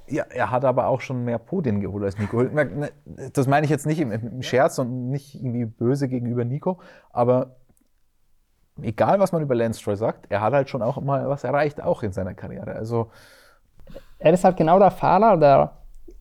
Ja, 0.08 0.24
er 0.28 0.50
hat 0.50 0.64
aber 0.64 0.86
auch 0.86 1.00
schon 1.00 1.24
mehr 1.24 1.38
Podien 1.38 1.80
geholt 1.80 2.04
als 2.04 2.18
Nico 2.18 2.38
Hülkenberg. 2.38 2.76
Ne, 2.76 2.90
das 3.32 3.46
meine 3.46 3.64
ich 3.64 3.70
jetzt 3.70 3.86
nicht 3.86 4.00
im 4.00 4.42
Scherz 4.42 4.78
und 4.78 5.10
nicht 5.10 5.34
irgendwie 5.34 5.64
böse 5.64 6.08
gegenüber 6.08 6.44
Nico, 6.44 6.78
aber 7.10 7.56
egal 8.82 9.20
was 9.20 9.32
man 9.32 9.42
über 9.42 9.54
Lance 9.54 9.80
Stroll 9.80 9.96
sagt, 9.96 10.26
er 10.30 10.40
hat 10.40 10.52
halt 10.52 10.68
schon 10.68 10.82
auch 10.82 11.00
mal 11.00 11.28
was 11.28 11.44
erreicht, 11.44 11.82
auch 11.82 12.02
in 12.02 12.12
seiner 12.12 12.34
Karriere. 12.34 12.74
Also 12.74 13.10
er 14.18 14.32
ist 14.32 14.44
halt 14.44 14.56
genau 14.56 14.78
der 14.78 14.90
Fahrer, 14.90 15.36
der 15.36 15.72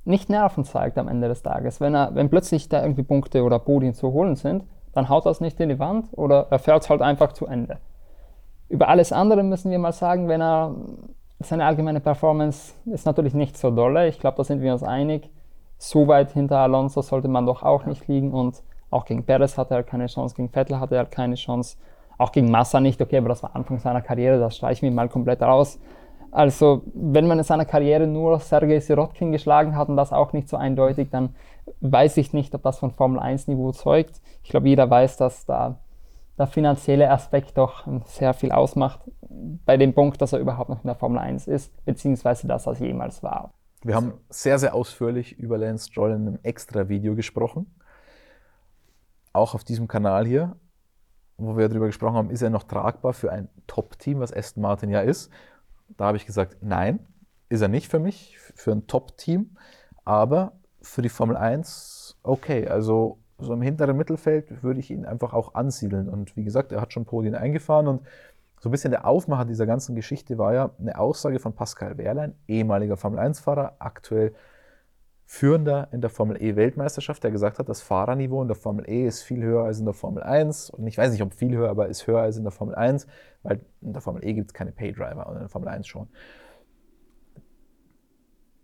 nicht 0.06 0.30
Nerven 0.30 0.64
zeigt 0.64 0.98
am 0.98 1.08
Ende 1.08 1.28
des 1.28 1.44
Tages. 1.44 1.82
Wenn, 1.82 1.94
er, 1.94 2.16
wenn 2.16 2.30
plötzlich 2.30 2.70
da 2.70 2.82
irgendwie 2.82 3.04
Punkte 3.04 3.44
oder 3.44 3.60
Podien 3.60 3.94
zu 3.94 4.14
holen 4.14 4.36
sind, 4.36 4.64
dann 4.94 5.10
haut 5.10 5.26
das 5.26 5.42
nicht 5.42 5.60
in 5.60 5.70
die 5.70 5.80
Wand 5.80 6.08
oder 6.14 6.48
er 6.50 6.60
fährt 6.60 6.90
halt 6.90 7.02
einfach 7.02 7.34
zu 7.34 7.46
Ende. 7.46 7.78
Über 8.70 8.88
alles 8.90 9.12
andere 9.12 9.44
müssen 9.44 9.70
wir 9.72 9.80
mal 9.80 9.92
sagen, 9.92 10.28
wenn 10.28 10.42
er 10.42 10.76
seine 11.40 11.66
allgemeine 11.66 12.00
Performance 12.00 12.74
ist 12.86 13.06
natürlich 13.06 13.34
nicht 13.34 13.58
so 13.58 13.70
dolle. 13.70 14.08
Ich 14.08 14.20
glaube, 14.20 14.38
da 14.38 14.44
sind 14.44 14.62
wir 14.62 14.74
uns 14.74 14.84
einig. 14.84 15.30
So 15.78 16.08
weit 16.08 16.32
hinter 16.32 16.58
Alonso 16.58 17.02
sollte 17.02 17.28
man 17.28 17.46
doch 17.46 17.62
auch 17.62 17.86
nicht 17.86 18.08
liegen 18.08 18.34
und 18.34 18.64
auch 18.90 19.06
gegen 19.06 19.24
Perez 19.24 19.58
hatte 19.58 19.76
er 19.76 19.84
keine 19.84 20.08
Chance, 20.08 20.36
gegen 20.36 20.50
Vettel 20.50 20.80
hatte 20.80 20.96
er 20.96 21.06
keine 21.06 21.36
Chance. 21.36 21.78
Auch 22.18 22.32
gegen 22.32 22.50
Massa 22.50 22.80
nicht, 22.80 23.00
okay, 23.02 23.18
aber 23.18 23.30
das 23.30 23.44
war 23.44 23.56
Anfang 23.56 23.78
seiner 23.80 24.02
Karriere, 24.02 24.40
das 24.40 24.58
streichen 24.58 24.90
wir 24.90 24.96
mal 24.96 25.10
komplett 25.10 25.42
raus. 25.42 25.80
Also, 26.38 26.84
wenn 26.94 27.26
man 27.26 27.40
in 27.40 27.44
seiner 27.44 27.66
Karriere 27.66 28.06
nur 28.06 28.40
Sergei 28.40 28.80
Sirotkin 28.80 29.32
geschlagen 29.32 29.76
hat 29.76 29.90
und 29.90 29.98
das 29.98 30.14
auch 30.14 30.34
nicht 30.34 30.48
so 30.48 30.56
eindeutig, 30.56 31.10
dann 31.10 31.34
weiß 31.82 32.18
ich 32.18 32.32
nicht, 32.32 32.54
ob 32.54 32.62
das 32.62 32.78
von 32.78 32.92
Formel 32.92 33.20
1 33.20 33.48
Niveau 33.48 33.72
zeugt. 33.72 34.22
Ich 34.44 34.52
glaube, 34.52 34.70
jeder 34.70 34.88
weiß, 34.88 35.18
dass 35.18 35.48
da 35.48 35.80
der 36.38 36.46
finanzielle 36.46 37.10
Aspekt 37.10 37.58
doch 37.58 37.88
sehr 38.06 38.36
viel 38.36 38.52
ausmacht 38.52 39.00
bei 39.66 39.78
dem 39.78 39.96
Punkt, 39.96 40.22
dass 40.22 40.32
er 40.32 40.38
überhaupt 40.38 40.70
noch 40.70 40.84
in 40.84 40.86
der 40.86 40.94
Formel 40.94 41.18
1 41.18 41.48
ist, 41.48 41.74
beziehungsweise 41.86 42.48
dass 42.48 42.68
er 42.68 42.74
es 42.74 42.80
jemals 42.82 43.24
war. 43.24 43.56
Wir 43.82 43.96
haben 43.96 44.14
sehr, 44.30 44.60
sehr 44.60 44.76
ausführlich 44.76 45.40
über 45.40 45.58
Lance 45.58 45.88
Stroll 45.88 46.12
in 46.12 46.28
einem 46.28 46.40
extra 46.44 46.88
Video 46.88 47.16
gesprochen. 47.16 47.66
Auch 49.34 49.56
auf 49.56 49.64
diesem 49.64 49.88
Kanal 49.88 50.28
hier, 50.28 50.56
wo 51.38 51.58
wir 51.58 51.68
darüber 51.68 51.88
gesprochen 51.88 52.16
haben, 52.16 52.30
ist 52.30 52.44
er 52.44 52.52
noch 52.52 52.64
tragbar 52.64 53.14
für 53.14 53.32
ein 53.32 53.50
Top-Team, 53.66 54.20
was 54.20 54.32
Aston 54.32 54.62
Martin 54.62 54.92
ja 54.92 55.02
ist. 55.02 55.32
Da 55.96 56.06
habe 56.06 56.18
ich 56.18 56.26
gesagt, 56.26 56.58
nein, 56.62 57.00
ist 57.50 57.62
er 57.62 57.68
nicht 57.68 57.88
für 57.88 58.00
mich, 58.00 58.38
für 58.56 58.72
ein 58.72 58.88
Top-Team. 58.88 59.58
Aber 60.06 60.54
für 60.82 61.02
die 61.02 61.10
Formel 61.10 61.38
1, 61.38 62.18
okay, 62.24 62.68
also 62.68 63.20
so 63.40 63.54
im 63.54 63.62
hinteren 63.62 63.98
Mittelfeld 63.98 64.64
würde 64.64 64.80
ich 64.80 64.90
ihn 64.90 65.06
einfach 65.06 65.34
auch 65.34 65.54
ansiedeln. 65.54 66.10
Und 66.10 66.36
wie 66.36 66.44
gesagt, 66.44 66.72
er 66.72 66.82
hat 66.82 66.94
schon 66.94 67.06
Podien 67.06 67.36
eingefahren 67.36 67.88
und 67.88 68.02
so 68.60 68.70
ein 68.70 68.72
bisschen 68.72 68.92
der 68.92 69.06
Aufmacher 69.06 69.46
dieser 69.46 69.68
ganzen 69.68 69.96
Geschichte 69.96 70.38
war 70.38 70.54
ja 70.54 70.72
eine 70.80 70.98
Aussage 70.98 71.40
von 71.40 71.54
Pascal 71.54 71.98
Wehrlein, 71.98 72.34
ehemaliger 72.48 72.98
Formel 72.98 73.20
1-Fahrer, 73.20 73.76
aktuell 73.80 74.34
Führender 75.30 75.90
in 75.92 76.00
der 76.00 76.10
Formel 76.10 76.42
E-Weltmeisterschaft, 76.42 77.22
der 77.22 77.32
gesagt 77.32 77.60
hat, 77.60 77.68
das 77.68 77.82
Fahrerniveau 77.82 78.42
in 78.42 78.48
der 78.48 78.56
Formel 78.56 78.90
E 78.90 79.06
ist 79.06 79.24
viel 79.24 79.44
höher 79.44 79.66
als 79.66 79.78
in 79.78 79.84
der 79.84 79.94
Formel 79.94 80.24
1. 80.24 80.70
Und 80.70 80.88
ich 80.88 80.98
weiß 80.98 81.12
nicht, 81.12 81.22
ob 81.22 81.34
viel 81.34 81.54
höher, 81.56 81.70
aber 81.70 81.90
ist 81.90 82.08
höher 82.08 82.22
als 82.22 82.38
in 82.38 82.44
der 82.44 82.54
Formel 82.54 82.76
1, 82.76 83.08
weil 83.44 83.60
in 83.82 83.92
der 83.92 84.02
Formel 84.02 84.24
E 84.24 84.34
gibt 84.34 84.52
es 84.52 84.54
keine 84.54 84.72
Paydriver 84.72 85.28
und 85.28 85.34
in 85.34 85.42
der 85.42 85.50
Formel 85.50 85.68
1 85.68 85.86
schon. 85.86 86.08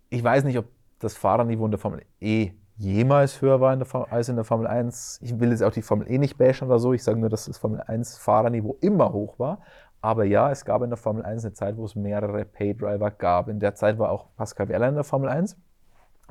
Ich 0.08 0.24
weiß 0.24 0.44
nicht, 0.44 0.56
ob 0.56 0.64
das 1.00 1.14
Fahrerniveau 1.18 1.66
in 1.66 1.70
der 1.70 1.78
Formel 1.78 2.02
E 2.18 2.52
jemals 2.76 3.42
höher 3.42 3.60
war 3.60 3.74
in 3.74 3.80
der, 3.80 4.12
als 4.12 4.30
in 4.30 4.36
der 4.36 4.46
Formel 4.46 4.66
1. 4.66 5.20
Ich 5.22 5.38
will 5.38 5.50
jetzt 5.50 5.62
auch 5.62 5.70
die 5.70 5.82
Formel 5.82 6.10
E 6.10 6.16
nicht 6.16 6.38
bashen 6.38 6.66
oder 6.66 6.78
so. 6.78 6.94
Ich 6.94 7.04
sage 7.04 7.20
nur, 7.20 7.28
dass 7.28 7.44
das 7.44 7.58
Formel 7.58 7.82
1 7.82 8.16
Fahrerniveau 8.16 8.78
immer 8.80 9.12
hoch 9.12 9.38
war. 9.38 9.60
Aber 10.00 10.24
ja, 10.24 10.50
es 10.50 10.64
gab 10.64 10.80
in 10.80 10.88
der 10.88 10.96
Formel 10.96 11.24
1 11.24 11.44
eine 11.44 11.52
Zeit, 11.52 11.76
wo 11.76 11.84
es 11.84 11.94
mehrere 11.94 12.46
Paydriver 12.46 13.10
gab. 13.10 13.48
In 13.48 13.60
der 13.60 13.74
Zeit 13.74 13.98
war 13.98 14.10
auch 14.10 14.34
Pascal 14.34 14.68
Wehrlein 14.70 14.90
in 14.90 14.94
der 14.94 15.04
Formel 15.04 15.28
1. 15.28 15.58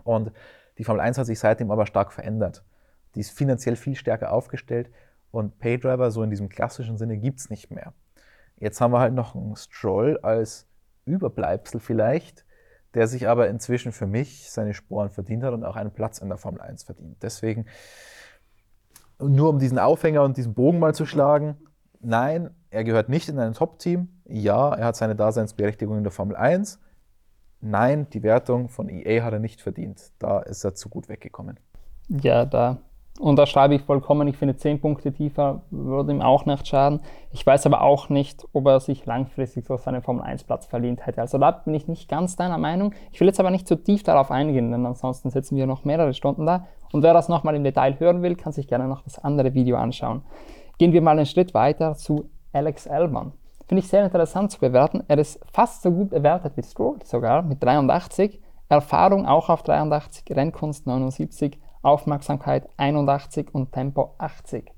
Und 0.04 0.32
die 0.78 0.84
Formel 0.84 1.01
1 1.01 1.18
hat 1.18 1.26
sich 1.26 1.39
seitdem 1.39 1.72
aber 1.72 1.86
stark 1.86 2.12
verändert. 2.12 2.64
Die 3.16 3.20
ist 3.20 3.32
finanziell 3.32 3.76
viel 3.76 3.95
stärker 3.95 4.32
aufgestellt 4.32 4.89
und 5.32 5.60
Paydriver, 5.60 6.12
so 6.12 6.24
in 6.24 6.30
diesem 6.30 6.49
klassischen 6.49 6.97
Sinne, 6.97 7.18
gibt 7.18 7.39
es 7.39 7.49
nicht 7.49 7.72
mehr. 7.72 7.93
Jetzt 8.58 8.80
haben 8.82 8.91
wir 8.91 8.99
halt 8.99 9.14
noch 9.14 9.36
einen 9.36 9.56
Stroll 9.56 10.20
als 10.22 10.68
Überbleibsel 11.06 11.80
vielleicht, 11.80 12.45
der 12.93 13.08
sich 13.08 13.28
aber 13.28 13.49
inzwischen 13.49 13.91
für 13.91 14.06
mich 14.08 14.49
seine 14.51 14.74
Sporen 14.74 15.10
verdient 15.10 15.43
hat 15.43 15.54
und 15.54 15.64
auch 15.64 15.76
einen 15.76 15.91
Platz 15.91 16.20
in 16.20 16.30
der 16.30 16.38
Formel 16.38 16.62
1 16.62 16.84
verdient. 16.84 17.18
Deswegen, 17.22 17.66
nur 19.20 19.49
um 19.49 19.60
diesen 19.60 19.80
Aufhänger 19.80 20.24
und 20.24 20.38
diesen 20.38 20.54
Bogen 20.54 20.80
mal 20.80 20.93
zu 20.93 21.06
schlagen, 21.06 21.58
nein, 21.99 22.51
er 22.70 22.84
gehört 22.84 23.10
nicht 23.10 23.30
in 23.30 23.39
ein 23.39 23.54
Top-Team. 23.54 24.10
Ja, 24.26 24.74
er 24.74 24.86
hat 24.86 24.95
seine 24.95 25.16
Daseinsberechtigung 25.16 25.97
in 25.97 26.04
der 26.04 26.12
Formel 26.12 26.36
1. 26.36 26.80
Nein, 27.66 28.07
die 28.11 28.24
Wertung 28.24 28.68
von 28.68 28.89
EA 28.89 29.24
hat 29.24 29.34
er 29.34 29.39
nicht 29.39 29.61
verdient. 29.61 30.11
Da 30.20 30.39
ist 30.39 30.64
er 30.64 30.76
zu 30.76 30.89
gut 30.89 31.07
weggekommen. 31.07 31.59
Ja, 32.09 32.45
da 32.45 32.80
und 33.20 33.38
da 33.38 33.45
schreibe 33.45 33.76
ich 33.76 33.84
vollkommen, 33.84 34.28
ich 34.28 34.38
finde 34.38 34.57
10 34.57 34.82
Punkte 34.82 35.14
tiefer 35.14 35.61
würde 35.70 36.11
ihm 36.11 36.22
auch 36.22 36.45
nicht 36.45 36.68
schaden. 36.68 36.99
Ich 37.32 37.45
weiß 37.45 37.66
aber 37.68 37.82
auch 37.82 38.09
nicht, 38.09 38.43
ob 38.53 38.66
er 38.66 38.80
sich 38.80 39.05
langfristig 39.05 39.66
so 39.66 39.78
seinen 39.78 40.01
Formel 40.01 40.24
1 40.24 40.45
Platz 40.45 40.66
verdient 40.66 41.05
hätte. 41.05 41.22
Also 41.22 41.38
da 41.38 41.51
bin 41.51 41.76
ich 41.76 41.88
nicht 41.88 42.09
ganz 42.09 42.36
deiner 42.36 42.57
Meinung. 42.57 42.93
Ich 43.11 43.20
will 43.20 43.28
jetzt 43.28 43.39
aber 43.39 43.51
nicht 43.51 43.68
zu 43.68 43.76
tief 43.76 44.01
darauf 44.01 44.32
eingehen, 44.32 44.72
denn 44.72 44.86
ansonsten 44.86 45.30
sitzen 45.30 45.55
wir 45.55 45.68
noch 45.68 45.86
mehrere 45.86 46.14
Stunden 46.14 46.47
da. 46.47 46.66
Und 46.91 47.03
wer 47.03 47.14
das 47.14 47.30
nochmal 47.30 47.55
im 47.55 47.64
Detail 47.64 47.99
hören 47.99 48.24
will, 48.24 48.36
kann 48.36 48.51
sich 48.51 48.68
gerne 48.68 48.88
noch 48.88 49.03
das 49.03 49.20
andere 49.20 49.53
Video 49.53 49.78
anschauen. 49.78 50.24
Gehen 50.80 50.91
wir 50.91 51.01
mal 51.01 51.11
einen 51.11 51.28
Schritt 51.28 51.53
weiter 51.53 51.93
zu 51.93 52.30
Alex 52.51 52.88
Elman. 52.88 53.34
Finde 53.68 53.82
ich 53.82 53.88
sehr 53.88 54.03
interessant 54.03 54.51
zu 54.51 54.59
bewerten. 54.59 55.03
Er 55.07 55.18
ist 55.18 55.39
fast 55.51 55.82
so 55.82 55.91
gut 55.91 56.09
bewertet 56.09 56.53
wie 56.55 56.64
Stroll 56.64 56.99
sogar 57.03 57.41
mit 57.41 57.64
83. 57.64 58.41
Erfahrung 58.70 59.26
auch 59.26 59.49
auf 59.49 59.64
83, 59.64 60.36
Rennkunst 60.36 60.88
79, 60.88 61.59
Aufmerksamkeit 61.82 62.68
81 62.78 63.53
und 63.53 63.72
Tempo 63.72 64.16
80. 64.18 64.72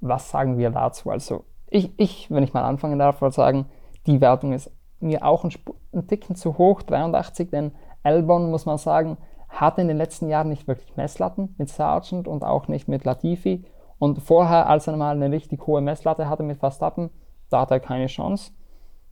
Was 0.00 0.30
sagen 0.30 0.58
wir 0.58 0.70
dazu? 0.70 1.10
Also 1.10 1.44
ich, 1.68 1.92
ich 1.98 2.30
wenn 2.30 2.42
ich 2.42 2.54
mal 2.54 2.64
anfangen 2.64 2.98
darf, 2.98 3.20
würde 3.20 3.34
sagen, 3.34 3.66
die 4.06 4.20
Wertung 4.20 4.52
ist 4.52 4.72
mir 5.00 5.24
auch 5.24 5.44
ein, 5.44 5.52
ein 5.92 6.06
Ticken 6.06 6.36
zu 6.36 6.58
hoch, 6.58 6.82
83, 6.82 7.50
denn 7.50 7.72
Albon, 8.02 8.50
muss 8.50 8.66
man 8.66 8.78
sagen, 8.78 9.18
hatte 9.48 9.80
in 9.80 9.88
den 9.88 9.96
letzten 9.96 10.28
Jahren 10.28 10.48
nicht 10.48 10.68
wirklich 10.68 10.96
Messlatten 10.96 11.54
mit 11.58 11.68
Sargent 11.68 12.28
und 12.28 12.44
auch 12.44 12.68
nicht 12.68 12.88
mit 12.88 13.04
Latifi. 13.04 13.64
Und 13.98 14.22
vorher, 14.22 14.68
als 14.68 14.86
er 14.86 14.96
mal 14.96 15.14
eine 15.14 15.30
richtig 15.30 15.66
hohe 15.66 15.80
Messlatte 15.80 16.28
hatte 16.28 16.42
mit 16.42 16.58
Verstappen, 16.58 17.10
da 17.50 17.60
hat 17.60 17.70
er 17.70 17.80
keine 17.80 18.06
Chance. 18.06 18.52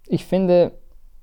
Ich 0.06 0.24
finde, 0.24 0.72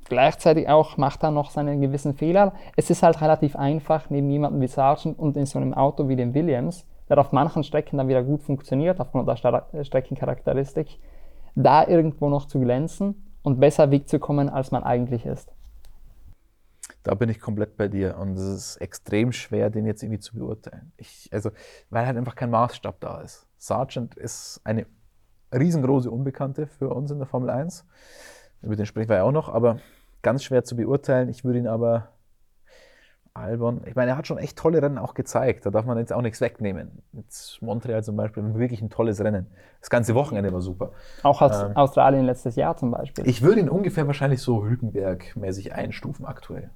Gleichzeitig 0.07 0.69
auch 0.69 0.97
macht 0.97 1.23
er 1.23 1.31
noch 1.31 1.49
seinen 1.49 1.81
gewissen 1.81 2.13
Fehler. 2.13 2.53
Es 2.75 2.91
ist 2.91 3.01
halt 3.01 3.21
relativ 3.21 3.55
einfach, 3.55 4.09
neben 4.11 4.29
jemandem 4.29 4.61
wie 4.61 4.67
Sargent 4.67 5.17
und 5.17 5.35
in 5.35 5.47
so 5.47 5.57
einem 5.57 5.73
Auto 5.73 6.07
wie 6.07 6.15
dem 6.15 6.35
Williams, 6.35 6.85
der 7.09 7.17
auf 7.17 7.31
manchen 7.31 7.63
Strecken 7.63 7.97
dann 7.97 8.07
wieder 8.07 8.23
gut 8.23 8.43
funktioniert, 8.43 8.99
aufgrund 8.99 9.27
der 9.27 9.65
äh, 9.73 9.83
Streckencharakteristik, 9.83 10.99
da 11.55 11.87
irgendwo 11.87 12.29
noch 12.29 12.45
zu 12.45 12.59
glänzen 12.59 13.33
und 13.41 13.59
besser 13.59 13.89
wegzukommen, 13.89 14.47
als 14.47 14.69
man 14.69 14.83
eigentlich 14.83 15.25
ist. 15.25 15.51
Da 17.01 17.15
bin 17.15 17.29
ich 17.29 17.39
komplett 17.39 17.75
bei 17.75 17.87
dir 17.87 18.17
und 18.19 18.37
es 18.37 18.43
ist 18.43 18.77
extrem 18.77 19.31
schwer, 19.31 19.71
den 19.71 19.87
jetzt 19.87 20.03
irgendwie 20.03 20.19
zu 20.19 20.35
beurteilen. 20.35 20.91
Ich, 20.97 21.29
also, 21.31 21.49
weil 21.89 22.05
halt 22.05 22.17
einfach 22.17 22.35
kein 22.35 22.51
Maßstab 22.51 22.99
da 22.99 23.21
ist. 23.21 23.47
Sargent 23.57 24.15
ist 24.15 24.61
eine 24.63 24.85
riesengroße 25.53 26.09
Unbekannte 26.09 26.67
für 26.67 26.89
uns 26.89 27.11
in 27.11 27.17
der 27.17 27.27
Formel 27.27 27.49
1. 27.49 27.85
Über 28.61 28.75
den 28.75 28.85
sprechen 28.85 29.09
wir 29.09 29.17
ja 29.17 29.23
auch 29.23 29.31
noch, 29.31 29.49
aber 29.49 29.77
ganz 30.21 30.43
schwer 30.43 30.63
zu 30.63 30.75
beurteilen. 30.75 31.29
Ich 31.29 31.43
würde 31.43 31.59
ihn 31.59 31.67
aber 31.67 32.09
Albon, 33.35 33.81
ich 33.85 33.95
meine, 33.95 34.11
er 34.11 34.17
hat 34.17 34.27
schon 34.27 34.37
echt 34.37 34.57
tolle 34.57 34.81
Rennen 34.81 34.97
auch 34.97 35.13
gezeigt. 35.13 35.65
Da 35.65 35.69
darf 35.69 35.85
man 35.85 35.97
jetzt 35.97 36.13
auch 36.13 36.21
nichts 36.21 36.39
wegnehmen. 36.39 37.03
Jetzt 37.11 37.61
Montreal 37.61 38.01
zum 38.01 38.15
Beispiel, 38.15 38.55
wirklich 38.55 38.81
ein 38.81 38.89
tolles 38.89 39.19
Rennen. 39.19 39.47
Das 39.81 39.89
ganze 39.89 40.15
Wochenende 40.15 40.53
war 40.53 40.61
super. 40.61 40.91
Auch 41.21 41.41
aus 41.41 41.61
ähm, 41.61 41.75
Australien 41.75 42.25
letztes 42.25 42.55
Jahr 42.55 42.77
zum 42.77 42.91
Beispiel. 42.91 43.27
Ich 43.27 43.41
würde 43.41 43.59
ihn 43.59 43.69
ungefähr 43.69 44.07
wahrscheinlich 44.07 44.41
so 44.41 44.63
Hülkenberg-mäßig 44.63 45.73
einstufen 45.73 46.25
aktuell. 46.25 46.69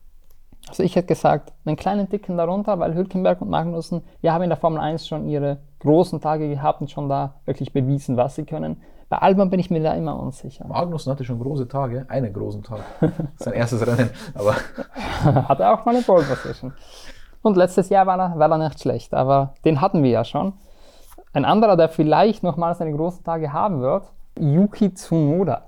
Also 0.69 0.83
ich 0.83 0.95
hätte 0.95 1.07
gesagt, 1.07 1.51
einen 1.65 1.75
kleinen 1.75 2.09
Ticken 2.09 2.37
darunter, 2.37 2.79
weil 2.79 2.93
Hülkenberg 2.93 3.41
und 3.41 3.49
Magnussen, 3.49 4.03
ja, 4.21 4.33
haben 4.33 4.43
in 4.43 4.49
der 4.49 4.57
Formel 4.57 4.79
1 4.79 5.07
schon 5.07 5.27
ihre 5.27 5.57
großen 5.79 6.21
Tage 6.21 6.47
gehabt 6.47 6.81
und 6.81 6.91
schon 6.91 7.09
da 7.09 7.33
wirklich 7.45 7.73
bewiesen, 7.73 8.17
was 8.17 8.35
sie 8.35 8.45
können. 8.45 8.77
Bei 9.09 9.17
Albon 9.17 9.49
bin 9.49 9.59
ich 9.59 9.71
mir 9.71 9.81
da 9.81 9.93
immer 9.93 10.19
unsicher. 10.19 10.67
Magnussen 10.67 11.11
hatte 11.11 11.23
schon 11.23 11.39
große 11.39 11.67
Tage, 11.67 12.05
einen 12.09 12.31
großen 12.31 12.61
Tag. 12.61 12.81
Sein 13.37 13.53
erstes 13.53 13.85
Rennen, 13.85 14.11
aber. 14.35 14.53
Hat 15.49 15.59
er 15.59 15.73
auch 15.73 15.85
mal 15.85 15.95
eine 15.95 16.03
Pole 16.03 16.23
Position. 16.23 16.73
Und 17.41 17.57
letztes 17.57 17.89
Jahr 17.89 18.05
war 18.05 18.19
er, 18.19 18.37
war 18.37 18.51
er 18.51 18.57
nicht 18.59 18.79
schlecht, 18.79 19.13
aber 19.13 19.55
den 19.65 19.81
hatten 19.81 20.03
wir 20.03 20.11
ja 20.11 20.23
schon. 20.23 20.53
Ein 21.33 21.45
anderer, 21.45 21.75
der 21.75 21.89
vielleicht 21.89 22.43
nochmal 22.43 22.75
seine 22.75 22.93
großen 22.95 23.23
Tage 23.23 23.51
haben 23.51 23.81
wird, 23.81 24.11
Yuki 24.37 24.93
Tsunoda. 24.93 25.63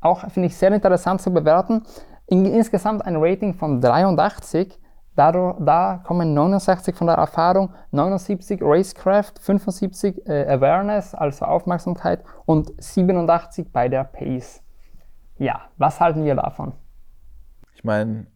Auch 0.00 0.20
finde 0.30 0.46
ich 0.46 0.56
sehr 0.56 0.72
interessant 0.72 1.20
zu 1.20 1.32
bewerten. 1.32 1.82
In, 2.26 2.44
insgesamt 2.44 3.04
ein 3.04 3.16
Rating 3.16 3.54
von 3.54 3.80
83 3.80 4.80
Dadurch, 5.16 5.56
da 5.60 6.02
kommen 6.04 6.34
69 6.34 6.94
von 6.94 7.06
der 7.06 7.16
Erfahrung, 7.16 7.72
79 7.90 8.60
Racecraft, 8.62 9.32
75 9.40 10.26
äh, 10.26 10.46
Awareness, 10.46 11.14
also 11.14 11.46
Aufmerksamkeit 11.46 12.22
und 12.44 12.70
87 12.76 13.72
bei 13.72 13.88
der 13.88 14.04
Pace. 14.04 14.62
Ja, 15.38 15.70
was 15.78 16.00
halten 16.00 16.22
wir 16.24 16.34
davon? 16.34 16.74
Ich 17.74 17.82
meine, 17.82 18.26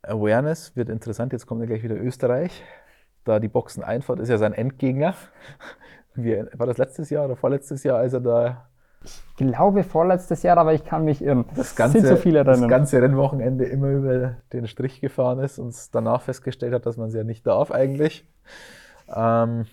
Awareness 0.00 0.74
wird 0.76 0.88
interessant. 0.88 1.34
Jetzt 1.34 1.46
kommt 1.46 1.60
ja 1.60 1.66
gleich 1.66 1.82
wieder 1.82 1.96
Österreich. 1.96 2.62
Da 3.24 3.38
die 3.38 3.48
Boxen 3.48 3.84
Einfahrt 3.84 4.18
ist 4.18 4.30
ja 4.30 4.38
sein 4.38 4.54
Endgegner. 4.54 5.14
Wie, 6.14 6.42
war 6.54 6.66
das 6.66 6.78
letztes 6.78 7.10
Jahr 7.10 7.26
oder 7.26 7.36
vorletztes 7.36 7.82
Jahr, 7.82 7.98
als 7.98 8.14
er 8.14 8.20
da 8.20 8.69
ich 9.02 9.36
glaube 9.36 9.82
vorletztes 9.82 10.42
Jahr, 10.42 10.58
aber 10.58 10.74
ich 10.74 10.84
kann 10.84 11.04
mich 11.04 11.22
irren. 11.22 11.46
Das 11.54 11.74
ganze, 11.74 12.06
so 12.06 12.16
viele 12.16 12.40
Rennen. 12.40 12.62
Das 12.62 12.70
ganze 12.70 13.00
Rennwochenende 13.00 13.64
immer 13.64 13.88
über 13.88 14.36
den 14.52 14.66
Strich 14.66 15.00
gefahren 15.00 15.38
ist 15.38 15.58
und 15.58 15.74
danach 15.94 16.22
festgestellt 16.22 16.74
hat, 16.74 16.84
dass 16.84 16.96
man 16.96 17.08
es 17.08 17.14
ja 17.14 17.24
nicht 17.24 17.46
darf 17.46 17.70
eigentlich. 17.70 18.28
Ähm, 19.08 19.66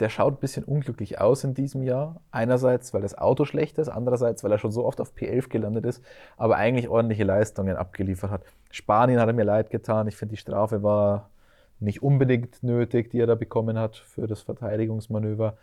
der 0.00 0.08
schaut 0.08 0.34
ein 0.34 0.40
bisschen 0.40 0.64
unglücklich 0.64 1.20
aus 1.20 1.44
in 1.44 1.52
diesem 1.52 1.82
Jahr. 1.82 2.22
Einerseits, 2.30 2.94
weil 2.94 3.02
das 3.02 3.16
Auto 3.16 3.44
schlecht 3.44 3.76
ist, 3.78 3.88
andererseits, 3.88 4.42
weil 4.42 4.52
er 4.52 4.58
schon 4.58 4.72
so 4.72 4.86
oft 4.86 5.00
auf 5.00 5.12
P11 5.14 5.50
gelandet 5.50 5.84
ist, 5.84 6.02
aber 6.38 6.56
eigentlich 6.56 6.88
ordentliche 6.88 7.24
Leistungen 7.24 7.76
abgeliefert 7.76 8.30
hat. 8.30 8.42
Spanien 8.70 9.20
hat 9.20 9.28
er 9.28 9.34
mir 9.34 9.44
leid 9.44 9.68
getan. 9.68 10.08
Ich 10.08 10.16
finde, 10.16 10.34
die 10.34 10.40
Strafe 10.40 10.82
war 10.82 11.28
nicht 11.78 12.02
unbedingt 12.02 12.62
nötig, 12.62 13.10
die 13.10 13.20
er 13.20 13.26
da 13.26 13.34
bekommen 13.34 13.78
hat 13.78 13.96
für 13.96 14.26
das 14.26 14.40
Verteidigungsmanöver. 14.40 15.56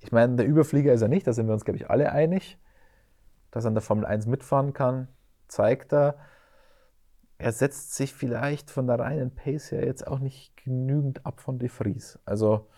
Ich 0.00 0.12
meine, 0.12 0.36
der 0.36 0.46
Überflieger 0.46 0.92
ist 0.92 1.02
er 1.02 1.08
nicht, 1.08 1.26
da 1.26 1.32
sind 1.32 1.46
wir 1.46 1.52
uns, 1.54 1.64
glaube 1.64 1.78
ich, 1.78 1.90
alle 1.90 2.12
einig. 2.12 2.58
Dass 3.50 3.64
er 3.64 3.68
an 3.68 3.74
der 3.74 3.82
Formel 3.82 4.06
1 4.06 4.26
mitfahren 4.26 4.72
kann, 4.72 5.08
zeigt 5.48 5.92
er. 5.92 6.16
Er 7.38 7.52
setzt 7.52 7.94
sich 7.94 8.12
vielleicht 8.12 8.70
von 8.70 8.86
der 8.86 8.98
reinen 8.98 9.34
Pace 9.34 9.70
her 9.70 9.84
jetzt 9.84 10.06
auch 10.06 10.18
nicht 10.18 10.56
genügend 10.56 11.24
ab 11.24 11.40
von 11.40 11.58
De 11.58 11.68
Vries. 11.68 12.18
Also, 12.24 12.68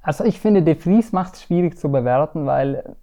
also 0.00 0.24
ich 0.24 0.40
finde, 0.40 0.62
De 0.62 0.74
Vries 0.74 1.12
macht 1.12 1.34
es 1.34 1.42
schwierig 1.42 1.78
zu 1.78 1.90
bewerten, 1.90 2.46
weil 2.46 2.96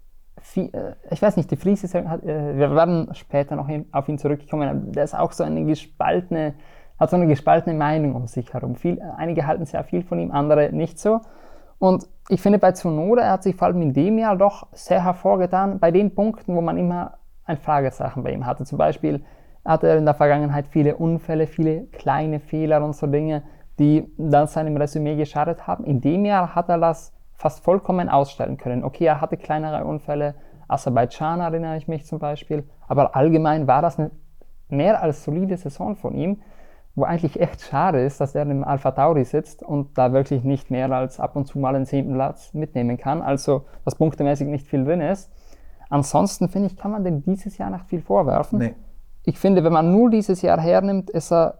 äh, 0.56 0.94
ich 1.10 1.20
weiß 1.20 1.36
nicht, 1.36 1.50
De 1.50 1.58
Vries 1.58 1.84
ist, 1.84 1.94
äh, 1.94 2.02
wir 2.02 2.74
werden 2.74 3.14
später 3.14 3.56
noch 3.56 3.68
auf 3.92 4.08
ihn 4.08 4.18
zurückkommen, 4.18 4.92
der 4.92 5.04
ist 5.04 5.14
auch 5.14 5.32
so 5.32 5.44
eine 5.44 5.64
gespaltene, 5.64 6.54
hat 7.00 7.10
so 7.10 7.16
eine 7.16 7.26
gespaltene 7.26 7.74
Meinung 7.74 8.14
um 8.14 8.26
sich 8.26 8.52
herum. 8.52 8.76
Viel, 8.76 9.00
einige 9.16 9.46
halten 9.46 9.64
sehr 9.64 9.82
viel 9.84 10.02
von 10.02 10.20
ihm, 10.20 10.30
andere 10.30 10.70
nicht 10.70 10.98
so. 10.98 11.20
Und 11.78 12.06
ich 12.28 12.42
finde 12.42 12.58
bei 12.58 12.72
Tsunoda, 12.72 13.22
er 13.22 13.32
hat 13.32 13.42
sich 13.42 13.56
vor 13.56 13.68
allem 13.68 13.80
in 13.80 13.94
dem 13.94 14.18
Jahr 14.18 14.36
doch 14.36 14.68
sehr 14.72 15.02
hervorgetan, 15.02 15.78
bei 15.78 15.90
den 15.90 16.14
Punkten, 16.14 16.54
wo 16.54 16.60
man 16.60 16.76
immer 16.76 17.14
ein 17.46 17.56
Fragezeichen 17.56 18.22
bei 18.22 18.32
ihm 18.32 18.44
hatte. 18.44 18.64
Zum 18.64 18.76
Beispiel 18.76 19.24
hatte 19.64 19.88
er 19.88 19.96
in 19.96 20.04
der 20.04 20.14
Vergangenheit 20.14 20.66
viele 20.68 20.96
Unfälle, 20.96 21.46
viele 21.46 21.86
kleine 21.86 22.38
Fehler 22.38 22.84
und 22.84 22.94
so 22.94 23.06
Dinge, 23.06 23.42
die 23.78 24.12
dann 24.18 24.46
seinem 24.46 24.76
Resümee 24.76 25.16
geschadet 25.16 25.66
haben. 25.66 25.84
In 25.84 26.02
dem 26.02 26.26
Jahr 26.26 26.54
hat 26.54 26.68
er 26.68 26.78
das 26.78 27.14
fast 27.34 27.64
vollkommen 27.64 28.10
ausstellen 28.10 28.58
können. 28.58 28.84
Okay, 28.84 29.06
er 29.06 29.22
hatte 29.22 29.38
kleinere 29.38 29.86
Unfälle, 29.86 30.34
Aserbaidschan 30.68 31.40
erinnere 31.40 31.78
ich 31.78 31.88
mich 31.88 32.04
zum 32.06 32.18
Beispiel, 32.18 32.68
aber 32.86 33.16
allgemein 33.16 33.66
war 33.66 33.80
das 33.82 33.98
eine 33.98 34.10
mehr 34.68 35.02
als 35.02 35.24
solide 35.24 35.56
Saison 35.56 35.96
von 35.96 36.14
ihm 36.14 36.42
wo 36.94 37.04
eigentlich 37.04 37.40
echt 37.40 37.62
schade 37.62 38.04
ist, 38.04 38.20
dass 38.20 38.34
er 38.34 38.42
im 38.42 38.64
Alpha 38.64 38.90
Tauri 38.90 39.24
sitzt 39.24 39.62
und 39.62 39.96
da 39.96 40.12
wirklich 40.12 40.44
nicht 40.44 40.70
mehr 40.70 40.90
als 40.90 41.20
ab 41.20 41.36
und 41.36 41.46
zu 41.46 41.58
mal 41.58 41.74
einen 41.74 41.86
zehnten 41.86 42.14
Platz 42.14 42.52
mitnehmen 42.52 42.98
kann, 42.98 43.22
also 43.22 43.64
dass 43.84 43.94
punktemäßig 43.94 44.48
nicht 44.48 44.66
viel 44.66 44.84
drin 44.84 45.00
ist. 45.00 45.30
Ansonsten 45.88 46.48
finde 46.48 46.68
ich, 46.68 46.76
kann 46.76 46.90
man 46.90 47.04
dem 47.04 47.22
dieses 47.22 47.58
Jahr 47.58 47.70
nicht 47.70 47.86
viel 47.86 48.02
vorwerfen. 48.02 48.58
Nee. 48.58 48.74
Ich 49.24 49.38
finde, 49.38 49.64
wenn 49.64 49.72
man 49.72 49.92
nur 49.92 50.10
dieses 50.10 50.42
Jahr 50.42 50.60
hernimmt, 50.60 51.10
ist 51.10 51.32
er, 51.32 51.58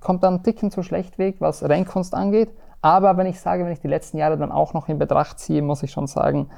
kommt 0.00 0.24
er 0.24 0.28
einen 0.28 0.42
Ticken 0.42 0.70
zu 0.70 0.82
schlecht 0.82 1.18
weg, 1.18 1.36
was 1.38 1.62
Rennkunst 1.62 2.14
angeht. 2.14 2.50
Aber 2.82 3.16
wenn 3.16 3.26
ich 3.26 3.40
sage, 3.40 3.64
wenn 3.64 3.72
ich 3.72 3.80
die 3.80 3.88
letzten 3.88 4.16
Jahre 4.16 4.38
dann 4.38 4.50
auch 4.50 4.72
noch 4.72 4.88
in 4.88 4.98
Betracht 4.98 5.38
ziehe, 5.38 5.62
muss 5.62 5.82
ich 5.82 5.92
schon 5.92 6.06
sagen, 6.06 6.48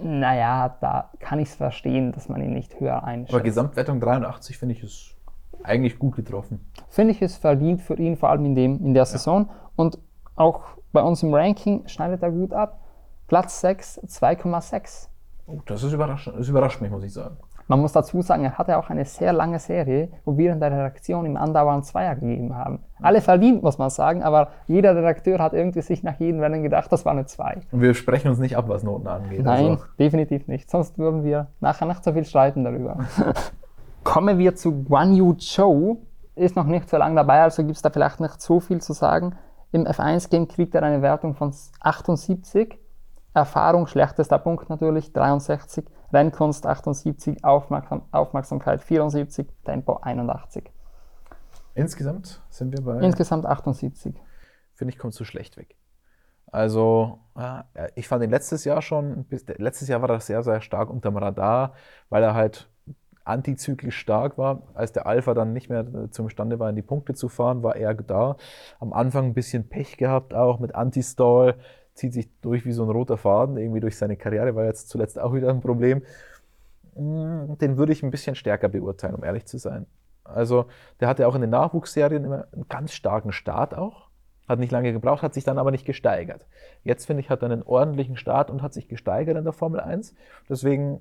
naja, 0.00 0.76
da 0.80 1.10
kann 1.18 1.38
ich 1.38 1.48
es 1.48 1.54
verstehen, 1.54 2.12
dass 2.12 2.28
man 2.28 2.42
ihn 2.42 2.52
nicht 2.52 2.78
höher 2.80 3.04
einschätzt. 3.04 3.34
Aber 3.34 3.42
Gesamtwertung 3.42 4.00
83 4.00 4.58
finde 4.58 4.74
ich 4.74 4.82
ist 4.82 5.17
eigentlich 5.68 5.98
gut 5.98 6.16
getroffen. 6.16 6.60
Finde 6.88 7.12
ich 7.12 7.22
es 7.22 7.36
verdient 7.36 7.82
für 7.82 7.94
ihn, 7.94 8.16
vor 8.16 8.30
allem 8.30 8.44
in, 8.44 8.54
dem, 8.54 8.84
in 8.84 8.94
der 8.94 9.04
Saison. 9.06 9.50
Und 9.76 9.98
auch 10.36 10.62
bei 10.92 11.02
uns 11.02 11.22
im 11.22 11.34
Ranking 11.34 11.86
schneidet 11.86 12.22
er 12.22 12.30
gut 12.30 12.52
ab. 12.52 12.80
Platz 13.26 13.60
6, 13.60 14.00
2,6. 14.06 15.08
Oh, 15.46 15.60
das 15.66 15.82
ist 15.82 15.92
überraschend. 15.92 16.38
Das 16.38 16.48
überrascht 16.48 16.80
mich, 16.80 16.90
muss 16.90 17.04
ich 17.04 17.12
sagen. 17.12 17.36
Man 17.68 17.80
muss 17.80 17.92
dazu 17.92 18.22
sagen, 18.22 18.44
er 18.44 18.56
hatte 18.56 18.78
auch 18.78 18.88
eine 18.88 19.04
sehr 19.04 19.34
lange 19.34 19.58
Serie, 19.58 20.08
wo 20.24 20.38
wir 20.38 20.52
in 20.54 20.60
der 20.60 20.70
Redaktion 20.70 21.26
ihm 21.26 21.36
andauernd 21.36 21.84
Zweier 21.84 22.14
gegeben 22.14 22.56
haben. 22.56 22.80
Alle 23.02 23.20
verdient, 23.20 23.62
muss 23.62 23.76
man 23.76 23.90
sagen, 23.90 24.22
aber 24.22 24.48
jeder 24.66 24.96
Redakteur 24.96 25.38
hat 25.38 25.52
irgendwie 25.52 25.82
sich 25.82 26.02
nach 26.02 26.18
jedem 26.18 26.40
Rennen 26.40 26.62
gedacht, 26.62 26.90
das 26.90 27.04
war 27.04 27.12
eine 27.12 27.26
2. 27.26 27.60
Und 27.70 27.82
wir 27.82 27.92
sprechen 27.92 28.28
uns 28.28 28.38
nicht 28.38 28.56
ab, 28.56 28.68
was 28.68 28.82
Noten 28.84 29.06
angeht. 29.06 29.42
Nein, 29.42 29.72
also. 29.72 29.84
definitiv 29.98 30.48
nicht. 30.48 30.70
Sonst 30.70 30.96
würden 30.96 31.24
wir 31.24 31.48
nachher 31.60 31.86
nicht 31.86 32.02
so 32.02 32.14
viel 32.14 32.24
streiten 32.24 32.64
darüber. 32.64 33.00
Kommen 34.08 34.38
wir 34.38 34.54
zu 34.54 34.84
Guan 34.84 35.14
Yu 35.14 35.34
Zhou. 35.34 36.06
Ist 36.34 36.56
noch 36.56 36.64
nicht 36.64 36.88
so 36.88 36.96
lange 36.96 37.16
dabei, 37.16 37.42
also 37.42 37.62
gibt 37.62 37.76
es 37.76 37.82
da 37.82 37.90
vielleicht 37.90 38.20
nicht 38.20 38.40
so 38.40 38.58
viel 38.58 38.80
zu 38.80 38.94
sagen. 38.94 39.36
Im 39.70 39.84
F1-Game 39.84 40.48
kriegt 40.48 40.74
er 40.74 40.82
eine 40.82 41.02
Wertung 41.02 41.34
von 41.34 41.52
78. 41.80 42.78
Erfahrung, 43.34 43.86
schlechtester 43.86 44.38
Punkt 44.38 44.70
natürlich, 44.70 45.12
63. 45.12 45.84
Rennkunst 46.10 46.64
78, 46.64 47.44
Aufmerksam 47.44 48.02
Aufmerksamkeit 48.10 48.80
74, 48.80 49.46
Tempo 49.66 49.98
81. 50.00 50.72
Insgesamt 51.74 52.42
sind 52.48 52.72
wir 52.72 52.82
bei. 52.82 53.00
Insgesamt 53.00 53.44
78. 53.44 54.14
Finde 54.72 54.94
ich, 54.94 54.98
kommt 54.98 55.12
zu 55.12 55.26
schlecht 55.26 55.58
weg. 55.58 55.76
Also, 56.46 57.18
ja, 57.36 57.66
ich 57.94 58.08
fand 58.08 58.24
ihn 58.24 58.30
letztes 58.30 58.64
Jahr 58.64 58.80
schon, 58.80 59.26
letztes 59.58 59.88
Jahr 59.88 60.00
war 60.00 60.08
er 60.08 60.20
sehr, 60.20 60.42
sehr 60.42 60.62
stark 60.62 60.88
unterm 60.88 61.18
Radar, 61.18 61.74
weil 62.08 62.22
er 62.22 62.32
halt 62.32 62.70
antizyklisch 63.28 63.96
stark 63.96 64.38
war. 64.38 64.62
Als 64.74 64.92
der 64.92 65.06
Alpha 65.06 65.34
dann 65.34 65.52
nicht 65.52 65.68
mehr 65.68 66.10
zumstande 66.10 66.58
war, 66.58 66.70
in 66.70 66.76
die 66.76 66.82
Punkte 66.82 67.14
zu 67.14 67.28
fahren, 67.28 67.62
war 67.62 67.76
er 67.76 67.94
da. 67.94 68.36
Am 68.80 68.92
Anfang 68.92 69.26
ein 69.26 69.34
bisschen 69.34 69.68
Pech 69.68 69.96
gehabt, 69.96 70.34
auch 70.34 70.58
mit 70.58 70.74
Anti-Stall, 70.74 71.56
zieht 71.94 72.12
sich 72.12 72.30
durch 72.40 72.64
wie 72.64 72.72
so 72.72 72.84
ein 72.84 72.90
roter 72.90 73.18
Faden, 73.18 73.56
irgendwie 73.56 73.80
durch 73.80 73.98
seine 73.98 74.16
Karriere, 74.16 74.54
war 74.54 74.64
jetzt 74.64 74.88
zuletzt 74.88 75.18
auch 75.18 75.34
wieder 75.34 75.50
ein 75.50 75.60
Problem. 75.60 76.02
Mm, 76.94 77.54
den 77.60 77.76
würde 77.76 77.92
ich 77.92 78.02
ein 78.02 78.10
bisschen 78.10 78.34
stärker 78.34 78.68
beurteilen, 78.68 79.16
um 79.16 79.24
ehrlich 79.24 79.46
zu 79.46 79.58
sein. 79.58 79.86
Also, 80.24 80.66
der 81.00 81.08
hatte 81.08 81.26
auch 81.26 81.34
in 81.34 81.40
den 81.40 81.50
Nachwuchsserien 81.50 82.24
immer 82.24 82.46
einen 82.52 82.68
ganz 82.68 82.92
starken 82.92 83.32
Start 83.32 83.74
auch. 83.74 84.08
Hat 84.46 84.58
nicht 84.58 84.72
lange 84.72 84.92
gebraucht, 84.92 85.22
hat 85.22 85.34
sich 85.34 85.44
dann 85.44 85.58
aber 85.58 85.70
nicht 85.70 85.84
gesteigert. 85.84 86.46
Jetzt 86.82 87.06
finde 87.06 87.20
ich, 87.20 87.30
hat 87.30 87.42
er 87.42 87.50
einen 87.50 87.62
ordentlichen 87.62 88.16
Start 88.16 88.50
und 88.50 88.62
hat 88.62 88.72
sich 88.72 88.88
gesteigert 88.88 89.36
in 89.36 89.44
der 89.44 89.52
Formel 89.52 89.80
1. 89.80 90.14
Deswegen 90.48 91.00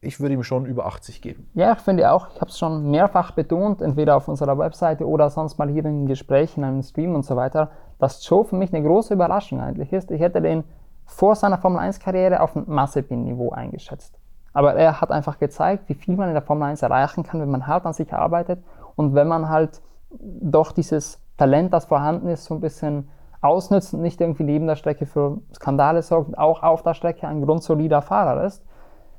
ich 0.00 0.20
würde 0.20 0.34
ihm 0.34 0.42
schon 0.42 0.66
über 0.66 0.86
80 0.86 1.22
geben. 1.22 1.50
Ja, 1.54 1.72
ich 1.72 1.78
finde 1.78 2.10
auch, 2.12 2.28
ich 2.30 2.40
habe 2.40 2.50
es 2.50 2.58
schon 2.58 2.90
mehrfach 2.90 3.32
betont, 3.32 3.82
entweder 3.82 4.16
auf 4.16 4.28
unserer 4.28 4.56
Webseite 4.58 5.06
oder 5.06 5.28
sonst 5.30 5.58
mal 5.58 5.68
hier 5.68 5.84
in 5.84 6.06
Gesprächen, 6.06 6.60
in 6.60 6.68
einem 6.68 6.82
Stream 6.82 7.14
und 7.14 7.24
so 7.24 7.34
weiter, 7.36 7.70
dass 7.98 8.26
Joe 8.28 8.44
für 8.44 8.56
mich 8.56 8.72
eine 8.72 8.86
große 8.86 9.14
Überraschung 9.14 9.60
eigentlich 9.60 9.92
ist. 9.92 10.10
Ich 10.10 10.20
hätte 10.20 10.40
den 10.40 10.64
vor 11.04 11.34
seiner 11.34 11.58
Formel 11.58 11.80
1-Karriere 11.80 12.40
auf 12.40 12.54
ein 12.54 12.64
Mazepin-Niveau 12.66 13.50
eingeschätzt. 13.50 14.18
Aber 14.52 14.74
er 14.74 15.00
hat 15.00 15.10
einfach 15.10 15.38
gezeigt, 15.38 15.88
wie 15.88 15.94
viel 15.94 16.16
man 16.16 16.28
in 16.28 16.34
der 16.34 16.42
Formel 16.42 16.68
1 16.68 16.82
erreichen 16.82 17.24
kann, 17.24 17.40
wenn 17.40 17.50
man 17.50 17.66
hart 17.66 17.86
an 17.86 17.92
sich 17.92 18.12
arbeitet 18.12 18.62
und 18.94 19.14
wenn 19.14 19.28
man 19.28 19.48
halt 19.48 19.82
doch 20.10 20.72
dieses 20.72 21.20
Talent, 21.36 21.72
das 21.72 21.86
vorhanden 21.86 22.28
ist, 22.28 22.44
so 22.44 22.54
ein 22.54 22.60
bisschen 22.60 23.08
ausnützt 23.40 23.94
und 23.94 24.02
nicht 24.02 24.20
irgendwie 24.20 24.42
neben 24.44 24.66
der 24.66 24.76
Strecke 24.76 25.06
für 25.06 25.38
Skandale 25.54 26.02
sorgt, 26.02 26.36
auch 26.36 26.62
auf 26.62 26.82
der 26.82 26.94
Strecke 26.94 27.26
ein 27.26 27.42
grundsolider 27.42 28.02
Fahrer 28.02 28.44
ist. 28.44 28.64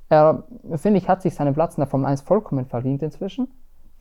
Er, 0.09 0.43
finde 0.75 0.97
ich, 0.97 1.07
hat 1.07 1.21
sich 1.21 1.35
seinen 1.35 1.53
Platz 1.53 1.77
in 1.77 1.81
der 1.81 1.87
Formel 1.87 2.07
1 2.07 2.21
vollkommen 2.21 2.65
verdient 2.65 3.03
inzwischen. 3.03 3.47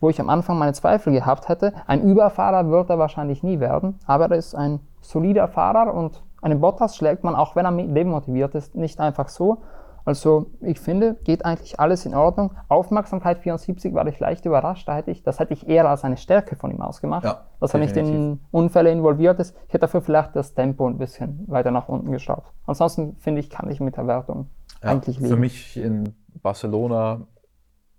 Wo 0.00 0.08
ich 0.08 0.20
am 0.20 0.30
Anfang 0.30 0.58
meine 0.58 0.72
Zweifel 0.72 1.12
gehabt 1.12 1.48
hätte. 1.48 1.72
Ein 1.86 2.02
Überfahrer 2.02 2.70
wird 2.70 2.88
er 2.88 2.98
wahrscheinlich 2.98 3.42
nie 3.42 3.58
werden, 3.58 3.98
aber 4.06 4.30
er 4.30 4.36
ist 4.36 4.54
ein 4.54 4.80
solider 5.00 5.48
Fahrer 5.48 5.92
und 5.92 6.22
einen 6.40 6.60
Bottas 6.60 6.96
schlägt 6.96 7.24
man, 7.24 7.34
auch 7.34 7.56
wenn 7.56 7.66
er 7.66 7.72
demotiviert 7.72 8.54
ist, 8.54 8.76
nicht 8.76 9.00
einfach 9.00 9.28
so. 9.28 9.58
Also 10.04 10.46
ich 10.60 10.80
finde, 10.80 11.16
geht 11.24 11.44
eigentlich 11.44 11.78
alles 11.78 12.06
in 12.06 12.14
Ordnung. 12.14 12.52
Aufmerksamkeit 12.68 13.40
74 13.40 13.92
war 13.92 14.06
ich 14.06 14.18
leicht 14.18 14.46
überrascht. 14.46 14.88
Da 14.88 14.94
hätte 14.94 15.10
ich, 15.10 15.22
das 15.22 15.38
hätte 15.38 15.52
ich 15.52 15.68
eher 15.68 15.86
als 15.86 16.02
eine 16.02 16.16
Stärke 16.16 16.56
von 16.56 16.70
ihm 16.70 16.80
ausgemacht, 16.80 17.24
ja, 17.24 17.42
dass 17.60 17.74
er 17.74 17.80
nicht 17.80 17.94
in 17.94 18.40
Unfälle 18.50 18.90
involviert 18.90 19.38
ist. 19.38 19.54
Ich 19.66 19.74
hätte 19.74 19.80
dafür 19.80 20.00
vielleicht 20.00 20.34
das 20.34 20.54
Tempo 20.54 20.86
ein 20.86 20.96
bisschen 20.96 21.44
weiter 21.48 21.72
nach 21.72 21.90
unten 21.90 22.10
geschraubt. 22.10 22.50
Ansonsten 22.66 23.16
finde 23.16 23.40
ich, 23.40 23.50
kann 23.50 23.68
ich 23.68 23.80
mit 23.80 23.98
der 23.98 24.06
Wertung 24.06 24.48
ja, 24.82 24.90
eigentlich 24.90 25.18
leben. 25.18 25.28
Für 25.28 25.36
mich 25.36 25.76
in 25.76 26.14
Barcelona 26.42 27.26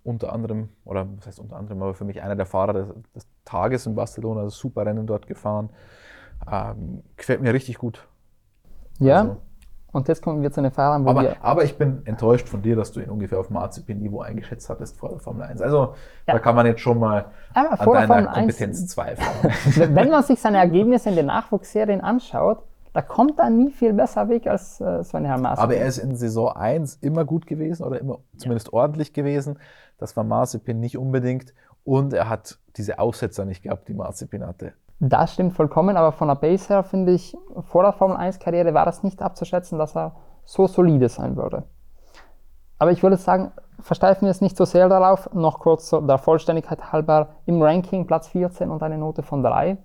unter 0.04 0.34
anderem, 0.34 0.70
oder 0.86 1.08
was 1.18 1.28
heißt 1.28 1.40
unter 1.40 1.58
anderem, 1.58 1.82
aber 1.82 1.94
für 1.94 2.06
mich 2.06 2.22
einer 2.22 2.36
der 2.36 2.46
Fahrer 2.46 2.74
des, 2.74 2.88
des 3.16 3.28
Tages 3.46 3.86
in 3.86 3.96
Barcelona, 3.96 4.44
das 4.44 4.58
super 4.58 4.86
Rennen 4.86 5.06
dort 5.06 5.28
gefahren. 5.28 5.70
Ähm, 6.50 7.04
gefällt 7.18 7.42
mir 7.42 7.54
richtig 7.54 7.78
gut. 7.78 8.08
Ja, 9.00 9.20
also, 9.20 9.38
und 9.92 10.08
jetzt 10.08 10.22
kommen 10.22 10.42
wir 10.42 10.52
zu 10.52 10.62
den 10.62 10.72
Fahrern, 10.72 11.04
wo 11.04 11.10
aber, 11.10 11.22
wir... 11.22 11.36
Aber 11.42 11.64
ich 11.64 11.78
bin 11.78 12.06
enttäuscht 12.06 12.48
von 12.48 12.62
dir, 12.62 12.76
dass 12.76 12.92
du 12.92 13.00
ihn 13.00 13.10
ungefähr 13.10 13.40
auf 13.40 13.50
Marzipin-Niveau 13.50 14.22
eingeschätzt 14.22 14.70
hattest 14.70 14.98
vor 14.98 15.10
der 15.10 15.20
Formel 15.20 15.44
1. 15.44 15.62
Also 15.62 15.96
ja. 16.28 16.34
da 16.34 16.40
kann 16.40 16.56
man 16.56 16.66
jetzt 16.66 16.82
schon 16.82 17.00
mal 17.00 17.32
an 17.54 17.68
deiner 17.80 18.28
Kompetenz 18.28 18.82
1, 18.82 18.88
zweifeln. 18.88 19.96
Wenn 19.96 20.10
man 20.10 20.24
sich 20.24 20.40
seine 20.40 20.58
Ergebnisse 20.58 21.10
in 21.10 21.16
den 21.16 21.26
Nachwuchsserien 21.26 22.02
anschaut, 22.02 22.64
da 22.94 23.02
kommt 23.02 23.40
er 23.40 23.50
nie 23.50 23.72
viel 23.72 23.94
besser 23.94 24.30
weg 24.30 24.48
als 24.48 24.82
äh, 24.82 25.04
Sven 25.04 25.24
Mazepin. 25.24 25.46
Aber 25.46 25.76
er 25.76 25.88
ist 25.88 26.00
in 26.00 26.16
Saison 26.16 26.50
1 26.56 26.98
immer 27.02 27.26
gut 27.26 27.46
gewesen 27.46 27.84
oder 27.84 28.00
immer 28.00 28.20
zumindest 28.38 28.68
ja. 28.68 28.74
ordentlich 28.74 29.14
gewesen. 29.14 29.60
Das 29.98 30.18
war 30.18 30.24
Mazepin 30.24 30.80
nicht 30.80 30.98
unbedingt. 30.98 31.54
Und 31.84 32.14
er 32.14 32.30
hat 32.30 32.60
diese 32.78 33.00
Aussetzer 33.00 33.46
nicht 33.46 33.64
gehabt, 33.64 33.88
die 33.88 33.94
Mazepin 33.94 34.46
hatte. 34.46 34.74
Das 35.00 35.34
stimmt 35.34 35.54
vollkommen, 35.54 35.96
aber 35.96 36.12
von 36.12 36.28
der 36.28 36.36
Base 36.36 36.68
her 36.68 36.84
finde 36.84 37.14
ich, 37.14 37.38
vor 37.62 37.84
der 37.84 37.94
Formel 37.94 38.18
1-Karriere 38.18 38.74
war 38.74 38.86
das 38.86 39.02
nicht 39.02 39.22
abzuschätzen, 39.22 39.80
dass 39.80 39.96
er 39.96 40.16
so 40.44 40.68
solide 40.68 41.08
sein 41.08 41.38
würde. 41.38 41.64
Aber 42.80 42.92
ich 42.92 43.02
würde 43.02 43.18
sagen, 43.18 43.52
versteifen 43.80 44.26
wir 44.26 44.32
es 44.32 44.42
nicht 44.42 44.58
so 44.58 44.66
sehr 44.66 44.90
darauf. 44.90 45.30
Noch 45.34 45.60
kurz 45.60 45.90
der 45.90 46.18
Vollständigkeit 46.18 46.92
halber 46.92 47.30
im 47.46 47.62
Ranking 47.62 48.08
Platz 48.08 48.28
14 48.30 48.70
und 48.70 48.84
eine 48.84 48.98
Note 48.98 49.24
von 49.24 49.44
3. 49.44 49.78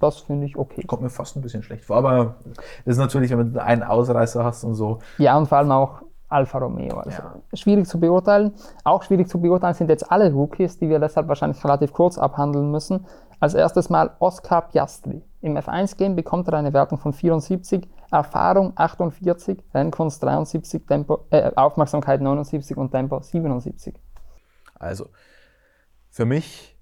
Das 0.00 0.18
finde 0.18 0.46
ich 0.46 0.56
okay. 0.56 0.82
Kommt 0.86 1.02
mir 1.02 1.10
fast 1.10 1.36
ein 1.36 1.42
bisschen 1.42 1.62
schlecht 1.62 1.84
vor, 1.84 1.98
aber 1.98 2.36
das 2.84 2.96
ist 2.96 2.98
natürlich, 2.98 3.30
wenn 3.30 3.52
du 3.52 3.62
einen 3.62 3.82
Ausreißer 3.82 4.42
hast 4.42 4.64
und 4.64 4.74
so. 4.74 4.98
Ja, 5.18 5.36
und 5.36 5.46
vor 5.46 5.58
allem 5.58 5.70
auch 5.70 6.02
Alfa 6.30 6.58
Romeo. 6.58 6.96
Also 6.96 7.22
ja. 7.22 7.34
schwierig 7.52 7.86
zu 7.86 8.00
beurteilen. 8.00 8.54
Auch 8.84 9.02
schwierig 9.02 9.28
zu 9.28 9.40
beurteilen 9.40 9.74
sind 9.74 9.90
jetzt 9.90 10.10
alle 10.10 10.32
Rookies, 10.32 10.78
die 10.78 10.88
wir 10.88 10.98
deshalb 10.98 11.28
wahrscheinlich 11.28 11.62
relativ 11.64 11.92
kurz 11.92 12.18
abhandeln 12.18 12.70
müssen. 12.70 13.06
Als 13.40 13.54
erstes 13.54 13.90
mal 13.90 14.16
Oscar 14.20 14.62
Piastri. 14.62 15.22
Im 15.42 15.56
F1-Game 15.56 16.16
bekommt 16.16 16.48
er 16.48 16.54
eine 16.54 16.72
Wertung 16.72 16.98
von 16.98 17.12
74, 17.12 17.88
Erfahrung 18.10 18.72
48, 18.76 19.64
Rennkunst 19.74 20.22
73, 20.22 20.86
Tempo, 20.86 21.26
äh, 21.30 21.50
Aufmerksamkeit 21.56 22.20
79 22.20 22.76
und 22.76 22.90
Tempo 22.90 23.20
77. 23.20 23.94
Also, 24.78 25.08
für 26.10 26.26
mich, 26.26 26.78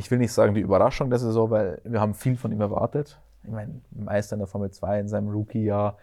ich 0.00 0.10
will 0.10 0.18
nicht 0.18 0.32
sagen 0.32 0.54
die 0.54 0.62
Überraschung 0.62 1.10
der 1.10 1.18
Saison, 1.18 1.50
weil 1.50 1.80
wir 1.84 2.00
haben 2.00 2.14
viel 2.14 2.36
von 2.36 2.50
ihm 2.52 2.60
erwartet. 2.62 3.20
Ich 3.44 3.50
meine, 3.50 3.82
Meister 3.90 4.34
in 4.34 4.40
der 4.40 4.48
Formel 4.48 4.70
2 4.70 5.00
in 5.00 5.08
seinem 5.08 5.28
Rookie-Jahr, 5.28 5.98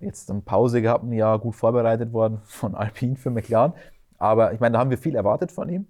jetzt 0.00 0.28
eine 0.30 0.40
Pause 0.40 0.82
gehabt, 0.82 1.04
ein 1.04 1.12
Jahr 1.12 1.38
gut 1.38 1.54
vorbereitet 1.54 2.12
worden 2.12 2.40
von 2.44 2.74
Alpine 2.74 3.14
für 3.14 3.30
McLaren. 3.30 3.74
Aber 4.18 4.52
ich 4.52 4.58
meine, 4.58 4.72
da 4.72 4.80
haben 4.80 4.90
wir 4.90 4.98
viel 4.98 5.14
erwartet 5.14 5.52
von 5.52 5.68
ihm. 5.68 5.86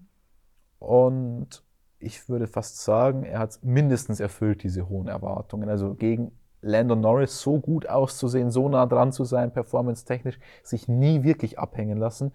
Und 0.79 1.65
ich 1.99 2.29
würde 2.29 2.47
fast 2.47 2.85
sagen, 2.85 3.25
er 3.25 3.39
hat 3.39 3.59
mindestens 3.63 4.21
erfüllt, 4.21 4.63
diese 4.63 4.91
hohen 4.91 5.09
Erwartungen. 5.09 5.71
Also 5.71 5.95
gegen 5.95 6.33
Landon 6.61 7.01
Norris 7.01 7.41
so 7.41 7.59
gut 7.61 7.89
auszusehen, 7.89 8.51
so 8.51 8.69
nah 8.69 8.85
dran 8.85 9.11
zu 9.11 9.25
sein, 9.25 9.55
performance-technisch, 9.55 10.39
sich 10.63 10.87
nie 10.87 11.23
wirklich 11.23 11.59
abhängen 11.59 11.97
lassen, 11.97 12.33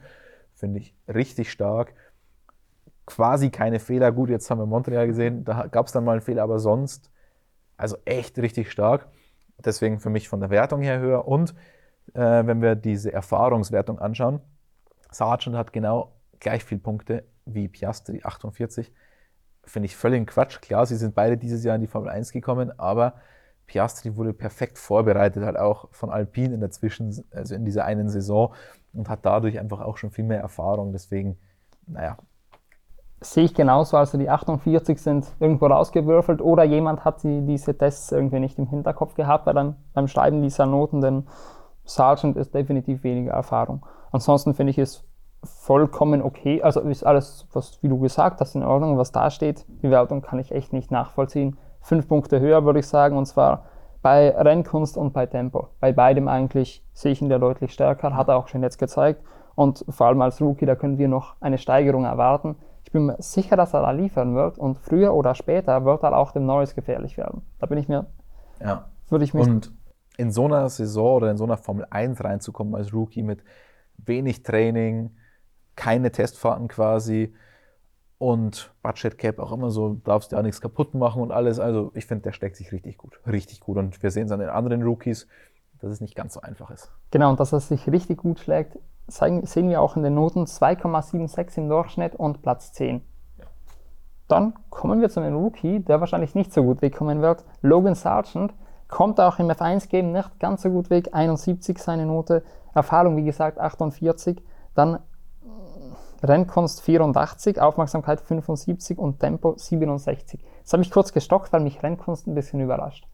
finde 0.56 0.80
ich 0.80 0.96
richtig 1.08 1.52
stark. 1.52 1.94
Quasi 3.06 3.50
keine 3.50 3.80
Fehler. 3.80 4.12
Gut, 4.12 4.30
jetzt 4.30 4.50
haben 4.50 4.60
wir 4.60 4.66
Montreal 4.66 5.08
gesehen, 5.08 5.44
da 5.44 5.68
gab 5.68 5.88
es 5.88 5.92
dann 5.92 6.04
mal 6.04 6.14
einen 6.14 6.22
Fehler, 6.22 6.44
aber 6.44 6.60
sonst, 6.60 7.12
also 7.78 7.98
echt 8.06 8.38
richtig 8.40 8.72
stark. 8.72 9.08
Deswegen 9.64 10.00
für 10.00 10.10
mich 10.10 10.30
von 10.30 10.40
der 10.40 10.50
Wertung 10.50 10.82
her 10.82 11.00
höher. 11.00 11.28
Und 11.28 11.54
äh, 12.14 12.46
wenn 12.46 12.62
wir 12.62 12.76
diese 12.76 13.12
Erfahrungswertung 13.12 14.00
anschauen, 14.00 14.40
Sargent 15.12 15.56
hat 15.56 15.74
genau 15.74 16.14
gleich 16.40 16.64
viele 16.64 16.82
Punkte 16.82 17.24
wie 17.46 17.68
Piastri, 17.68 18.22
48 18.24 18.92
finde 19.66 19.86
ich 19.86 19.96
völlig 19.96 20.28
Quatsch. 20.28 20.62
Klar, 20.62 20.86
sie 20.86 20.96
sind 20.96 21.16
beide 21.16 21.38
dieses 21.38 21.64
Jahr 21.64 21.76
in 21.76 21.82
die 21.82 21.88
Formel 21.88 22.10
1 22.10 22.32
gekommen, 22.32 22.78
aber 22.80 23.16
Piastri 23.66 24.16
wurde 24.16 24.34
perfekt 24.34 24.78
vorbereitet, 24.78 25.44
halt 25.44 25.58
auch 25.58 25.88
von 25.92 26.10
Alpine 26.10 26.54
in 26.54 26.60
der 26.60 26.72
Zwischen, 26.72 27.24
also 27.32 27.56
in 27.56 27.66
dieser 27.66 27.86
einen 27.86 28.10
Saison 28.10 28.54
und 28.94 29.10
hat 29.10 29.26
dadurch 29.26 29.60
einfach 29.60 29.80
auch 29.80 29.98
schon 29.98 30.12
viel 30.12 30.26
mehr 30.26 30.42
Erfahrung. 30.42 30.92
Deswegen, 30.92 31.38
naja. 31.88 32.18
Sehe 33.24 33.46
ich 33.46 33.54
genauso, 33.54 33.98
also 33.98 34.18
die 34.18 34.30
48 34.30 35.02
sind 35.02 35.26
irgendwo 35.40 35.68
rausgewürfelt 35.68 36.42
oder 36.42 36.64
jemand 36.64 37.06
hat 37.06 37.24
die, 37.24 37.42
diese 37.46 37.78
Tests 37.78 38.12
irgendwie 38.12 38.40
nicht 38.40 38.60
im 38.60 38.68
Hinterkopf 38.68 39.16
gehabt 39.16 39.46
bei 39.46 39.54
beim, 39.54 39.76
beim 39.94 40.08
Schreiben 40.08 40.42
dieser 40.42 40.66
Noten, 40.66 41.02
denn 41.02 41.28
Sargent 41.86 42.38
ist 42.38 42.54
definitiv 42.54 43.04
weniger 43.04 43.32
Erfahrung. 43.32 43.86
Ansonsten 44.12 44.54
finde 44.54 44.72
ich 44.72 44.78
es 44.78 45.04
vollkommen 45.44 46.22
okay. 46.22 46.62
Also 46.62 46.82
ist 46.82 47.06
alles, 47.06 47.48
was, 47.54 47.82
wie 47.82 47.90
du 47.90 48.00
gesagt 48.00 48.40
hast, 48.40 48.56
in 48.56 48.64
Ordnung, 48.64 48.98
was 48.98 49.12
da 49.12 49.30
steht. 49.30 49.66
Die 49.82 49.90
Wertung 49.90 50.22
kann 50.22 50.40
ich 50.40 50.52
echt 50.52 50.74
nicht 50.74 50.92
nachvollziehen. 50.92 51.58
Fünf 51.82 52.08
Punkte 52.08 52.40
höher, 52.40 52.64
würde 52.66 52.80
ich 52.80 52.88
sagen, 52.88 53.18
und 53.18 53.26
zwar 53.26 53.66
bei 54.02 54.30
Rennkunst 54.30 54.98
und 54.98 55.14
bei 55.14 55.26
Tempo. 55.26 55.70
Bei 55.80 55.92
beidem 55.92 56.28
eigentlich 56.28 56.86
sehe 56.94 57.12
ich 57.12 57.22
ihn 57.22 57.30
da 57.30 57.40
deutlich 57.40 57.74
stärker, 57.74 58.16
hat 58.16 58.28
er 58.28 58.38
auch 58.38 58.48
schon 58.48 58.64
jetzt 58.64 58.78
gezeigt. 58.78 59.22
Und 59.56 59.86
vor 59.90 60.08
allem 60.08 60.22
als 60.22 60.42
Rookie, 60.42 60.66
da 60.66 60.76
können 60.76 60.98
wir 60.98 61.08
noch 61.08 61.36
eine 61.40 61.58
Steigerung 61.58 62.06
erwarten. 62.06 62.56
Ich 62.94 62.96
bin 62.96 63.08
mir 63.08 63.16
sicher, 63.18 63.58
dass 63.58 63.74
er 63.74 63.82
da 63.82 63.90
liefern 63.90 64.36
wird 64.36 64.60
und 64.60 64.78
früher 64.78 65.16
oder 65.16 65.34
später 65.34 65.84
wird 65.84 66.04
er 66.04 66.16
auch 66.16 66.32
dem 66.32 66.46
Norris 66.46 66.76
gefährlich 66.76 67.18
werden. 67.18 67.42
Da 67.58 67.66
bin 67.66 67.80
ich 67.80 67.88
mir. 67.88 68.06
Ja. 68.60 68.86
Würde 69.10 69.26
ich 69.26 69.34
mich. 69.34 69.48
Und 69.48 69.74
in 70.18 70.30
so 70.30 70.46
einer 70.46 70.70
Saison 70.70 71.16
oder 71.16 71.32
in 71.32 71.38
so 71.38 71.44
einer 71.44 71.58
Formel 71.58 71.88
1 71.90 72.24
reinzukommen 72.24 72.76
als 72.76 72.94
Rookie 72.94 73.24
mit 73.24 73.44
wenig 73.98 74.44
Training, 74.44 75.10
keine 75.76 76.12
Testfahrten 76.12 76.68
quasi 76.68 77.34
und 78.20 78.72
Budget 78.84 79.18
Cap 79.18 79.40
auch 79.40 79.54
immer 79.54 79.72
so, 79.72 79.96
darfst 79.96 80.32
du 80.32 80.36
ja 80.36 80.44
nichts 80.44 80.62
kaputt 80.62 80.94
machen 80.94 81.24
und 81.24 81.32
alles. 81.32 81.58
Also 81.58 81.92
ich 81.96 82.06
finde, 82.06 82.26
der 82.26 82.34
steckt 82.34 82.58
sich 82.58 82.72
richtig 82.72 83.00
gut, 83.00 83.20
richtig 83.26 83.60
gut. 83.60 83.78
Und 83.78 84.04
wir 84.04 84.12
sehen 84.12 84.28
es 84.28 84.32
an 84.32 84.40
den 84.40 84.50
anderen 84.50 84.84
Rookies, 84.84 85.28
dass 85.82 85.90
es 85.90 86.00
nicht 86.00 86.14
ganz 86.14 86.36
so 86.36 86.42
einfach 86.42 86.70
ist. 86.70 86.92
Genau, 87.10 87.32
und 87.32 87.40
dass 87.40 87.54
er 87.54 87.60
sich 87.60 87.90
richtig 87.90 88.20
gut 88.20 88.38
schlägt, 88.38 88.78
sehen 89.08 89.70
wir 89.70 89.82
auch 89.82 89.96
in 89.96 90.04
den 90.04 90.16
Noten 90.16 90.46
2,76 90.46 91.58
im 91.58 91.70
Durchschnitt 91.70 92.16
und 92.16 92.42
Platz 92.42 92.74
10. 92.74 93.02
Dann 94.28 94.54
kommen 94.70 95.02
wir 95.02 95.10
zu 95.10 95.20
einem 95.20 95.36
Rookie, 95.36 95.82
der 95.82 96.00
wahrscheinlich 96.00 96.36
nicht 96.36 96.54
so 96.54 96.64
gut 96.64 96.82
wegkommen 96.82 97.22
wird. 97.22 97.46
Logan 97.62 97.96
Sargent 97.96 98.54
kommt 98.88 99.20
auch 99.20 99.40
im 99.40 99.50
F1-Game 99.50 100.12
nicht 100.12 100.40
ganz 100.40 100.62
so 100.62 100.70
gut 100.70 100.90
weg, 100.90 101.10
71 101.12 101.78
seine 101.78 102.06
Note, 102.06 102.44
Erfahrung 102.74 103.18
wie 103.18 103.24
gesagt 103.24 103.60
48. 103.60 104.42
Dann 104.76 105.00
Rennkunst 106.24 106.82
84, 106.82 107.60
Aufmerksamkeit 107.60 108.22
75 108.22 108.98
und 108.98 109.20
Tempo 109.20 109.56
67. 109.58 110.44
Das 110.64 110.74
habe 110.74 110.84
ich 110.84 110.90
kurz 110.90 111.12
gestockt, 111.12 111.52
weil 111.52 111.60
mich 111.60 111.84
Rennkunst 111.84 112.28
ein 112.28 112.36
bisschen 112.36 112.62
überrascht. 112.62 113.06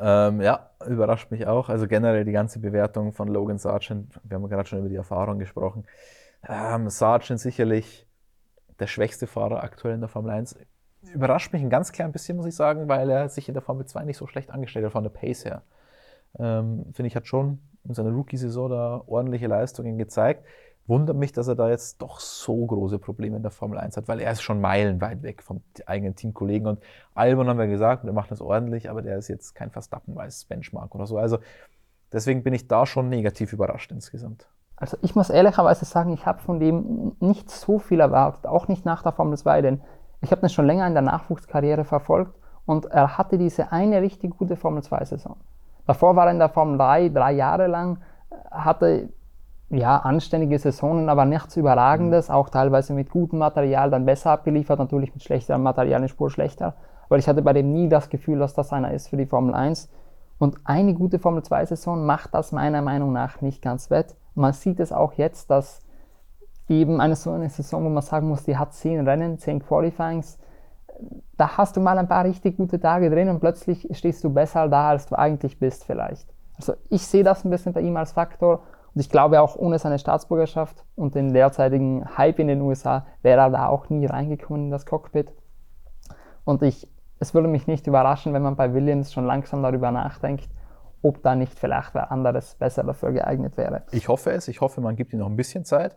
Ähm, 0.00 0.40
ja, 0.40 0.70
überrascht 0.86 1.30
mich 1.30 1.46
auch. 1.46 1.68
Also 1.68 1.86
generell 1.86 2.24
die 2.24 2.32
ganze 2.32 2.58
Bewertung 2.58 3.12
von 3.12 3.28
Logan 3.28 3.58
Sargent. 3.58 4.18
Wir 4.24 4.36
haben 4.36 4.48
gerade 4.48 4.68
schon 4.68 4.80
über 4.80 4.88
die 4.88 4.96
Erfahrung 4.96 5.38
gesprochen. 5.38 5.84
Ähm, 6.48 6.88
Sargent 6.90 7.40
sicherlich 7.40 8.06
der 8.80 8.86
schwächste 8.86 9.26
Fahrer 9.26 9.62
aktuell 9.62 9.94
in 9.94 10.00
der 10.00 10.08
Formel 10.08 10.30
1. 10.32 10.56
Überrascht 11.12 11.52
mich 11.52 11.62
ein 11.62 11.70
ganz 11.70 11.92
klein 11.92 12.12
bisschen, 12.12 12.36
muss 12.36 12.46
ich 12.46 12.56
sagen, 12.56 12.88
weil 12.88 13.10
er 13.10 13.28
sich 13.28 13.48
in 13.48 13.54
der 13.54 13.62
Formel 13.62 13.86
2 13.86 14.04
nicht 14.04 14.16
so 14.16 14.26
schlecht 14.26 14.50
angestellt 14.50 14.86
hat 14.86 14.92
von 14.92 15.04
der 15.04 15.10
Pace 15.10 15.44
her. 15.44 15.62
Ähm, 16.38 16.86
Finde 16.92 17.06
ich, 17.06 17.16
hat 17.16 17.26
schon 17.26 17.60
in 17.84 17.94
seiner 17.94 18.10
Rookie-Saison 18.10 18.70
da 18.70 19.02
ordentliche 19.06 19.46
Leistungen 19.46 19.98
gezeigt 19.98 20.44
wundert 20.86 21.16
mich, 21.16 21.32
dass 21.32 21.48
er 21.48 21.54
da 21.54 21.70
jetzt 21.70 22.02
doch 22.02 22.20
so 22.20 22.66
große 22.66 22.98
Probleme 22.98 23.36
in 23.36 23.42
der 23.42 23.50
Formel 23.50 23.78
1 23.78 23.96
hat, 23.96 24.08
weil 24.08 24.20
er 24.20 24.32
ist 24.32 24.42
schon 24.42 24.60
meilenweit 24.60 25.22
weg 25.22 25.42
vom 25.42 25.62
eigenen 25.86 26.14
Teamkollegen. 26.14 26.68
Und 26.68 26.80
Albon 27.14 27.48
haben 27.48 27.58
wir 27.58 27.66
gesagt, 27.66 28.04
der 28.04 28.12
macht 28.12 28.30
das 28.30 28.40
ordentlich, 28.40 28.90
aber 28.90 29.02
der 29.02 29.16
ist 29.16 29.28
jetzt 29.28 29.54
kein 29.54 29.70
Verstappen 29.70 30.18
als 30.18 30.44
Benchmark 30.44 30.94
oder 30.94 31.06
so. 31.06 31.16
Also 31.16 31.38
deswegen 32.12 32.42
bin 32.42 32.52
ich 32.52 32.68
da 32.68 32.84
schon 32.84 33.08
negativ 33.08 33.52
überrascht 33.52 33.92
insgesamt. 33.92 34.46
Also 34.76 34.96
ich 35.02 35.14
muss 35.14 35.30
ehrlicherweise 35.30 35.84
sagen, 35.84 36.12
ich 36.12 36.26
habe 36.26 36.40
von 36.40 36.58
dem 36.60 37.12
nicht 37.20 37.50
so 37.50 37.78
viel 37.78 38.00
erwartet, 38.00 38.46
auch 38.46 38.68
nicht 38.68 38.84
nach 38.84 39.02
der 39.02 39.12
Formel 39.12 39.38
2, 39.38 39.62
denn 39.62 39.80
ich 40.20 40.32
habe 40.32 40.42
das 40.42 40.52
schon 40.52 40.66
länger 40.66 40.86
in 40.86 40.94
der 40.94 41.02
Nachwuchskarriere 41.02 41.84
verfolgt 41.84 42.34
und 42.66 42.86
er 42.86 43.16
hatte 43.16 43.38
diese 43.38 43.72
eine 43.72 44.02
richtig 44.02 44.36
gute 44.36 44.56
Formel 44.56 44.82
2-Saison. 44.82 45.36
Davor 45.86 46.16
war 46.16 46.26
er 46.26 46.32
in 46.32 46.38
der 46.38 46.48
Formel 46.48 46.76
3 46.78 47.10
drei 47.10 47.32
Jahre 47.32 47.66
lang, 47.66 47.98
hatte 48.50 49.10
ja, 49.70 49.98
anständige 49.98 50.58
Saisonen, 50.58 51.08
aber 51.08 51.24
nichts 51.24 51.56
Überragendes, 51.56 52.30
auch 52.30 52.48
teilweise 52.48 52.92
mit 52.92 53.10
gutem 53.10 53.38
Material 53.38 53.90
dann 53.90 54.04
besser 54.04 54.30
abgeliefert, 54.30 54.78
natürlich 54.78 55.12
mit 55.14 55.22
schlechterem 55.22 55.62
Material 55.62 55.98
eine 55.98 56.08
Spur 56.08 56.30
schlechter. 56.30 56.74
Aber 57.08 57.18
ich 57.18 57.28
hatte 57.28 57.42
bei 57.42 57.52
dem 57.52 57.72
nie 57.72 57.88
das 57.88 58.08
Gefühl, 58.08 58.38
dass 58.38 58.54
das 58.54 58.72
einer 58.72 58.92
ist 58.92 59.08
für 59.08 59.16
die 59.16 59.26
Formel 59.26 59.54
1. 59.54 59.90
Und 60.38 60.56
eine 60.64 60.94
gute 60.94 61.18
Formel 61.18 61.42
2-Saison 61.42 62.04
macht 62.04 62.34
das 62.34 62.52
meiner 62.52 62.82
Meinung 62.82 63.12
nach 63.12 63.40
nicht 63.40 63.62
ganz 63.62 63.90
wett. 63.90 64.16
Man 64.34 64.52
sieht 64.52 64.80
es 64.80 64.92
auch 64.92 65.14
jetzt, 65.14 65.50
dass 65.50 65.80
eben 66.68 67.00
eine 67.00 67.16
so 67.16 67.30
eine 67.30 67.48
Saison, 67.48 67.84
wo 67.84 67.88
man 67.88 68.02
sagen 68.02 68.28
muss, 68.28 68.44
die 68.44 68.56
hat 68.56 68.72
zehn 68.72 69.06
Rennen, 69.06 69.38
zehn 69.38 69.60
Qualifyings, 69.62 70.38
da 71.36 71.56
hast 71.56 71.76
du 71.76 71.80
mal 71.80 71.98
ein 71.98 72.08
paar 72.08 72.24
richtig 72.24 72.56
gute 72.56 72.80
Tage 72.80 73.10
drin 73.10 73.28
und 73.28 73.40
plötzlich 73.40 73.88
stehst 73.92 74.22
du 74.24 74.30
besser 74.32 74.68
da, 74.68 74.90
als 74.90 75.06
du 75.06 75.16
eigentlich 75.18 75.58
bist 75.58 75.84
vielleicht. 75.84 76.28
Also 76.56 76.74
ich 76.88 77.06
sehe 77.06 77.24
das 77.24 77.44
ein 77.44 77.50
bisschen 77.50 77.72
bei 77.72 77.80
ihm 77.80 77.96
als 77.96 78.12
Faktor 78.12 78.62
und 78.94 79.00
ich 79.00 79.10
glaube 79.10 79.40
auch 79.40 79.56
ohne 79.56 79.78
seine 79.78 79.98
Staatsbürgerschaft 79.98 80.84
und 80.94 81.14
den 81.14 81.32
derzeitigen 81.32 82.16
Hype 82.16 82.38
in 82.38 82.46
den 82.46 82.60
USA 82.60 83.06
wäre 83.22 83.40
er 83.40 83.50
da 83.50 83.68
auch 83.68 83.88
nie 83.88 84.06
reingekommen 84.06 84.66
in 84.66 84.70
das 84.70 84.86
Cockpit. 84.86 85.32
Und 86.44 86.62
ich, 86.62 86.88
es 87.18 87.34
würde 87.34 87.48
mich 87.48 87.66
nicht 87.66 87.86
überraschen, 87.86 88.32
wenn 88.34 88.42
man 88.42 88.56
bei 88.56 88.72
Williams 88.72 89.12
schon 89.12 89.24
langsam 89.24 89.62
darüber 89.62 89.90
nachdenkt, 89.90 90.48
ob 91.02 91.22
da 91.22 91.34
nicht 91.34 91.58
vielleicht 91.58 91.94
wer 91.94 92.12
anderes 92.12 92.54
besser 92.54 92.84
dafür 92.84 93.12
geeignet 93.12 93.56
wäre. 93.56 93.82
Ich 93.90 94.08
hoffe 94.08 94.30
es. 94.30 94.46
Ich 94.46 94.60
hoffe, 94.60 94.80
man 94.80 94.94
gibt 94.94 95.12
ihm 95.12 95.18
noch 95.18 95.28
ein 95.28 95.36
bisschen 95.36 95.64
Zeit, 95.64 95.96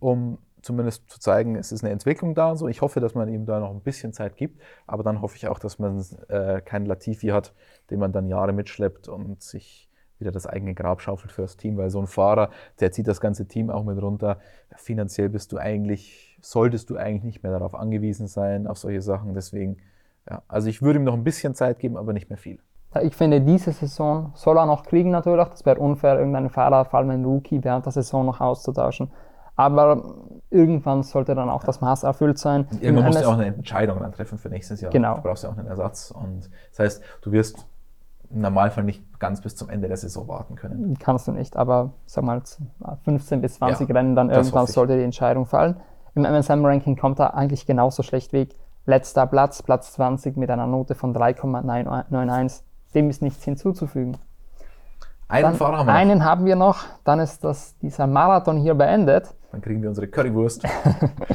um 0.00 0.38
zumindest 0.60 1.08
zu 1.10 1.20
zeigen, 1.20 1.56
es 1.56 1.72
ist 1.72 1.84
eine 1.84 1.92
Entwicklung 1.92 2.34
da 2.34 2.50
und 2.50 2.56
so. 2.56 2.66
Ich 2.66 2.80
hoffe, 2.80 2.98
dass 2.98 3.14
man 3.14 3.28
ihm 3.28 3.46
da 3.46 3.60
noch 3.60 3.70
ein 3.70 3.82
bisschen 3.82 4.12
Zeit 4.12 4.36
gibt, 4.36 4.60
aber 4.86 5.02
dann 5.02 5.20
hoffe 5.20 5.36
ich 5.36 5.46
auch, 5.46 5.58
dass 5.58 5.78
man 5.78 6.04
äh, 6.28 6.60
keinen 6.62 6.86
Latifi 6.86 7.28
hat, 7.28 7.54
den 7.90 8.00
man 8.00 8.12
dann 8.12 8.26
Jahre 8.26 8.52
mitschleppt 8.52 9.08
und 9.08 9.42
sich 9.42 9.90
wieder 10.18 10.32
das 10.32 10.46
eigene 10.46 10.74
Grab 10.74 11.00
schaufelt 11.00 11.32
für 11.32 11.42
das 11.42 11.56
Team, 11.56 11.76
weil 11.76 11.90
so 11.90 12.00
ein 12.00 12.06
Fahrer, 12.06 12.50
der 12.80 12.92
zieht 12.92 13.08
das 13.08 13.20
ganze 13.20 13.46
Team 13.46 13.70
auch 13.70 13.84
mit 13.84 14.00
runter. 14.00 14.38
Finanziell 14.76 15.28
bist 15.28 15.52
du 15.52 15.58
eigentlich, 15.58 16.38
solltest 16.40 16.90
du 16.90 16.96
eigentlich 16.96 17.24
nicht 17.24 17.42
mehr 17.42 17.52
darauf 17.52 17.74
angewiesen 17.74 18.26
sein, 18.26 18.66
auf 18.66 18.78
solche 18.78 19.02
Sachen. 19.02 19.34
Deswegen, 19.34 19.78
ja, 20.28 20.42
also 20.48 20.68
ich 20.68 20.82
würde 20.82 20.98
ihm 20.98 21.04
noch 21.04 21.14
ein 21.14 21.24
bisschen 21.24 21.54
Zeit 21.54 21.78
geben, 21.78 21.96
aber 21.96 22.12
nicht 22.12 22.28
mehr 22.28 22.38
viel. 22.38 22.58
Ich 23.02 23.16
finde, 23.16 23.40
diese 23.40 23.72
Saison 23.72 24.30
soll 24.34 24.56
er 24.56 24.66
noch 24.66 24.84
kriegen 24.84 25.10
natürlich. 25.10 25.48
Das 25.48 25.66
wäre 25.66 25.80
unfair, 25.80 26.16
irgendeinen 26.16 26.48
Fahrer, 26.48 26.84
vor 26.84 27.00
allem 27.00 27.10
einen 27.10 27.24
Rookie, 27.24 27.62
während 27.64 27.86
der 27.86 27.92
Saison 27.92 28.24
noch 28.24 28.40
auszutauschen. 28.40 29.10
Aber 29.56 30.14
irgendwann 30.50 31.02
sollte 31.02 31.34
dann 31.34 31.48
auch 31.48 31.64
das 31.64 31.80
Maß 31.80 32.02
erfüllt 32.02 32.38
sein. 32.38 32.66
irgendwann 32.80 33.06
musst 33.06 33.22
du 33.22 33.28
auch 33.28 33.34
eine 33.34 33.46
Entscheidung 33.46 34.00
dann 34.00 34.12
treffen 34.12 34.38
für 34.38 34.48
nächstes 34.48 34.80
Jahr. 34.80 34.90
Genau. 34.90 35.16
Du 35.16 35.22
brauchst 35.22 35.44
ja 35.44 35.50
auch 35.50 35.56
einen 35.56 35.68
Ersatz. 35.68 36.10
Und 36.10 36.50
das 36.70 36.78
heißt, 36.78 37.02
du 37.22 37.32
wirst 37.32 37.66
im 38.34 38.40
Normalfall 38.40 38.84
nicht 38.84 39.02
ganz 39.20 39.40
bis 39.40 39.56
zum 39.56 39.70
Ende 39.70 39.88
der 39.88 39.96
Saison 39.96 40.28
warten 40.28 40.56
können. 40.56 40.96
Kannst 40.98 41.28
du 41.28 41.32
nicht, 41.32 41.56
aber 41.56 41.92
sag 42.06 42.24
mal 42.24 42.42
15 43.04 43.40
bis 43.40 43.54
20 43.54 43.88
ja, 43.88 43.94
Rennen, 43.94 44.16
dann 44.16 44.30
irgendwann 44.30 44.66
sollte 44.66 44.96
die 44.96 45.04
Entscheidung 45.04 45.46
fallen. 45.46 45.76
Im 46.14 46.24
MSM-Ranking 46.24 46.96
kommt 46.96 47.18
er 47.20 47.34
eigentlich 47.34 47.66
genauso 47.66 48.02
schlecht 48.02 48.32
weg. 48.32 48.54
Letzter 48.86 49.26
Platz, 49.26 49.62
Platz 49.62 49.92
20 49.94 50.36
mit 50.36 50.50
einer 50.50 50.66
Note 50.66 50.94
von 50.94 51.14
3,91. 51.14 52.62
Dem 52.94 53.10
ist 53.10 53.22
nichts 53.22 53.42
hinzuzufügen. 53.44 54.16
Einen 55.26 55.44
dann, 55.44 55.54
Fahrer 55.54 55.78
haben 55.78 55.86
wir 55.86 55.92
noch. 55.92 56.00
Einen 56.00 56.24
haben 56.24 56.44
wir 56.44 56.56
noch, 56.56 56.84
dann 57.04 57.18
ist 57.18 57.42
das, 57.44 57.78
dieser 57.78 58.06
Marathon 58.06 58.58
hier 58.58 58.74
beendet. 58.74 59.34
Dann 59.54 59.62
kriegen 59.62 59.82
wir 59.82 59.88
unsere 59.88 60.08
Currywurst. 60.08 60.64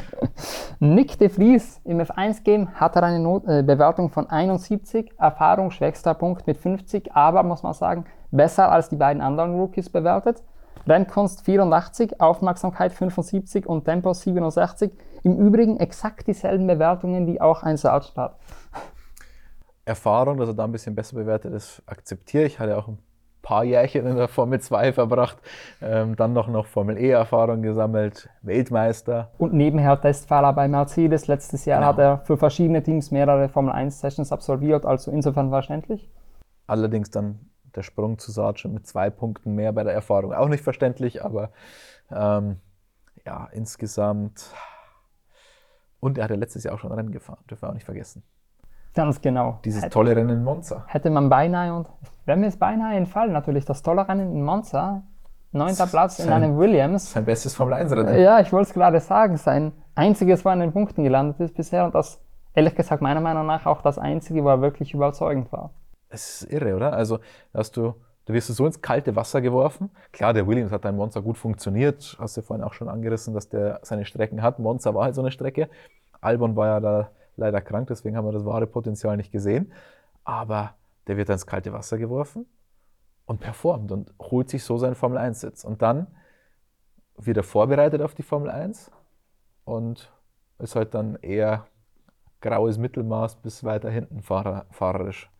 Nick 0.78 1.18
de 1.18 1.30
Vries 1.30 1.80
im 1.84 2.00
F1-Game 2.00 2.74
hat 2.74 2.94
er 2.94 3.04
eine 3.04 3.18
Not 3.18 3.44
äh, 3.46 3.62
Bewertung 3.62 4.10
von 4.10 4.28
71, 4.28 5.12
Erfahrung 5.18 5.70
schwächster 5.70 6.12
Punkt 6.12 6.46
mit 6.46 6.58
50, 6.58 7.14
aber 7.14 7.42
muss 7.44 7.62
man 7.62 7.72
sagen, 7.72 8.04
besser 8.30 8.70
als 8.70 8.90
die 8.90 8.96
beiden 8.96 9.22
anderen 9.22 9.54
Rookies 9.54 9.88
bewertet. 9.88 10.42
Rennkunst 10.86 11.46
84, 11.46 12.20
Aufmerksamkeit 12.20 12.92
75 12.92 13.66
und 13.66 13.86
Tempo 13.86 14.12
67. 14.12 14.92
Im 15.22 15.38
Übrigen 15.38 15.78
exakt 15.78 16.26
dieselben 16.26 16.66
Bewertungen, 16.66 17.26
wie 17.26 17.40
auch 17.40 17.62
ein 17.62 17.78
Sargent 17.78 18.18
hat. 18.18 18.38
Erfahrung, 19.86 20.36
dass 20.36 20.50
er 20.50 20.54
da 20.54 20.64
ein 20.64 20.72
bisschen 20.72 20.94
besser 20.94 21.16
bewertet 21.16 21.54
ist, 21.54 21.82
akzeptiere 21.86 22.44
ich. 22.44 22.58
Hat 22.58 22.68
ja 22.68 22.76
auch 22.76 22.88
ein 22.88 22.98
paar 23.42 23.64
Jährchen 23.64 24.06
in 24.06 24.16
der 24.16 24.28
Formel 24.28 24.60
2 24.60 24.92
verbracht, 24.92 25.38
ähm, 25.80 26.16
dann 26.16 26.32
noch, 26.32 26.48
noch 26.48 26.66
Formel 26.66 26.98
E-Erfahrung 26.98 27.62
gesammelt, 27.62 28.28
Weltmeister. 28.42 29.30
Und 29.38 29.52
nebenher 29.52 30.00
Testfahrer 30.00 30.52
bei 30.52 30.68
Mercedes. 30.68 31.26
Letztes 31.26 31.64
Jahr 31.64 31.80
genau. 31.80 31.88
hat 31.88 31.98
er 31.98 32.18
für 32.24 32.36
verschiedene 32.36 32.82
Teams 32.82 33.10
mehrere 33.10 33.48
Formel 33.48 33.72
1-Sessions 33.72 34.32
absolviert, 34.32 34.84
also 34.84 35.10
insofern 35.10 35.50
verständlich. 35.50 36.10
Allerdings 36.66 37.10
dann 37.10 37.50
der 37.74 37.82
Sprung 37.82 38.18
zu 38.18 38.32
Sargent 38.32 38.74
mit 38.74 38.86
zwei 38.86 39.10
Punkten 39.10 39.54
mehr 39.54 39.72
bei 39.72 39.84
der 39.84 39.94
Erfahrung. 39.94 40.32
Auch 40.32 40.48
nicht 40.48 40.64
verständlich, 40.64 41.24
aber 41.24 41.50
ähm, 42.10 42.56
ja, 43.24 43.48
insgesamt. 43.52 44.52
Und 46.00 46.18
er 46.18 46.24
hat 46.24 46.30
ja 46.30 46.36
letztes 46.36 46.64
Jahr 46.64 46.74
auch 46.74 46.78
schon 46.78 46.92
Rennen 46.92 47.12
gefahren, 47.12 47.44
dürfen 47.48 47.62
wir 47.62 47.68
auch 47.70 47.74
nicht 47.74 47.84
vergessen. 47.84 48.22
Ganz 48.94 49.20
genau. 49.20 49.58
Dieses 49.64 49.82
hätte, 49.82 49.92
tolle 49.92 50.16
Rennen 50.16 50.30
in 50.30 50.44
Monza. 50.44 50.84
Hätte 50.86 51.10
man 51.10 51.28
beinahe, 51.28 51.74
und 51.74 51.86
wenn 52.26 52.40
mir 52.40 52.48
es 52.48 52.56
beinahe 52.56 52.96
entfallen, 52.96 53.32
natürlich 53.32 53.64
das 53.64 53.82
tolle 53.82 54.08
Rennen 54.08 54.32
in 54.32 54.42
Monza, 54.42 55.02
neunter 55.52 55.86
Platz 55.86 56.16
sein, 56.16 56.26
in 56.26 56.32
einem 56.32 56.58
Williams. 56.58 57.12
Sein 57.12 57.24
bestes 57.24 57.54
Formel-1-Rennen. 57.54 58.20
Ja, 58.20 58.40
ich 58.40 58.52
wollte 58.52 58.68
es 58.68 58.74
gerade 58.74 59.00
sagen, 59.00 59.36
sein 59.36 59.72
einziges, 59.94 60.44
wo 60.44 60.48
er 60.48 60.54
in 60.54 60.60
den 60.60 60.72
Punkten 60.72 61.04
gelandet 61.04 61.40
ist 61.40 61.54
bisher 61.54 61.84
und 61.84 61.94
das, 61.94 62.20
ehrlich 62.54 62.74
gesagt, 62.74 63.02
meiner 63.02 63.20
Meinung 63.20 63.46
nach 63.46 63.66
auch 63.66 63.82
das 63.82 63.98
einzige, 63.98 64.44
wo 64.44 64.48
er 64.48 64.60
wirklich 64.60 64.94
überzeugend 64.94 65.52
war. 65.52 65.70
Es 66.08 66.42
ist 66.42 66.52
irre, 66.52 66.74
oder? 66.74 66.92
Also, 66.92 67.20
hast 67.54 67.76
du, 67.76 67.94
du 68.26 68.32
wirst 68.32 68.48
so 68.48 68.66
ins 68.66 68.80
kalte 68.80 69.14
Wasser 69.14 69.40
geworfen. 69.40 69.90
Klar, 70.12 70.32
der 70.32 70.46
Williams 70.46 70.72
hat 70.72 70.84
in 70.84 70.96
Monza 70.96 71.20
gut 71.20 71.38
funktioniert. 71.38 72.16
Hast 72.18 72.36
du 72.36 72.42
vorhin 72.42 72.64
auch 72.64 72.72
schon 72.72 72.88
angerissen, 72.88 73.34
dass 73.34 73.48
der 73.48 73.78
seine 73.82 74.04
Strecken 74.04 74.42
hat. 74.42 74.58
Monza 74.58 74.92
war 74.94 75.04
halt 75.04 75.14
so 75.14 75.20
eine 75.20 75.30
Strecke. 75.30 75.68
Albon 76.20 76.56
war 76.56 76.66
ja 76.66 76.80
da 76.80 77.10
leider 77.36 77.60
krank, 77.60 77.88
deswegen 77.88 78.16
haben 78.16 78.26
wir 78.26 78.32
das 78.32 78.44
wahre 78.44 78.66
Potenzial 78.66 79.16
nicht 79.16 79.32
gesehen. 79.32 79.72
Aber 80.24 80.74
der 81.06 81.16
wird 81.16 81.28
ins 81.28 81.46
kalte 81.46 81.72
Wasser 81.72 81.98
geworfen 81.98 82.46
und 83.26 83.40
performt 83.40 83.92
und 83.92 84.12
holt 84.20 84.50
sich 84.50 84.64
so 84.64 84.76
seinen 84.76 84.94
Formel 84.94 85.18
1-Sitz. 85.18 85.64
Und 85.64 85.82
dann 85.82 86.06
wird 87.16 87.36
er 87.36 87.42
vorbereitet 87.42 88.02
auf 88.02 88.14
die 88.14 88.22
Formel 88.22 88.50
1 88.50 88.90
und 89.64 90.12
ist 90.58 90.76
halt 90.76 90.94
dann 90.94 91.16
eher 91.16 91.66
graues 92.40 92.78
Mittelmaß 92.78 93.36
bis 93.36 93.64
weiter 93.64 93.90
hinten 93.90 94.22
fahrer, 94.22 94.66
fahrerisch. 94.70 95.30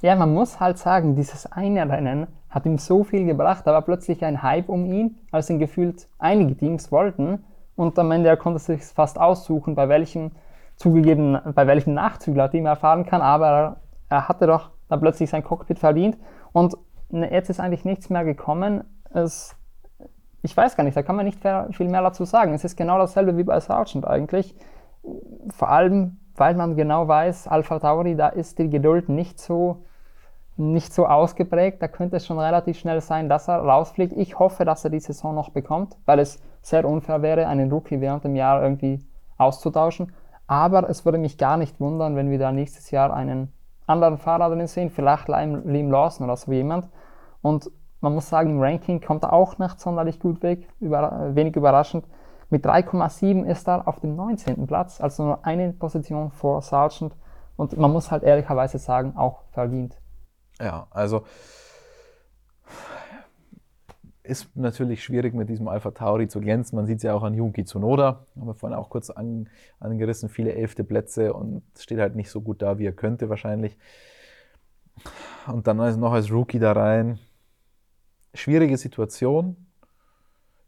Ja, 0.00 0.16
man 0.16 0.34
muss 0.34 0.60
halt 0.60 0.78
sagen, 0.78 1.16
dieses 1.16 1.50
eine 1.50 1.88
Rennen 1.88 2.26
hat 2.50 2.66
ihm 2.66 2.78
so 2.78 3.04
viel 3.04 3.24
gebracht, 3.24 3.66
da 3.66 3.72
war 3.72 3.82
plötzlich 3.82 4.24
ein 4.24 4.42
Hype 4.42 4.68
um 4.68 4.84
ihn, 4.84 5.18
als 5.30 5.50
ihn 5.50 5.58
gefühlt 5.58 6.08
einige 6.18 6.56
Teams 6.56 6.92
wollten. 6.92 7.44
Und 7.76 7.98
am 7.98 8.10
Ende 8.10 8.28
er 8.28 8.36
konnte 8.36 8.58
sich 8.58 8.84
fast 8.84 9.18
aussuchen, 9.20 9.74
bei 9.74 9.88
welchem 9.88 10.32
zugegeben, 10.76 11.38
bei 11.54 11.66
welchem 11.66 11.94
Nachzügler-Team 11.94 12.66
er 12.66 12.76
fahren 12.76 13.06
kann, 13.06 13.22
aber 13.22 13.76
er 14.08 14.28
hatte 14.28 14.46
doch 14.46 14.70
dann 14.88 15.00
plötzlich 15.00 15.30
sein 15.30 15.44
Cockpit 15.44 15.78
verdient. 15.78 16.18
Und 16.52 16.76
jetzt 17.10 17.50
ist 17.50 17.60
eigentlich 17.60 17.84
nichts 17.84 18.10
mehr 18.10 18.24
gekommen. 18.24 18.84
Es, 19.12 19.56
ich 20.42 20.56
weiß 20.56 20.76
gar 20.76 20.84
nicht, 20.84 20.96
da 20.96 21.02
kann 21.02 21.16
man 21.16 21.26
nicht 21.26 21.40
viel 21.70 21.88
mehr 21.88 22.02
dazu 22.02 22.24
sagen. 22.24 22.54
Es 22.54 22.64
ist 22.64 22.76
genau 22.76 22.98
dasselbe 22.98 23.36
wie 23.36 23.44
bei 23.44 23.58
Sargent 23.60 24.06
eigentlich. 24.06 24.54
Vor 25.50 25.68
allem, 25.68 26.18
weil 26.36 26.54
man 26.54 26.76
genau 26.76 27.08
weiß, 27.08 27.48
Alpha 27.48 27.78
Tauri, 27.78 28.16
da 28.16 28.28
ist 28.28 28.58
die 28.58 28.70
Geduld 28.70 29.08
nicht 29.08 29.38
so, 29.38 29.84
nicht 30.56 30.92
so 30.92 31.06
ausgeprägt. 31.06 31.82
Da 31.82 31.88
könnte 31.88 32.16
es 32.16 32.26
schon 32.26 32.38
relativ 32.38 32.78
schnell 32.78 33.00
sein, 33.00 33.28
dass 33.28 33.48
er 33.48 33.58
rausfliegt. 33.58 34.12
Ich 34.12 34.38
hoffe, 34.38 34.64
dass 34.64 34.84
er 34.84 34.90
die 34.90 35.00
Saison 35.00 35.34
noch 35.34 35.50
bekommt, 35.50 35.96
weil 36.06 36.18
es 36.18 36.42
sehr 36.64 36.84
unfair 36.84 37.22
wäre, 37.22 37.46
einen 37.46 37.70
Rookie 37.70 38.00
während 38.00 38.24
dem 38.24 38.36
Jahr 38.36 38.62
irgendwie 38.62 39.04
auszutauschen. 39.36 40.12
Aber 40.46 40.88
es 40.88 41.04
würde 41.04 41.18
mich 41.18 41.38
gar 41.38 41.56
nicht 41.56 41.80
wundern, 41.80 42.16
wenn 42.16 42.30
wir 42.30 42.38
da 42.38 42.52
nächstes 42.52 42.90
Jahr 42.90 43.12
einen 43.14 43.52
anderen 43.86 44.18
Fahrer 44.18 44.48
drin 44.48 44.66
sehen, 44.66 44.90
vielleicht 44.90 45.28
Liam 45.28 45.90
Lawson 45.90 46.24
oder 46.24 46.36
so 46.36 46.50
jemand. 46.52 46.88
Und 47.42 47.70
man 48.00 48.14
muss 48.14 48.28
sagen, 48.28 48.50
im 48.50 48.62
Ranking 48.62 49.00
kommt 49.00 49.24
er 49.24 49.32
auch 49.32 49.58
nicht 49.58 49.80
sonderlich 49.80 50.20
gut 50.20 50.42
weg, 50.42 50.68
über, 50.80 51.34
wenig 51.34 51.56
überraschend. 51.56 52.06
Mit 52.50 52.64
3,7 52.66 53.44
ist 53.44 53.68
er 53.68 53.88
auf 53.88 54.00
dem 54.00 54.16
19. 54.16 54.66
Platz, 54.66 55.00
also 55.00 55.24
nur 55.24 55.44
eine 55.44 55.72
Position 55.72 56.30
vor 56.30 56.62
Sargent. 56.62 57.14
Und 57.56 57.76
man 57.76 57.92
muss 57.92 58.10
halt 58.10 58.22
ehrlicherweise 58.22 58.78
sagen, 58.78 59.16
auch 59.16 59.42
verdient. 59.50 59.98
Ja, 60.60 60.86
also 60.90 61.24
ist 64.24 64.56
natürlich 64.56 65.04
schwierig 65.04 65.34
mit 65.34 65.50
diesem 65.50 65.68
Alpha 65.68 65.90
Tauri 65.90 66.28
zu 66.28 66.40
glänzen. 66.40 66.76
Man 66.76 66.86
sieht 66.86 66.96
es 66.96 67.02
ja 67.02 67.12
auch 67.12 67.22
an 67.22 67.34
Yuki 67.34 67.64
Tsunoda, 67.64 68.24
haben 68.34 68.46
wir 68.46 68.54
vorhin 68.54 68.76
auch 68.76 68.88
kurz 68.88 69.10
an, 69.10 69.50
angerissen, 69.80 70.30
viele 70.30 70.54
elfte 70.54 70.82
Plätze 70.82 71.34
und 71.34 71.62
steht 71.78 71.98
halt 71.98 72.16
nicht 72.16 72.30
so 72.30 72.40
gut 72.40 72.62
da, 72.62 72.78
wie 72.78 72.86
er 72.86 72.92
könnte 72.92 73.28
wahrscheinlich. 73.28 73.76
Und 75.46 75.66
dann 75.66 75.76
noch 75.76 76.12
als 76.12 76.32
Rookie 76.32 76.58
da 76.58 76.72
rein. 76.72 77.18
Schwierige 78.32 78.78
Situation. 78.78 79.56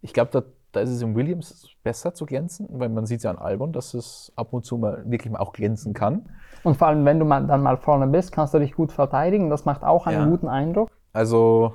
Ich 0.03 0.13
glaube, 0.13 0.31
da, 0.33 0.43
da 0.73 0.81
ist 0.81 0.91
es 0.91 1.01
im 1.01 1.15
Williams 1.17 1.71
besser 1.83 2.13
zu 2.13 2.27
glänzen, 2.27 2.69
weil 2.71 2.91
man 2.91 3.07
sieht 3.07 3.23
ja 3.23 3.31
an 3.31 3.39
Albon, 3.39 3.73
dass 3.73 3.95
es 3.95 4.33
ab 4.37 4.53
und 4.53 4.67
zu 4.67 4.77
mal 4.77 5.03
wirklich 5.11 5.33
mal 5.33 5.39
auch 5.39 5.55
glänzen 5.55 5.95
kann. 5.95 6.29
Und 6.63 6.77
vor 6.77 6.89
allem, 6.89 7.07
wenn 7.07 7.19
du 7.19 7.25
mal, 7.25 7.47
dann 7.47 7.63
mal 7.63 7.79
vorne 7.79 8.07
bist, 8.07 8.33
kannst 8.33 8.53
du 8.53 8.59
dich 8.59 8.75
gut 8.75 8.93
verteidigen. 8.93 9.49
Das 9.49 9.65
macht 9.65 9.83
auch 9.83 10.07
einen 10.07 10.21
ja. 10.21 10.27
guten 10.27 10.49
Eindruck. 10.49 10.91
Also 11.15 11.73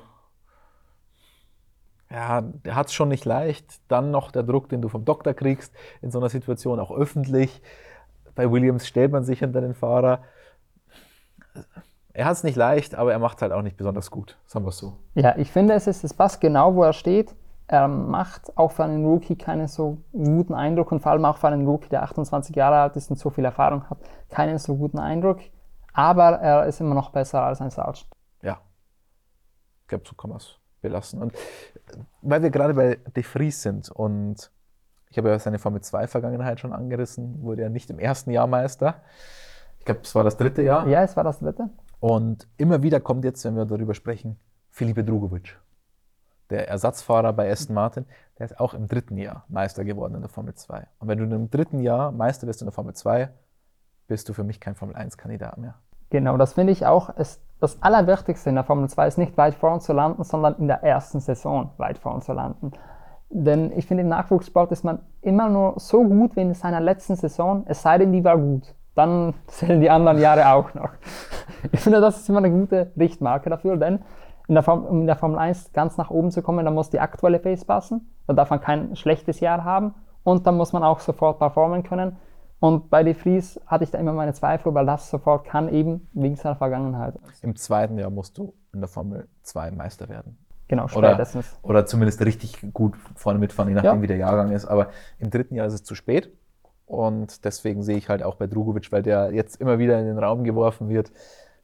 ja, 2.12 2.42
der 2.42 2.76
hat 2.76 2.88
es 2.88 2.94
schon 2.94 3.10
nicht 3.10 3.26
leicht. 3.26 3.80
Dann 3.88 4.12
noch 4.12 4.32
der 4.32 4.44
Druck, 4.44 4.70
den 4.70 4.82
du 4.82 4.90
vom 4.90 5.06
Doktor 5.06 5.34
kriegst, 5.34 5.74
in 6.02 6.12
so 6.12 6.20
einer 6.20 6.30
Situation 6.30 6.80
auch 6.80 6.92
öffentlich. 6.92 7.62
Bei 8.36 8.52
Williams 8.52 8.88
stellt 8.88 9.12
man 9.12 9.24
sich 9.24 9.40
hinter 9.40 9.62
den 9.62 9.74
Fahrer. 9.74 10.20
Er 12.14 12.26
hat 12.26 12.34
es 12.34 12.44
nicht 12.44 12.58
leicht, 12.58 12.96
aber 12.96 13.14
er 13.14 13.20
macht 13.20 13.38
es 13.38 13.42
halt 13.42 13.54
auch 13.54 13.62
nicht 13.62 13.78
besonders 13.78 14.12
gut, 14.12 14.38
sagen 14.46 14.66
wir 14.66 14.70
es 14.70 14.78
so. 14.78 14.98
Ja, 15.16 15.38
ich 15.38 15.52
finde, 15.52 15.74
es, 15.74 15.88
ist, 15.88 16.04
es 16.04 16.14
passt 16.14 16.42
genau, 16.42 16.76
wo 16.76 16.84
er 16.84 16.94
steht. 16.94 17.34
Er 17.68 17.88
macht 17.88 18.58
auch 18.58 18.72
für 18.72 18.84
einen 18.84 19.06
Rookie 19.06 19.38
keinen 19.38 19.70
so 19.70 20.00
guten 20.12 20.54
Eindruck 20.54 20.92
und 20.92 21.00
vor 21.00 21.14
allem 21.14 21.24
auch 21.24 21.38
für 21.38 21.48
einen 21.48 21.66
Rookie, 21.66 21.88
der 21.88 22.04
28 22.04 22.54
Jahre 22.54 22.82
alt 22.82 22.98
ist 22.98 23.10
und 23.10 23.18
so 23.18 23.30
viel 23.30 23.46
Erfahrung 23.46 23.90
hat, 23.90 24.00
keinen 24.30 24.58
so 24.58 24.76
guten 24.76 25.00
Eindruck. 25.00 25.40
Aber 25.94 26.40
er 26.42 26.66
ist 26.66 26.82
immer 26.82 26.96
noch 26.96 27.12
besser 27.12 27.44
als 27.44 27.62
ein 27.62 27.70
Sargent. 27.70 28.08
Ja, 28.42 28.60
ich 29.84 29.88
glaube, 29.88 30.04
so 30.06 30.16
kann 30.16 30.32
man 30.32 30.38
es 30.38 30.61
belassen. 30.82 31.22
Und 31.22 31.34
weil 32.22 32.42
wir 32.44 32.50
gerade 32.50 32.74
bei 32.74 33.00
De 33.16 33.24
Vries 33.24 33.62
sind 33.62 33.90
und 33.90 34.52
ich 35.10 35.18
habe 35.18 35.30
ja 35.30 35.40
seine 35.40 35.60
Formel 35.60 35.82
2 35.82 36.08
Vergangenheit 36.08 36.60
schon 36.60 36.74
angerissen, 36.74 37.42
wurde 37.42 37.64
er 37.64 37.70
nicht 37.70 37.90
im 37.90 38.00
ersten 38.00 38.32
Jahr 38.32 38.48
Meister. 38.48 39.02
Ich 39.80 39.86
glaube, 39.86 40.02
es 40.04 40.16
war 40.16 40.24
das 40.24 40.38
dritte 40.38 40.62
Jahr. 40.62 40.88
Ja, 40.88 41.04
es 41.04 41.18
war 41.18 41.24
das 41.24 41.40
dritte. 41.40 41.70
Und 42.00 42.48
immer 42.58 42.82
wieder 42.82 43.00
kommt 43.00 43.26
jetzt, 43.26 43.44
wenn 43.44 43.56
wir 43.56 43.66
darüber 43.66 43.94
sprechen, 43.94 44.40
Filipe 44.70 45.04
Drugovic, 45.04 45.60
der 46.50 46.70
Ersatzfahrer 46.70 47.34
bei 47.34 47.52
Aston 47.52 47.76
Martin, 47.76 48.06
der 48.40 48.46
ist 48.46 48.60
auch 48.60 48.74
im 48.74 48.88
dritten 48.88 49.18
Jahr 49.18 49.46
Meister 49.50 49.84
geworden 49.84 50.16
in 50.16 50.22
der 50.22 50.30
Formel 50.30 50.54
2. 50.54 50.88
Und 51.00 51.08
wenn 51.08 51.18
du 51.18 51.36
im 51.36 51.50
dritten 51.50 51.82
Jahr 51.82 52.12
Meister 52.12 52.48
bist 52.48 52.62
in 52.62 52.68
der 52.68 52.74
Formel 52.74 52.94
2, 52.94 53.30
bist 54.08 54.30
du 54.30 54.34
für 54.34 54.44
mich 54.44 54.60
kein 54.60 54.76
Formel 54.76 54.96
1-Kandidat 54.96 55.58
mehr. 55.58 55.76
Genau, 56.12 56.38
das 56.38 56.54
finde 56.54 56.74
ich 56.74 56.86
auch. 56.86 57.10
Es, 57.16 57.42
das 57.60 57.82
Allerwichtigste 57.82 58.50
in 58.50 58.56
der 58.56 58.66
Formel 58.66 58.90
2 58.90 59.08
ist 59.08 59.18
nicht 59.18 59.38
weit 59.38 59.56
vorn 59.56 59.80
zu 59.80 59.94
landen, 59.94 60.24
sondern 60.24 60.56
in 60.56 60.68
der 60.68 60.84
ersten 60.84 61.22
Saison 61.22 61.72
weit 61.78 61.98
vorn 61.98 62.22
zu 62.22 62.34
landen. 62.34 62.74
Denn 63.30 63.72
ich 63.78 63.88
finde, 63.88 64.04
im 64.04 64.10
Nachwuchssport 64.10 64.74
ist 64.74 64.84
man 64.84 65.00
immer 65.22 65.48
nur 65.48 65.76
so 65.78 66.04
gut 66.04 66.36
wie 66.36 66.42
in 66.42 66.54
seiner 66.54 66.82
letzten 66.82 67.16
Saison, 67.16 67.64
es 67.66 67.82
sei 67.82 67.98
denn, 67.98 68.12
die 68.12 68.26
war 68.26 68.38
gut. 68.38 68.76
Dann 68.94 69.34
zählen 69.48 69.80
die 69.80 69.90
anderen 69.90 70.20
Jahre 70.20 70.54
auch 70.54 70.74
noch. 70.74 70.90
Ich 71.72 71.80
finde, 71.80 72.02
das 72.02 72.18
ist 72.20 72.30
immer 72.30 72.40
eine 72.40 72.52
gute 72.52 72.92
Richtmarke 72.98 73.50
dafür, 73.50 73.78
denn 73.78 74.00
in 74.50 74.56
der 74.56 74.64
Form, 74.64 74.86
in 74.90 75.08
der 75.08 75.16
Formel 75.16 75.40
1 75.40 75.72
ganz 75.72 75.96
nach 75.96 76.10
oben 76.10 76.30
zu 76.30 76.42
kommen, 76.42 76.66
dann 76.66 76.74
muss 76.74 76.90
die 76.90 77.00
aktuelle 77.00 77.40
Pace 77.40 77.64
passen. 77.64 78.12
Da 78.28 78.34
darf 78.34 78.50
man 78.50 78.60
kein 78.60 78.98
schlechtes 78.98 79.40
Jahr 79.40 79.64
haben 79.64 79.94
und 80.26 80.46
dann 80.46 80.58
muss 80.58 80.74
man 80.74 80.84
auch 80.84 81.00
sofort 81.00 81.40
performen 81.40 81.84
können. 81.84 82.18
Und 82.62 82.92
bei 82.92 83.02
De 83.04 83.16
Vries 83.16 83.60
hatte 83.66 83.84
ich 83.84 83.90
da 83.90 83.98
immer 83.98 84.14
meine 84.14 84.34
Zweifel, 84.34 84.72
weil 84.76 84.86
das 84.86 85.10
sofort 85.10 85.46
kann, 85.46 85.68
eben 85.68 86.08
wegen 86.14 86.36
seiner 86.36 86.56
Vergangenheit. 86.56 87.16
Im 87.42 87.56
zweiten 87.56 87.98
Jahr 87.98 88.12
musst 88.12 88.38
du 88.38 88.54
in 88.72 88.82
der 88.82 88.88
Formel 88.88 89.28
2 89.42 89.72
Meister 89.72 90.10
werden. 90.10 90.38
Genau, 90.68 90.88
spätestens. 90.88 91.58
Oder, 91.64 91.70
oder 91.72 91.86
zumindest 91.88 92.24
richtig 92.24 92.72
gut 92.72 92.96
vorne 93.16 93.40
mitfahren, 93.40 93.70
je 93.70 93.76
nachdem, 93.76 93.96
ja. 93.96 94.02
wie 94.04 94.08
der 94.08 94.18
Jahrgang 94.18 94.52
ist. 94.52 94.66
Aber 94.66 94.90
im 95.18 95.32
dritten 95.32 95.56
Jahr 95.56 95.66
ist 95.66 95.74
es 95.74 95.84
zu 95.84 95.96
spät. 95.96 96.32
Und 96.86 97.46
deswegen 97.46 97.82
sehe 97.82 97.98
ich 97.98 98.10
halt 98.10 98.22
auch 98.22 98.36
bei 98.36 98.46
Drugovic, 98.46 98.92
weil 98.92 99.02
der 99.02 99.34
jetzt 99.34 99.60
immer 99.60 99.80
wieder 99.80 100.00
in 100.00 100.06
den 100.06 100.20
Raum 100.20 100.44
geworfen 100.44 100.88
wird, 100.88 101.12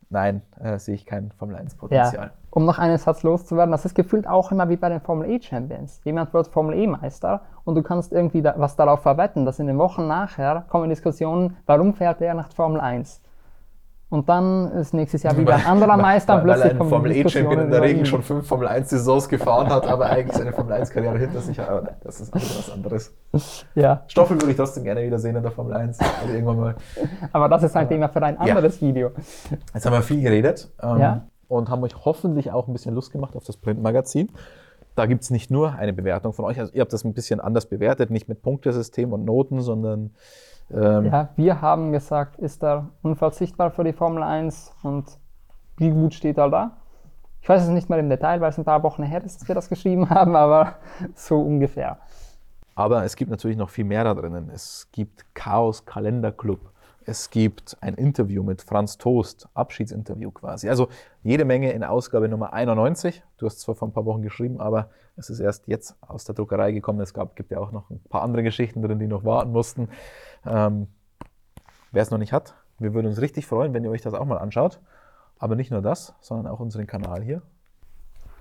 nein, 0.09 0.41
äh, 0.59 0.79
sehe 0.79 0.95
ich 0.95 1.05
kein 1.05 1.31
Formel 1.31 1.57
1-Potenzial. 1.57 2.27
Ja, 2.27 2.31
um 2.57 2.65
noch 2.65 2.79
einen 2.79 2.97
Satz 2.97 3.21
loszuwerden, 3.21 3.71
das 3.71 3.85
ist 3.85 3.93
gefühlt 3.93 4.27
auch 4.27 4.51
immer 4.51 4.67
wie 4.67 4.77
bei 4.77 4.89
den 4.89 4.99
Formel 4.99 5.29
E-Champions. 5.29 6.01
Jemand 6.03 6.33
wird 6.33 6.47
Formel 6.47 6.75
E-Meister 6.75 7.41
und 7.65 7.75
du 7.75 7.83
kannst 7.83 8.11
irgendwie 8.11 8.41
da, 8.41 8.55
was 8.57 8.75
darauf 8.75 9.03
verwetten, 9.03 9.45
dass 9.45 9.59
in 9.59 9.67
den 9.67 9.77
Wochen 9.77 10.07
nachher 10.07 10.65
kommen 10.67 10.89
Diskussionen, 10.89 11.57
warum 11.67 11.93
fährt 11.93 12.19
er 12.19 12.33
nach 12.33 12.51
Formel 12.51 12.81
1? 12.81 13.21
Und 14.09 14.27
dann 14.27 14.71
ist 14.71 14.95
nächstes 14.95 15.21
Jahr 15.21 15.37
wieder 15.37 15.53
ein 15.53 15.65
anderer 15.67 15.97
Meister 15.97 16.37
und 16.37 16.45
plötzlich 16.45 16.73
weil 16.73 16.81
er 16.81 16.85
Formel 16.85 17.11
E-Champion 17.11 17.59
in 17.59 17.69
der 17.69 17.81
Regel 17.83 18.07
schon 18.07 18.23
fünf 18.23 18.47
Formel 18.47 18.67
1-Saisons 18.67 19.29
gefahren 19.29 19.69
hat, 19.69 19.85
aber 19.85 20.07
eigentlich 20.07 20.35
seine 20.35 20.51
Formel 20.51 20.81
1-Karriere 20.81 21.19
hinter 21.19 21.41
sich 21.41 21.59
hat. 21.59 21.69
Aber 21.69 21.91
das 22.03 22.21
ist 22.21 22.33
was 22.33 22.71
anderes. 22.71 23.15
Ja. 23.75 24.01
Stoffel 24.07 24.37
würde 24.37 24.49
ich 24.49 24.57
trotzdem 24.57 24.83
gerne 24.83 25.03
wieder 25.03 25.19
sehen 25.19 25.35
in 25.35 25.43
der 25.43 25.51
Formel 25.51 25.75
1. 25.75 25.99
Also 25.99 26.33
irgendwann 26.33 26.59
mal. 26.59 26.75
Aber 27.33 27.49
das 27.49 27.61
ist 27.61 27.75
halt 27.75 27.89
Thema 27.89 28.09
für 28.09 28.23
ein 28.23 28.39
anderes 28.39 28.81
ja. 28.81 28.87
Video. 28.87 29.11
Jetzt 29.75 29.85
haben 29.85 29.93
wir 29.93 30.01
viel 30.01 30.21
geredet 30.21 30.71
ähm, 30.81 30.97
ja. 30.97 31.21
Und 31.47 31.69
haben 31.69 31.83
euch 31.83 32.05
hoffentlich 32.05 32.51
auch 32.51 32.67
ein 32.67 32.73
bisschen 32.73 32.95
Lust 32.95 33.11
gemacht 33.11 33.35
auf 33.35 33.43
das 33.43 33.57
Printmagazin. 33.57 34.29
Da 34.95 35.05
gibt 35.05 35.23
es 35.23 35.29
nicht 35.29 35.51
nur 35.51 35.73
eine 35.73 35.93
Bewertung 35.93 36.33
von 36.33 36.45
euch. 36.45 36.59
Also 36.59 36.73
ihr 36.73 36.81
habt 36.81 36.91
das 36.91 37.03
ein 37.03 37.13
bisschen 37.13 37.39
anders 37.39 37.67
bewertet, 37.67 38.09
nicht 38.09 38.27
mit 38.27 38.41
Punktesystem 38.41 39.13
und 39.13 39.25
Noten, 39.25 39.61
sondern 39.61 40.11
ähm, 40.71 41.05
ja, 41.05 41.29
wir 41.35 41.61
haben 41.61 41.91
gesagt, 41.91 42.37
ist 42.39 42.63
er 42.63 42.89
unverzichtbar 43.01 43.71
für 43.71 43.83
die 43.83 43.93
Formel 43.93 44.23
1 44.23 44.73
und 44.83 45.05
wie 45.77 45.91
gut 45.91 46.13
steht 46.13 46.37
er 46.37 46.49
da? 46.49 46.77
Ich 47.41 47.47
weiß 47.47 47.63
es 47.63 47.69
nicht 47.69 47.89
mehr 47.89 47.99
im 47.99 48.09
Detail, 48.09 48.41
weil 48.41 48.49
es 48.49 48.57
ein 48.57 48.65
paar 48.65 48.83
Wochen 48.83 49.03
her 49.03 49.23
ist, 49.23 49.39
dass 49.39 49.47
wir 49.47 49.55
das 49.55 49.69
geschrieben 49.69 50.09
haben, 50.09 50.35
aber 50.35 50.75
so 51.15 51.39
ungefähr. 51.39 51.97
Aber 52.75 53.03
es 53.05 53.15
gibt 53.15 53.31
natürlich 53.31 53.57
noch 53.57 53.69
viel 53.69 53.85
mehr 53.85 54.03
da 54.03 54.13
drinnen. 54.13 54.51
Es 54.53 54.89
gibt 54.91 55.25
Chaos 55.33 55.85
Kalenderclub. 55.85 56.59
Es 57.09 57.29
gibt 57.29 57.77
ein 57.79 57.93
Interview 57.93 58.43
mit 58.43 58.61
Franz 58.61 58.97
Toast, 58.97 59.47
Abschiedsinterview 59.53 60.29
quasi. 60.31 60.67
Also 60.67 60.89
jede 61.23 61.45
Menge 61.45 61.71
in 61.71 61.85
Ausgabe 61.85 62.27
Nummer 62.27 62.51
91. 62.51 63.23
Du 63.37 63.45
hast 63.45 63.61
zwar 63.61 63.75
vor 63.75 63.87
ein 63.87 63.93
paar 63.93 64.05
Wochen 64.05 64.21
geschrieben, 64.21 64.59
aber 64.59 64.89
es 65.15 65.29
ist 65.29 65.39
erst 65.39 65.67
jetzt 65.67 65.95
aus 66.01 66.25
der 66.25 66.35
Druckerei 66.35 66.73
gekommen. 66.73 66.99
Es 66.99 67.13
gab, 67.13 67.37
gibt 67.37 67.49
ja 67.49 67.59
auch 67.59 67.71
noch 67.71 67.89
ein 67.89 68.01
paar 68.09 68.23
andere 68.23 68.43
Geschichten 68.43 68.81
drin, 68.81 68.99
die 68.99 69.07
noch 69.07 69.23
warten 69.23 69.53
mussten. 69.53 69.87
Ähm, 70.45 70.87
Wer 71.93 72.01
es 72.01 72.11
noch 72.11 72.17
nicht 72.17 72.33
hat, 72.33 72.53
wir 72.79 72.93
würden 72.93 73.07
uns 73.07 73.21
richtig 73.21 73.47
freuen, 73.47 73.73
wenn 73.73 73.83
ihr 73.83 73.89
euch 73.89 74.01
das 74.01 74.13
auch 74.13 74.25
mal 74.25 74.37
anschaut. 74.37 74.81
Aber 75.39 75.55
nicht 75.55 75.71
nur 75.71 75.81
das, 75.81 76.13
sondern 76.19 76.51
auch 76.51 76.59
unseren 76.59 76.87
Kanal 76.87 77.23
hier. 77.23 77.41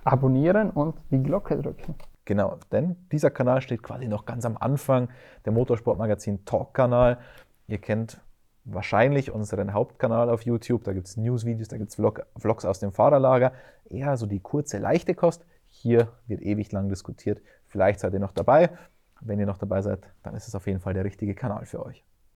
Abonnieren 0.03 0.71
und 0.71 0.95
die 1.09 1.23
Glocke 1.23 1.61
drücken. 1.61 1.95
Genau, 2.25 2.57
denn 2.71 2.97
dieser 3.11 3.29
Kanal 3.29 3.61
steht 3.61 3.81
quasi 3.81 4.07
noch 4.07 4.25
ganz 4.25 4.45
am 4.45 4.57
Anfang 4.57 5.07
der 5.45 5.53
Motorsportmagazin 5.53 6.43
Talk-Kanal. 6.43 7.19
Ihr 7.67 7.77
kennt 7.77 8.19
wahrscheinlich 8.67 9.31
unseren 9.31 9.73
Hauptkanal 9.73 10.29
auf 10.29 10.43
YouTube. 10.43 10.83
Da 10.83 10.93
gibt 10.93 11.07
es 11.07 11.17
Newsvideos, 11.17 11.69
da 11.69 11.77
gibt 11.77 11.89
es 11.89 11.95
Vlog, 11.95 12.25
Vlogs 12.37 12.65
aus 12.65 12.79
dem 12.79 12.91
Fahrerlager. 12.91 13.53
Eher 13.89 14.17
so 14.17 14.25
die 14.25 14.39
kurze, 14.39 14.77
leichte 14.77 15.15
Kost. 15.15 15.45
Hier 15.69 16.09
wird 16.27 16.41
ewig 16.41 16.71
lang 16.71 16.89
diskutiert. 16.89 17.41
Vielleicht 17.67 17.99
seid 17.99 18.13
ihr 18.13 18.19
noch 18.19 18.31
dabei. 18.31 18.69
Wenn 19.21 19.39
ihr 19.39 19.45
noch 19.45 19.57
dabei 19.57 19.81
seid, 19.81 19.99
dann 20.23 20.35
ist 20.35 20.47
es 20.47 20.55
auf 20.55 20.67
jeden 20.67 20.79
Fall 20.79 20.93
der 20.93 21.05
richtige 21.05 21.33
Kanal 21.33 21.65
für 21.65 21.83
euch. 21.85 22.03